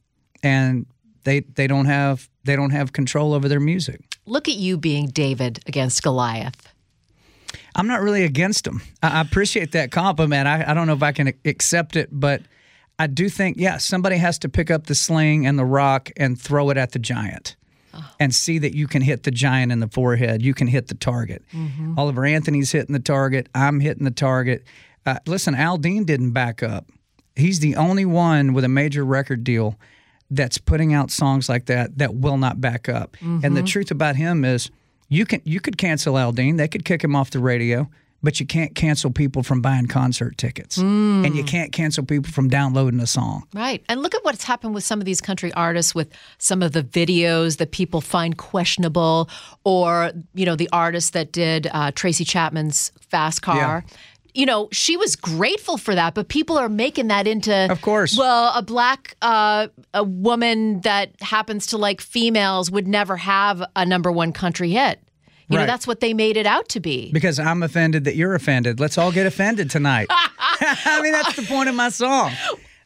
and 0.43 0.85
they 1.23 1.41
they 1.41 1.67
don't 1.67 1.85
have 1.85 2.29
they 2.43 2.55
don't 2.55 2.71
have 2.71 2.91
control 2.91 3.33
over 3.33 3.47
their 3.47 3.59
music. 3.59 4.17
Look 4.25 4.47
at 4.49 4.55
you 4.55 4.77
being 4.77 5.07
David 5.07 5.59
against 5.67 6.03
Goliath. 6.03 6.73
I'm 7.75 7.87
not 7.87 8.01
really 8.01 8.23
against 8.23 8.65
them. 8.65 8.81
I 9.01 9.19
I 9.19 9.21
appreciate 9.21 9.71
that 9.71 9.91
compliment. 9.91 10.47
I, 10.47 10.65
I 10.67 10.73
don't 10.73 10.87
know 10.87 10.93
if 10.93 11.03
I 11.03 11.11
can 11.11 11.33
accept 11.45 11.95
it, 11.95 12.09
but 12.11 12.41
I 12.99 13.07
do 13.07 13.29
think, 13.29 13.57
yeah, 13.57 13.77
somebody 13.77 14.17
has 14.17 14.37
to 14.39 14.49
pick 14.49 14.69
up 14.69 14.87
the 14.87 14.95
sling 14.95 15.47
and 15.47 15.57
the 15.57 15.65
rock 15.65 16.11
and 16.17 16.39
throw 16.39 16.69
it 16.69 16.77
at 16.77 16.91
the 16.91 16.99
giant 16.99 17.55
ah. 17.93 18.13
and 18.19 18.35
see 18.35 18.59
that 18.59 18.75
you 18.75 18.87
can 18.87 19.01
hit 19.01 19.23
the 19.23 19.31
giant 19.31 19.71
in 19.71 19.79
the 19.79 19.87
forehead. 19.87 20.41
You 20.41 20.53
can 20.53 20.67
hit 20.67 20.87
the 20.87 20.95
target. 20.95 21.43
Mm-hmm. 21.53 21.97
Oliver 21.97 22.25
Anthony's 22.25 22.73
hitting 22.73 22.91
the 22.91 22.99
target. 22.99 23.47
I'm 23.55 23.79
hitting 23.79 24.03
the 24.03 24.11
target. 24.11 24.65
Uh, 25.05 25.17
listen, 25.25 25.55
Aldean 25.55 26.05
didn't 26.05 26.31
back 26.31 26.61
up. 26.61 26.85
He's 27.35 27.59
the 27.59 27.75
only 27.75 28.05
one 28.05 28.53
with 28.53 28.63
a 28.63 28.69
major 28.69 29.05
record 29.05 29.43
deal 29.43 29.77
that's 30.29 30.57
putting 30.57 30.93
out 30.93 31.09
songs 31.09 31.49
like 31.49 31.65
that 31.65 31.97
that 31.97 32.15
will 32.15 32.37
not 32.37 32.61
back 32.61 32.87
up. 32.87 33.17
And 33.21 33.57
the 33.57 33.63
truth 33.63 33.91
about 33.91 34.15
him 34.15 34.45
is 34.45 34.69
you 35.07 35.25
can 35.25 35.41
you 35.43 35.59
could 35.59 35.77
cancel 35.77 36.13
Aldean. 36.15 36.57
They 36.57 36.67
could 36.67 36.85
kick 36.85 37.03
him 37.03 37.15
off 37.15 37.31
the 37.31 37.39
radio, 37.39 37.89
but 38.21 38.39
you 38.39 38.45
can't 38.45 38.75
cancel 38.75 39.09
people 39.09 39.41
from 39.41 39.61
buying 39.61 39.87
concert 39.87 40.37
tickets. 40.37 40.77
And 40.77 41.35
you 41.35 41.43
can't 41.43 41.71
cancel 41.71 42.03
people 42.03 42.31
from 42.31 42.47
downloading 42.47 42.99
a 42.99 43.07
song. 43.07 43.47
Right. 43.55 43.83
And 43.89 44.03
look 44.03 44.13
at 44.13 44.23
what's 44.23 44.43
happened 44.43 44.75
with 44.75 44.83
some 44.83 44.99
of 44.99 45.05
these 45.05 45.21
country 45.21 45.51
artists 45.53 45.95
with 45.95 46.11
some 46.37 46.61
of 46.61 46.73
the 46.73 46.83
videos 46.83 47.57
that 47.57 47.71
people 47.71 48.01
find 48.01 48.37
questionable, 48.37 49.29
or, 49.63 50.11
you 50.35 50.45
know, 50.45 50.55
the 50.55 50.69
artist 50.71 51.13
that 51.13 51.31
did 51.31 51.69
uh, 51.71 51.91
Tracy 51.95 52.25
Chapman's 52.25 52.91
Fast 52.99 53.41
Car. 53.41 53.83
You 54.39 54.45
know, 54.45 54.69
she 54.71 54.95
was 54.95 55.17
grateful 55.17 55.75
for 55.75 55.93
that, 55.93 56.15
but 56.15 56.29
people 56.29 56.57
are 56.57 56.69
making 56.69 57.09
that 57.09 57.27
into, 57.27 57.69
Of 57.69 57.81
course. 57.81 58.17
Well, 58.17 58.53
a 58.55 58.61
black 58.61 59.17
uh, 59.21 59.67
a 59.93 60.03
woman 60.05 60.79
that 60.81 61.11
happens 61.19 61.67
to 61.67 61.77
like 61.77 61.99
females 61.99 62.71
would 62.71 62.87
never 62.87 63.17
have 63.17 63.61
a 63.75 63.85
number 63.85 64.09
one 64.13 64.31
country 64.31 64.71
hit. 64.71 65.01
You 65.49 65.57
know, 65.57 65.65
that's 65.65 65.85
what 65.85 65.99
they 65.99 66.13
made 66.13 66.37
it 66.37 66.45
out 66.45 66.69
to 66.69 66.79
be. 66.79 67.11
Because 67.11 67.37
I'm 67.37 67.63
offended 67.63 68.05
that 68.05 68.15
you're 68.15 68.33
offended. 68.33 68.79
Let's 68.79 68.97
all 68.97 69.11
get 69.11 69.25
offended 69.25 69.69
tonight. 69.69 70.07
I 70.11 71.01
mean, 71.01 71.11
that's 71.11 71.35
the 71.35 71.41
point 71.41 71.67
of 71.67 71.75
my 71.75 71.89
song. 71.89 72.31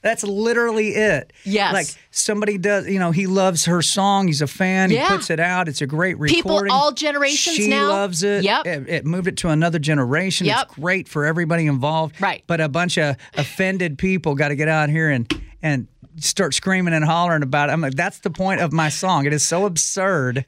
That's 0.04 0.24
literally 0.24 0.90
it. 0.90 1.32
Yes. 1.46 1.74
Like 1.74 1.88
somebody 2.12 2.58
does, 2.58 2.88
you 2.88 3.00
know, 3.00 3.12
he 3.12 3.26
loves 3.26 3.66
her 3.66 3.82
song. 3.82 4.28
He's 4.28 4.42
a 4.42 4.48
fan. 4.48 4.92
Yeah. 4.92 5.08
He 5.08 5.16
puts 5.16 5.30
it 5.30 5.40
out. 5.40 5.70
It's 5.70 5.82
a 5.82 5.88
great 5.88 6.20
recording. 6.20 6.44
People, 6.44 6.72
all 6.72 6.92
generations 6.92 7.56
she 7.56 7.70
now. 7.70 7.88
loves 7.88 8.22
it. 8.22 8.44
Yep. 8.44 8.68
It, 8.68 8.90
it 8.90 9.06
moved 9.06 9.28
it 9.28 9.38
to 9.38 9.50
another 9.50 9.80
generation. 9.80 10.46
Yep. 10.46 10.66
It's 10.66 10.76
great 10.76 11.08
for 11.08 11.26
everybody 11.26 11.66
involved. 11.66 12.20
Right. 12.22 12.44
But 12.48 12.60
a 12.60 12.68
bunch 12.68 12.98
of 12.98 13.16
offended 13.36 13.98
people 13.98 14.36
got 14.36 14.50
to 14.50 14.56
get 14.56 14.68
out 14.68 14.90
here 14.90 15.10
and 15.10 15.34
and 15.62 15.88
start 16.18 16.54
screaming 16.54 16.94
and 16.94 17.06
hollering 17.06 17.42
about 17.42 17.70
it. 17.70 17.72
I'm 17.72 17.82
like, 17.82 17.96
that's 17.96 18.20
the 18.20 18.30
point 18.30 18.60
of 18.60 18.74
my 18.74 18.90
song. 18.90 19.26
It 19.26 19.32
is 19.32 19.42
so 19.42 19.66
absurd 19.66 20.46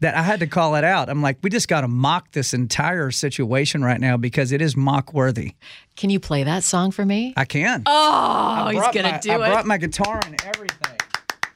that 0.00 0.14
I 0.14 0.22
had 0.22 0.40
to 0.40 0.46
call 0.46 0.74
it 0.76 0.84
out. 0.84 1.08
I'm 1.08 1.22
like, 1.22 1.38
we 1.42 1.50
just 1.50 1.68
got 1.68 1.80
to 1.82 1.88
mock 1.88 2.32
this 2.32 2.52
entire 2.54 3.10
situation 3.10 3.82
right 3.82 4.00
now 4.00 4.16
because 4.16 4.52
it 4.52 4.60
is 4.60 4.76
mock 4.76 5.12
worthy. 5.14 5.54
Can 5.96 6.10
you 6.10 6.20
play 6.20 6.42
that 6.44 6.62
song 6.64 6.90
for 6.90 7.04
me? 7.04 7.32
I 7.36 7.44
can. 7.46 7.82
oh, 7.86 8.68
he's 8.70 8.80
going 8.80 8.92
to 9.06 9.12
my- 9.12 9.18
do 9.18 9.30
I 9.30 9.34
it. 9.34 9.40
I 9.40 9.48
brought 9.50 9.66
my 9.66 9.78
guitar 9.78 10.20
and 10.26 10.42
everything. 10.44 10.98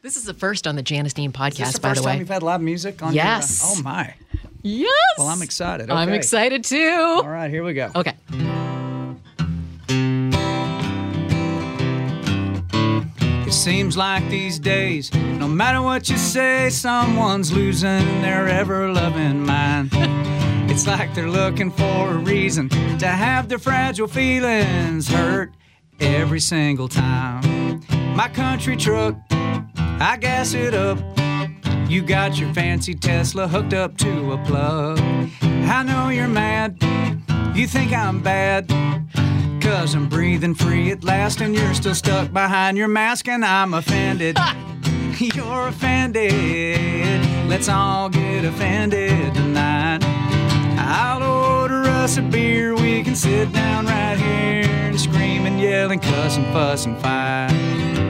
This 0.02 0.16
is 0.16 0.24
the 0.24 0.32
first 0.34 0.66
on 0.66 0.76
the 0.76 0.82
Janice 0.82 1.12
Dean 1.12 1.30
podcast, 1.30 1.68
Is 1.68 1.72
the 1.74 1.80
by 1.80 1.90
first 1.90 2.00
the 2.00 2.06
way. 2.06 2.12
time 2.12 2.18
we've 2.20 2.28
had 2.28 2.42
live 2.42 2.62
music 2.62 3.02
on? 3.02 3.12
Yes. 3.14 3.60
Your, 3.62 3.80
oh 3.80 3.82
my. 3.82 4.14
yes. 4.62 4.90
Well, 5.18 5.26
I'm 5.28 5.42
excited. 5.42 5.90
I'm 5.90 6.08
excited 6.14 6.64
too. 6.64 7.20
All 7.22 7.28
right, 7.28 7.50
here 7.50 7.62
we 7.62 7.74
go. 7.74 7.90
Okay. 7.94 8.14
It 13.50 13.54
seems 13.54 13.96
like 13.96 14.28
these 14.28 14.60
days, 14.60 15.12
no 15.12 15.48
matter 15.48 15.82
what 15.82 16.08
you 16.08 16.16
say, 16.16 16.70
someone's 16.70 17.52
losing 17.52 18.22
their 18.22 18.46
ever 18.46 18.92
loving 18.92 19.44
mind. 19.44 19.90
It's 20.70 20.86
like 20.86 21.12
they're 21.14 21.28
looking 21.28 21.72
for 21.72 22.10
a 22.10 22.18
reason 22.18 22.68
to 22.98 23.08
have 23.08 23.48
their 23.48 23.58
fragile 23.58 24.06
feelings 24.06 25.08
hurt 25.08 25.50
every 25.98 26.38
single 26.38 26.86
time. 26.86 27.80
My 28.14 28.28
country 28.28 28.76
truck, 28.76 29.16
I 29.32 30.16
gas 30.20 30.54
it 30.54 30.72
up. 30.72 30.98
You 31.88 32.02
got 32.02 32.38
your 32.38 32.54
fancy 32.54 32.94
Tesla 32.94 33.48
hooked 33.48 33.74
up 33.74 33.96
to 33.96 34.32
a 34.32 34.38
plug. 34.44 35.00
I 35.42 35.82
know 35.82 36.10
you're 36.10 36.28
mad. 36.28 36.80
You 37.56 37.66
think 37.66 37.92
I'm 37.92 38.22
bad. 38.22 38.70
Cause 39.60 39.94
I'm 39.94 40.08
breathing 40.08 40.54
free 40.54 40.90
at 40.90 41.04
last, 41.04 41.40
and 41.40 41.54
you're 41.54 41.74
still 41.74 41.94
stuck 41.94 42.32
behind 42.32 42.76
your 42.78 42.88
mask, 42.88 43.28
and 43.28 43.44
I'm 43.44 43.74
offended. 43.74 44.38
You're 45.20 45.68
offended. 45.68 47.20
Let's 47.46 47.68
all 47.68 48.08
get 48.08 48.46
offended 48.46 49.34
tonight. 49.34 50.02
I'll 50.78 51.22
order 51.22 51.82
us 51.82 52.16
a 52.16 52.22
beer. 52.22 52.74
We 52.74 53.02
can 53.02 53.14
sit 53.14 53.52
down 53.52 53.84
right 53.84 54.16
here 54.16 54.64
and 54.64 54.98
scream 54.98 55.44
and 55.44 55.60
yell 55.60 55.90
and 55.90 56.00
cuss 56.00 56.38
and 56.38 56.46
fuss 56.54 56.86
and 56.86 56.96
fight. 56.98 58.09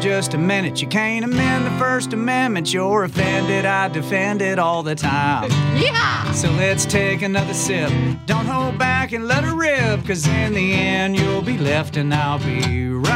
Just 0.00 0.34
a 0.34 0.38
minute. 0.38 0.80
You 0.80 0.88
can't 0.88 1.24
amend 1.24 1.66
the 1.66 1.70
First 1.78 2.12
Amendment. 2.12 2.72
You're 2.72 3.04
offended. 3.04 3.64
I 3.64 3.88
defend 3.88 4.42
it 4.42 4.58
all 4.58 4.82
the 4.82 4.94
time. 4.94 5.50
Yeah. 5.76 6.32
So 6.32 6.50
let's 6.52 6.84
take 6.86 7.22
another 7.22 7.54
sip. 7.54 7.90
Don't 8.26 8.46
hold 8.46 8.78
back 8.78 9.12
and 9.12 9.26
let 9.26 9.44
her 9.44 9.54
rip, 9.54 10.04
cause 10.06 10.26
in 10.26 10.54
the 10.54 10.72
end 10.72 11.16
you'll 11.16 11.42
be 11.42 11.58
left 11.58 11.96
and 11.96 12.12
I'll 12.14 12.38
be 12.38 12.88
right. 12.88 13.08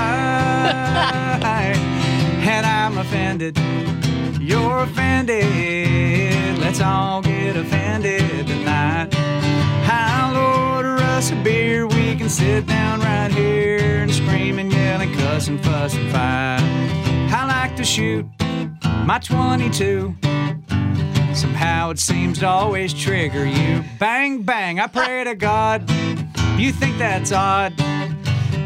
and 2.42 2.66
I'm 2.66 2.98
offended. 2.98 3.58
You're 4.40 4.78
offended. 4.78 6.58
Let's 6.58 6.80
all 6.80 7.22
get 7.22 7.56
offended 7.56 8.46
tonight. 8.46 9.22
Order 10.31 10.31
us 11.22 11.30
a 11.30 11.36
beer. 11.44 11.86
We 11.86 12.16
can 12.16 12.28
sit 12.28 12.66
down 12.66 12.98
right 12.98 13.30
here 13.30 14.02
and 14.02 14.12
scream 14.12 14.58
and 14.58 14.72
yell 14.72 15.00
and 15.00 15.14
cuss 15.14 15.46
and 15.46 15.62
fuss 15.62 15.94
and 15.94 16.10
fight. 16.10 16.58
I 17.32 17.46
like 17.46 17.76
to 17.76 17.84
shoot 17.84 18.26
my 19.04 19.20
22. 19.20 20.16
Somehow 21.32 21.90
it 21.90 22.00
seems 22.00 22.40
to 22.40 22.48
always 22.48 22.92
trigger 22.92 23.46
you. 23.46 23.84
Bang, 24.00 24.42
bang, 24.42 24.80
I 24.80 24.88
pray 24.88 25.22
to 25.22 25.36
God. 25.36 25.88
You 26.58 26.72
think 26.72 26.98
that's 26.98 27.30
odd. 27.30 27.72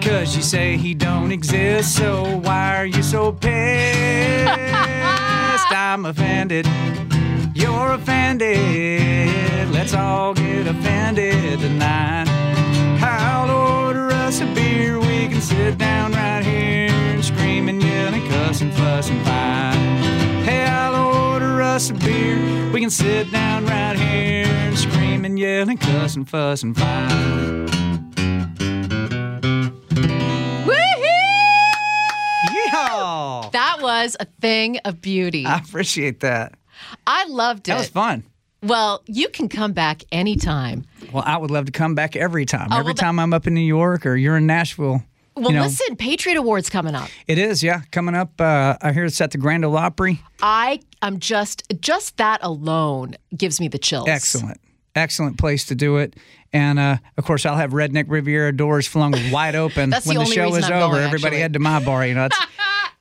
Cause 0.01 0.35
you 0.35 0.41
say 0.41 0.79
he 0.79 0.95
don't 0.95 1.33
exist, 1.33 1.95
so 1.95 2.39
why 2.39 2.77
are 2.77 2.87
you 2.87 3.03
so 3.03 3.33
pissed? 3.33 4.49
I'm 5.73 6.07
offended. 6.07 6.67
You're 7.55 7.93
offended. 7.93 9.69
Let's 9.73 9.93
all 9.93 10.33
get 10.33 10.67
offended 10.67 11.61
tonight. 11.61 12.36
I'll 13.03 13.51
order 13.87 14.09
us 14.11 14.41
a 14.41 14.47
beer. 14.55 14.99
We 14.99 15.29
can 15.29 15.41
sit 15.41 15.79
down 15.79 16.13
right 16.13 16.45
here 16.45 16.91
and 16.91 17.25
scream 17.25 17.69
and 17.69 17.83
yell 17.83 18.15
and 18.15 18.29
cuss 18.29 18.61
and 18.61 18.73
fuss 18.75 19.09
and 19.11 19.23
fight. 19.25 19.75
Hey, 20.45 20.65
I'll 20.65 21.33
order 21.33 21.63
us 21.63 21.91
a 21.91 21.95
beer. 21.95 22.71
We 22.73 22.81
can 22.81 22.91
sit 22.91 23.31
down 23.31 23.67
right 23.67 23.97
here 23.97 24.47
and 24.47 24.79
scream 24.79 25.25
and 25.25 25.39
yell 25.39 25.69
and 25.69 25.81
cuss 25.81 26.17
and 26.17 26.29
fuss 26.29 26.63
and 26.63 26.77
fight. 26.77 27.67
Yeehaw! 32.51 33.53
That 33.53 33.79
was 33.81 34.17
a 34.21 34.27
thing 34.41 34.79
of 34.85 35.01
beauty. 35.01 35.47
I 35.47 35.59
appreciate 35.59 36.21
that. 36.21 36.55
I 37.07 37.25
loved 37.27 37.61
it. 37.61 37.73
That 37.73 37.79
was 37.79 37.89
fun. 37.89 38.25
Well, 38.67 39.03
you 39.07 39.29
can 39.29 39.49
come 39.49 39.73
back 39.73 40.03
anytime. 40.11 40.85
Well, 41.13 41.23
I 41.27 41.37
would 41.37 41.51
love 41.51 41.67
to 41.67 41.73
come 41.73 41.95
back 41.95 42.17
every 42.17 42.47
time. 42.47 42.69
Oh, 42.71 42.79
every 42.79 42.91
well, 42.91 42.95
time 42.95 43.19
I'm 43.19 43.33
up 43.33 43.47
in 43.47 43.55
New 43.55 43.61
York 43.61 44.07
or 44.07 44.17
you're 44.17 44.37
in 44.37 44.47
Nashville. 44.47 45.03
Well, 45.37 45.51
you 45.51 45.57
know, 45.57 45.65
listen, 45.65 45.97
Patriot 45.97 46.39
Awards 46.39 46.71
coming 46.71 46.95
up. 46.95 47.11
It 47.27 47.39
is, 47.39 47.63
yeah. 47.63 47.83
Coming 47.91 48.15
up, 48.15 48.41
uh, 48.41 48.77
I 48.81 48.93
hear 48.93 49.05
it's 49.05 49.21
at 49.21 49.33
the 49.33 49.39
Grand 49.39 49.65
Ole 49.67 49.77
Opry. 49.77 50.23
I 50.41 50.81
am 51.03 51.21
just 51.21 51.63
just 51.81 52.17
that 52.17 52.41
alone 52.43 53.17
gives 53.37 53.61
me 53.61 53.69
the 53.69 53.79
chills. 53.79 54.09
Excellent. 54.09 54.61
Excellent 54.95 55.37
place 55.37 55.67
to 55.67 55.75
do 55.75 55.99
it. 55.99 56.17
And 56.55 56.79
uh, 56.79 56.97
of 57.19 57.25
course, 57.25 57.45
I'll 57.45 57.57
have 57.57 57.73
Redneck 57.73 58.07
Riviera 58.09 58.57
doors 58.57 58.87
flung 58.87 59.13
wide 59.31 59.55
open 59.55 59.91
the 59.91 60.01
when 60.05 60.15
the, 60.17 60.23
only 60.23 60.35
show 60.35 60.55
is 60.55 60.65
I'm 60.65 60.83
over. 60.83 60.95
going, 60.95 61.05
Everybody 61.05 61.37
head 61.39 61.53
to 61.53 61.59
my 61.59 61.85
bar, 61.85 62.07
you 62.07 62.15
know. 62.15 62.29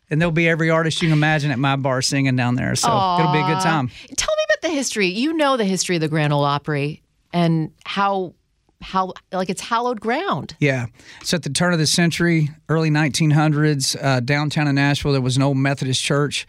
And 0.07 0.21
there'll 0.21 0.31
be 0.31 0.47
every 0.47 0.69
artist 0.69 1.01
you 1.01 1.07
can 1.07 1.17
imagine 1.17 1.49
at 1.49 1.57
my 1.57 1.75
bar 1.77 1.99
singing 2.03 2.35
down 2.35 2.53
there. 2.53 2.75
So 2.75 2.87
it'll 2.87 3.31
be 3.31 3.39
a 3.39 3.47
good 3.47 3.61
time. 3.61 3.89
Tell 4.15 4.35
me 4.37 4.44
the 4.65 4.73
history. 4.73 5.07
You 5.07 5.33
know 5.33 5.57
the 5.57 5.65
history 5.65 5.95
of 5.95 6.01
the 6.01 6.07
Grand 6.07 6.33
Ole 6.33 6.43
Opry 6.43 7.01
and 7.33 7.71
how 7.85 8.33
how 8.81 9.13
like 9.31 9.49
it's 9.49 9.61
hallowed 9.61 9.99
ground. 9.99 10.55
Yeah. 10.59 10.87
So 11.23 11.37
at 11.37 11.43
the 11.43 11.49
turn 11.49 11.73
of 11.73 11.79
the 11.79 11.87
century, 11.87 12.49
early 12.69 12.89
1900s, 12.89 13.95
uh, 14.01 14.19
downtown 14.19 14.67
in 14.67 14.75
Nashville, 14.75 15.13
there 15.13 15.21
was 15.21 15.37
an 15.37 15.43
old 15.43 15.57
Methodist 15.57 16.03
church, 16.03 16.45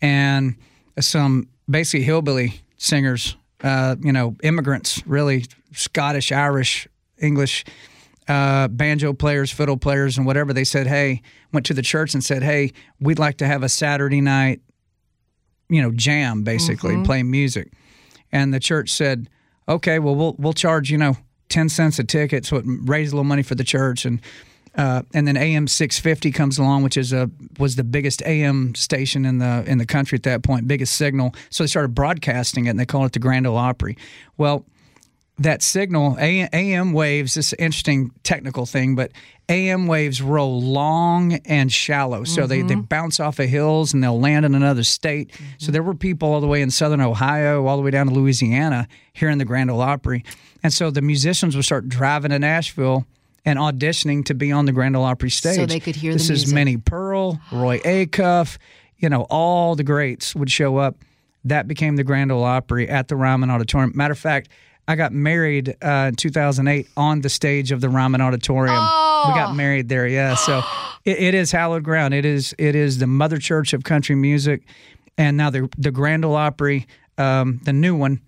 and 0.00 0.56
some 1.00 1.48
basically 1.68 2.04
hillbilly 2.04 2.60
singers, 2.76 3.36
uh, 3.62 3.96
you 4.00 4.12
know, 4.12 4.36
immigrants, 4.42 5.02
really 5.06 5.44
Scottish, 5.72 6.32
Irish, 6.32 6.88
English. 7.18 7.64
Uh, 8.28 8.66
banjo 8.66 9.12
players, 9.12 9.52
fiddle 9.52 9.76
players, 9.76 10.18
and 10.18 10.26
whatever. 10.26 10.52
They 10.52 10.64
said, 10.64 10.88
"Hey," 10.88 11.22
went 11.52 11.64
to 11.66 11.74
the 11.74 11.80
church 11.80 12.12
and 12.12 12.24
said, 12.24 12.42
"Hey, 12.42 12.72
we'd 12.98 13.20
like 13.20 13.36
to 13.36 13.46
have 13.46 13.62
a 13.62 13.68
Saturday 13.68 14.20
night, 14.20 14.60
you 15.68 15.82
know, 15.82 15.90
jam, 15.92 16.42
basically 16.42 16.94
Mm-hmm. 16.94 17.02
playing 17.04 17.30
music." 17.30 17.72
And 18.32 18.52
the 18.52 18.60
church 18.60 18.90
said, 18.90 19.28
"Okay, 19.68 19.98
well, 19.98 20.14
we'll 20.14 20.34
we'll 20.38 20.52
charge 20.52 20.90
you 20.90 20.98
know 20.98 21.16
ten 21.48 21.68
cents 21.68 21.98
a 21.98 22.04
ticket, 22.04 22.44
so 22.44 22.56
it 22.56 22.64
raised 22.66 23.12
a 23.12 23.16
little 23.16 23.24
money 23.24 23.42
for 23.42 23.54
the 23.54 23.64
church." 23.64 24.04
And 24.04 24.20
uh, 24.76 25.02
and 25.14 25.26
then 25.26 25.36
AM 25.36 25.66
six 25.68 25.98
fifty 25.98 26.30
comes 26.30 26.58
along, 26.58 26.82
which 26.82 26.96
is 26.96 27.12
a 27.12 27.30
was 27.58 27.76
the 27.76 27.84
biggest 27.84 28.22
AM 28.22 28.74
station 28.74 29.24
in 29.24 29.38
the 29.38 29.64
in 29.66 29.78
the 29.78 29.86
country 29.86 30.16
at 30.16 30.22
that 30.24 30.42
point, 30.42 30.68
biggest 30.68 30.94
signal. 30.94 31.34
So 31.50 31.64
they 31.64 31.68
started 31.68 31.94
broadcasting 31.94 32.66
it, 32.66 32.70
and 32.70 32.78
they 32.80 32.84
called 32.86 33.06
it 33.06 33.12
the 33.12 33.18
Grand 33.18 33.46
Ole 33.46 33.56
Opry. 33.56 33.96
Well, 34.36 34.64
that 35.38 35.62
signal 35.62 36.16
AM 36.18 36.92
waves. 36.92 37.34
This 37.34 37.48
is 37.48 37.52
an 37.54 37.64
interesting 37.64 38.10
technical 38.22 38.64
thing, 38.64 38.94
but 38.94 39.12
AM 39.48 39.86
waves 39.86 40.22
roll 40.22 40.60
long 40.60 41.34
and 41.44 41.70
shallow, 41.70 42.24
so 42.24 42.46
they, 42.46 42.62
they 42.62 42.74
mm-hmm. 42.74 42.82
bounce 42.82 43.20
off 43.20 43.38
of 43.38 43.48
hills 43.48 43.92
and 43.92 44.02
they'll 44.02 44.18
land 44.18 44.44
in 44.44 44.54
another 44.54 44.82
state. 44.82 45.30
So 45.58 45.70
there 45.70 45.82
were 45.82 45.94
people 45.94 46.32
all 46.32 46.40
the 46.40 46.46
way 46.46 46.62
in 46.62 46.70
southern 46.70 47.00
Ohio, 47.00 47.66
all 47.66 47.76
the 47.76 47.82
way 47.82 47.90
down 47.90 48.06
to 48.08 48.14
Louisiana, 48.14 48.88
here 49.12 49.28
in 49.28 49.38
the 49.38 49.44
Grand 49.44 49.70
Ole 49.70 49.82
Opry, 49.82 50.24
and 50.62 50.72
so 50.72 50.90
the 50.90 51.02
musicians 51.02 51.54
would 51.54 51.64
start 51.64 51.88
driving 51.88 52.30
to 52.30 52.38
Nashville 52.38 53.06
and 53.44 53.58
auditioning 53.58 54.24
to 54.24 54.34
be 54.34 54.50
on 54.50 54.66
the 54.66 54.72
Grand 54.72 54.96
Ole 54.96 55.04
Opry 55.04 55.30
stage, 55.30 55.56
So 55.56 55.66
they 55.66 55.78
could 55.78 55.96
hear 55.96 56.12
the 56.12 56.18
This 56.18 56.30
is 56.30 56.46
music. 56.46 56.54
Minnie 56.54 56.76
Pearl, 56.78 57.40
Roy 57.52 57.78
Acuff, 57.80 58.58
you 58.98 59.08
know, 59.08 59.22
all 59.30 59.76
the 59.76 59.84
greats 59.84 60.34
would 60.34 60.50
show 60.50 60.78
up. 60.78 60.96
That 61.44 61.68
became 61.68 61.94
the 61.94 62.02
Grand 62.02 62.32
Ole 62.32 62.42
Opry 62.42 62.88
at 62.88 63.06
the 63.06 63.14
Ryman 63.14 63.50
Auditorium. 63.50 63.92
Matter 63.94 64.12
of 64.12 64.18
fact, 64.18 64.48
I 64.88 64.94
got 64.94 65.12
married 65.12 65.76
uh, 65.82 66.06
in 66.08 66.16
2008 66.16 66.88
on 66.96 67.20
the 67.20 67.28
stage 67.28 67.72
of 67.72 67.80
the 67.80 67.88
Ryman 67.88 68.20
Auditorium. 68.20 68.76
We 68.76 69.34
got 69.34 69.54
married 69.56 69.88
there, 69.88 70.06
yeah. 70.06 70.36
So 70.36 70.62
it, 71.04 71.18
it 71.18 71.34
is 71.34 71.50
hallowed 71.50 71.82
ground. 71.82 72.14
It 72.14 72.24
is 72.24 72.54
it 72.58 72.74
is 72.74 72.98
the 72.98 73.06
mother 73.06 73.38
church 73.38 73.72
of 73.72 73.84
country 73.84 74.14
music, 74.14 74.62
and 75.18 75.36
now 75.36 75.50
the 75.50 75.68
the 75.76 75.90
Grand 75.90 76.24
Ole 76.24 76.36
Opry, 76.36 76.86
um, 77.18 77.60
the 77.64 77.72
new 77.72 77.96
one, 77.96 78.20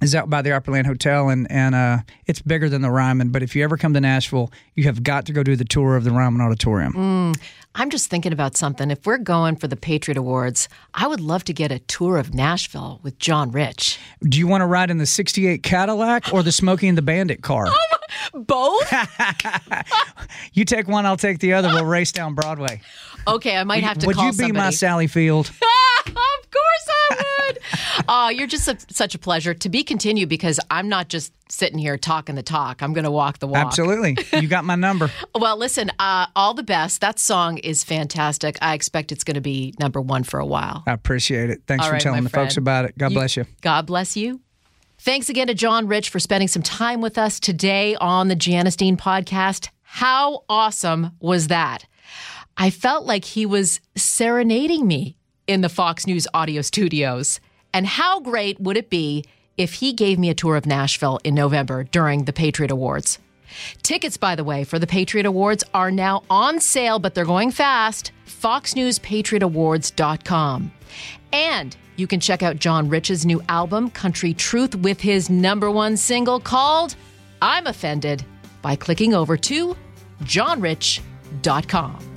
is 0.00 0.14
out 0.14 0.30
by 0.30 0.42
the 0.42 0.50
Opryland 0.50 0.86
Hotel, 0.86 1.28
and 1.28 1.50
and 1.50 1.74
uh, 1.74 1.98
it's 2.26 2.40
bigger 2.42 2.68
than 2.68 2.82
the 2.82 2.90
Ryman. 2.90 3.30
But 3.30 3.42
if 3.42 3.54
you 3.54 3.62
ever 3.64 3.76
come 3.76 3.94
to 3.94 4.00
Nashville, 4.00 4.50
you 4.74 4.84
have 4.84 5.02
got 5.02 5.26
to 5.26 5.32
go 5.32 5.42
do 5.42 5.56
the 5.56 5.64
tour 5.64 5.96
of 5.96 6.04
the 6.04 6.10
Ryman 6.10 6.40
Auditorium. 6.40 7.34
I'm 7.76 7.88
just 7.90 8.10
thinking 8.10 8.32
about 8.32 8.56
something. 8.56 8.90
If 8.90 9.06
we're 9.06 9.18
going 9.18 9.54
for 9.54 9.68
the 9.68 9.76
Patriot 9.76 10.18
Awards, 10.18 10.68
I 10.92 11.06
would 11.06 11.20
love 11.20 11.44
to 11.44 11.52
get 11.52 11.70
a 11.70 11.78
tour 11.78 12.16
of 12.18 12.34
Nashville 12.34 12.98
with 13.04 13.18
John 13.20 13.52
Rich. 13.52 13.98
Do 14.24 14.38
you 14.38 14.48
want 14.48 14.62
to 14.62 14.66
ride 14.66 14.90
in 14.90 14.98
the 14.98 15.06
'68 15.06 15.62
Cadillac 15.62 16.32
or 16.32 16.42
the 16.42 16.50
Smokey 16.52 16.88
and 16.88 16.98
the 16.98 17.02
Bandit 17.02 17.42
car? 17.42 17.66
Both? 18.34 18.92
You 20.52 20.64
take 20.64 20.88
one, 20.88 21.06
I'll 21.06 21.16
take 21.16 21.38
the 21.38 21.52
other. 21.52 21.68
We'll 21.68 21.84
race 21.84 22.12
down 22.12 22.34
Broadway. 22.34 22.80
Okay, 23.26 23.56
I 23.56 23.64
might 23.64 23.84
have 23.84 23.98
to 23.98 24.06
Would 24.06 24.16
call 24.16 24.26
you 24.26 24.32
be 24.32 24.36
somebody. 24.38 24.58
my 24.58 24.70
Sally 24.70 25.06
Field? 25.06 25.50
of 26.06 26.50
course 26.50 26.88
I 26.88 27.16
would. 27.46 27.58
Oh, 28.08 28.28
you're 28.28 28.46
just 28.46 28.68
a, 28.68 28.76
such 28.92 29.14
a 29.14 29.18
pleasure 29.18 29.54
to 29.54 29.68
be 29.68 29.82
continued 29.82 30.28
because 30.28 30.58
I'm 30.70 30.88
not 30.88 31.08
just 31.08 31.32
sitting 31.50 31.78
here 31.78 31.96
talking 31.98 32.34
the 32.34 32.42
talk. 32.42 32.82
I'm 32.82 32.92
going 32.92 33.04
to 33.04 33.10
walk 33.10 33.38
the 33.38 33.46
walk. 33.46 33.66
Absolutely. 33.66 34.16
You 34.32 34.48
got 34.48 34.64
my 34.64 34.76
number. 34.76 35.10
Well, 35.34 35.56
listen, 35.56 35.90
uh, 35.98 36.26
all 36.36 36.54
the 36.54 36.62
best. 36.62 37.00
That 37.00 37.18
song 37.18 37.58
is 37.58 37.82
fantastic. 37.84 38.58
I 38.60 38.74
expect 38.74 39.10
it's 39.12 39.24
going 39.24 39.36
to 39.36 39.40
be 39.40 39.74
number 39.78 40.00
one 40.00 40.22
for 40.22 40.38
a 40.38 40.44
while. 40.44 40.82
I 40.86 40.92
appreciate 40.92 41.50
it. 41.50 41.62
Thanks 41.66 41.84
All 41.84 41.88
for 41.88 41.94
right, 41.94 42.02
telling 42.02 42.24
the 42.24 42.30
folks 42.30 42.56
about 42.56 42.84
it. 42.84 42.98
God 42.98 43.14
bless 43.14 43.36
you. 43.36 43.46
God 43.62 43.86
bless 43.86 44.16
you. 44.16 44.40
Thanks 44.98 45.28
again 45.30 45.46
to 45.46 45.54
John 45.54 45.86
Rich 45.86 46.10
for 46.10 46.18
spending 46.18 46.48
some 46.48 46.62
time 46.62 47.00
with 47.00 47.16
us 47.16 47.40
today 47.40 47.94
on 47.96 48.28
the 48.28 48.36
Janice 48.36 48.76
Dean 48.76 48.96
podcast. 48.98 49.68
How 49.82 50.44
awesome 50.48 51.12
was 51.20 51.46
that? 51.46 51.86
I 52.56 52.68
felt 52.68 53.06
like 53.06 53.24
he 53.24 53.46
was 53.46 53.80
serenading 53.96 54.86
me 54.86 55.16
in 55.50 55.60
the 55.62 55.68
Fox 55.68 56.06
News 56.06 56.28
audio 56.32 56.62
studios. 56.62 57.40
And 57.74 57.84
how 57.84 58.20
great 58.20 58.60
would 58.60 58.76
it 58.76 58.88
be 58.88 59.24
if 59.58 59.74
he 59.74 59.92
gave 59.92 60.16
me 60.16 60.30
a 60.30 60.34
tour 60.34 60.54
of 60.54 60.64
Nashville 60.64 61.18
in 61.24 61.34
November 61.34 61.82
during 61.82 62.22
the 62.24 62.32
Patriot 62.32 62.70
Awards? 62.70 63.18
Tickets, 63.82 64.16
by 64.16 64.36
the 64.36 64.44
way, 64.44 64.62
for 64.62 64.78
the 64.78 64.86
Patriot 64.86 65.26
Awards 65.26 65.64
are 65.74 65.90
now 65.90 66.22
on 66.30 66.60
sale, 66.60 67.00
but 67.00 67.16
they're 67.16 67.24
going 67.24 67.50
fast. 67.50 68.12
FoxNewsPatriotAwards.com. 68.26 70.72
And 71.32 71.76
you 71.96 72.06
can 72.06 72.20
check 72.20 72.44
out 72.44 72.60
John 72.60 72.88
Rich's 72.88 73.26
new 73.26 73.42
album, 73.48 73.90
Country 73.90 74.32
Truth, 74.32 74.76
with 74.76 75.00
his 75.00 75.28
number 75.28 75.68
one 75.68 75.96
single 75.96 76.38
called 76.38 76.94
I'm 77.42 77.66
Offended 77.66 78.24
by 78.62 78.76
clicking 78.76 79.14
over 79.14 79.36
to 79.36 79.76
johnrich.com. 80.22 82.09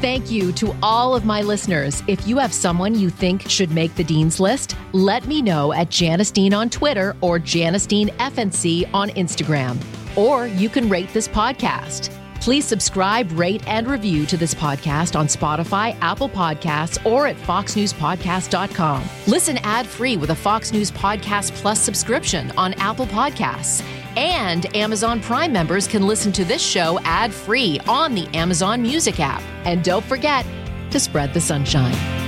Thank 0.00 0.30
you 0.30 0.52
to 0.52 0.76
all 0.80 1.16
of 1.16 1.24
my 1.24 1.42
listeners. 1.42 2.04
If 2.06 2.24
you 2.24 2.38
have 2.38 2.52
someone 2.54 2.94
you 2.94 3.10
think 3.10 3.48
should 3.48 3.72
make 3.72 3.92
the 3.96 4.04
Dean's 4.04 4.38
List, 4.38 4.76
let 4.92 5.26
me 5.26 5.42
know 5.42 5.72
at 5.72 5.90
Janice 5.90 6.30
Dean 6.30 6.54
on 6.54 6.70
Twitter 6.70 7.16
or 7.20 7.40
Janice 7.40 7.84
Dean 7.84 8.08
FNC 8.10 8.88
on 8.94 9.10
Instagram. 9.10 9.76
Or 10.16 10.46
you 10.46 10.68
can 10.68 10.88
rate 10.88 11.12
this 11.12 11.26
podcast. 11.26 12.14
Please 12.40 12.64
subscribe, 12.64 13.32
rate, 13.32 13.66
and 13.66 13.88
review 13.88 14.24
to 14.26 14.36
this 14.36 14.54
podcast 14.54 15.18
on 15.18 15.26
Spotify, 15.26 15.96
Apple 16.00 16.28
Podcasts, 16.28 17.04
or 17.04 17.26
at 17.26 17.36
foxnewspodcast.com. 17.36 19.02
Listen 19.26 19.58
ad-free 19.58 20.16
with 20.16 20.30
a 20.30 20.34
Fox 20.36 20.72
News 20.72 20.92
Podcast 20.92 21.50
Plus 21.56 21.80
subscription 21.80 22.52
on 22.52 22.72
Apple 22.74 23.06
Podcasts. 23.06 23.82
And 24.18 24.74
Amazon 24.76 25.20
Prime 25.20 25.52
members 25.52 25.86
can 25.86 26.04
listen 26.04 26.32
to 26.32 26.44
this 26.44 26.60
show 26.60 26.98
ad-free 27.04 27.78
on 27.86 28.16
the 28.16 28.26
Amazon 28.36 28.82
Music 28.82 29.20
app. 29.20 29.40
And 29.64 29.84
don't 29.84 30.04
forget 30.04 30.44
to 30.90 30.98
spread 30.98 31.32
the 31.32 31.40
sunshine. 31.40 32.27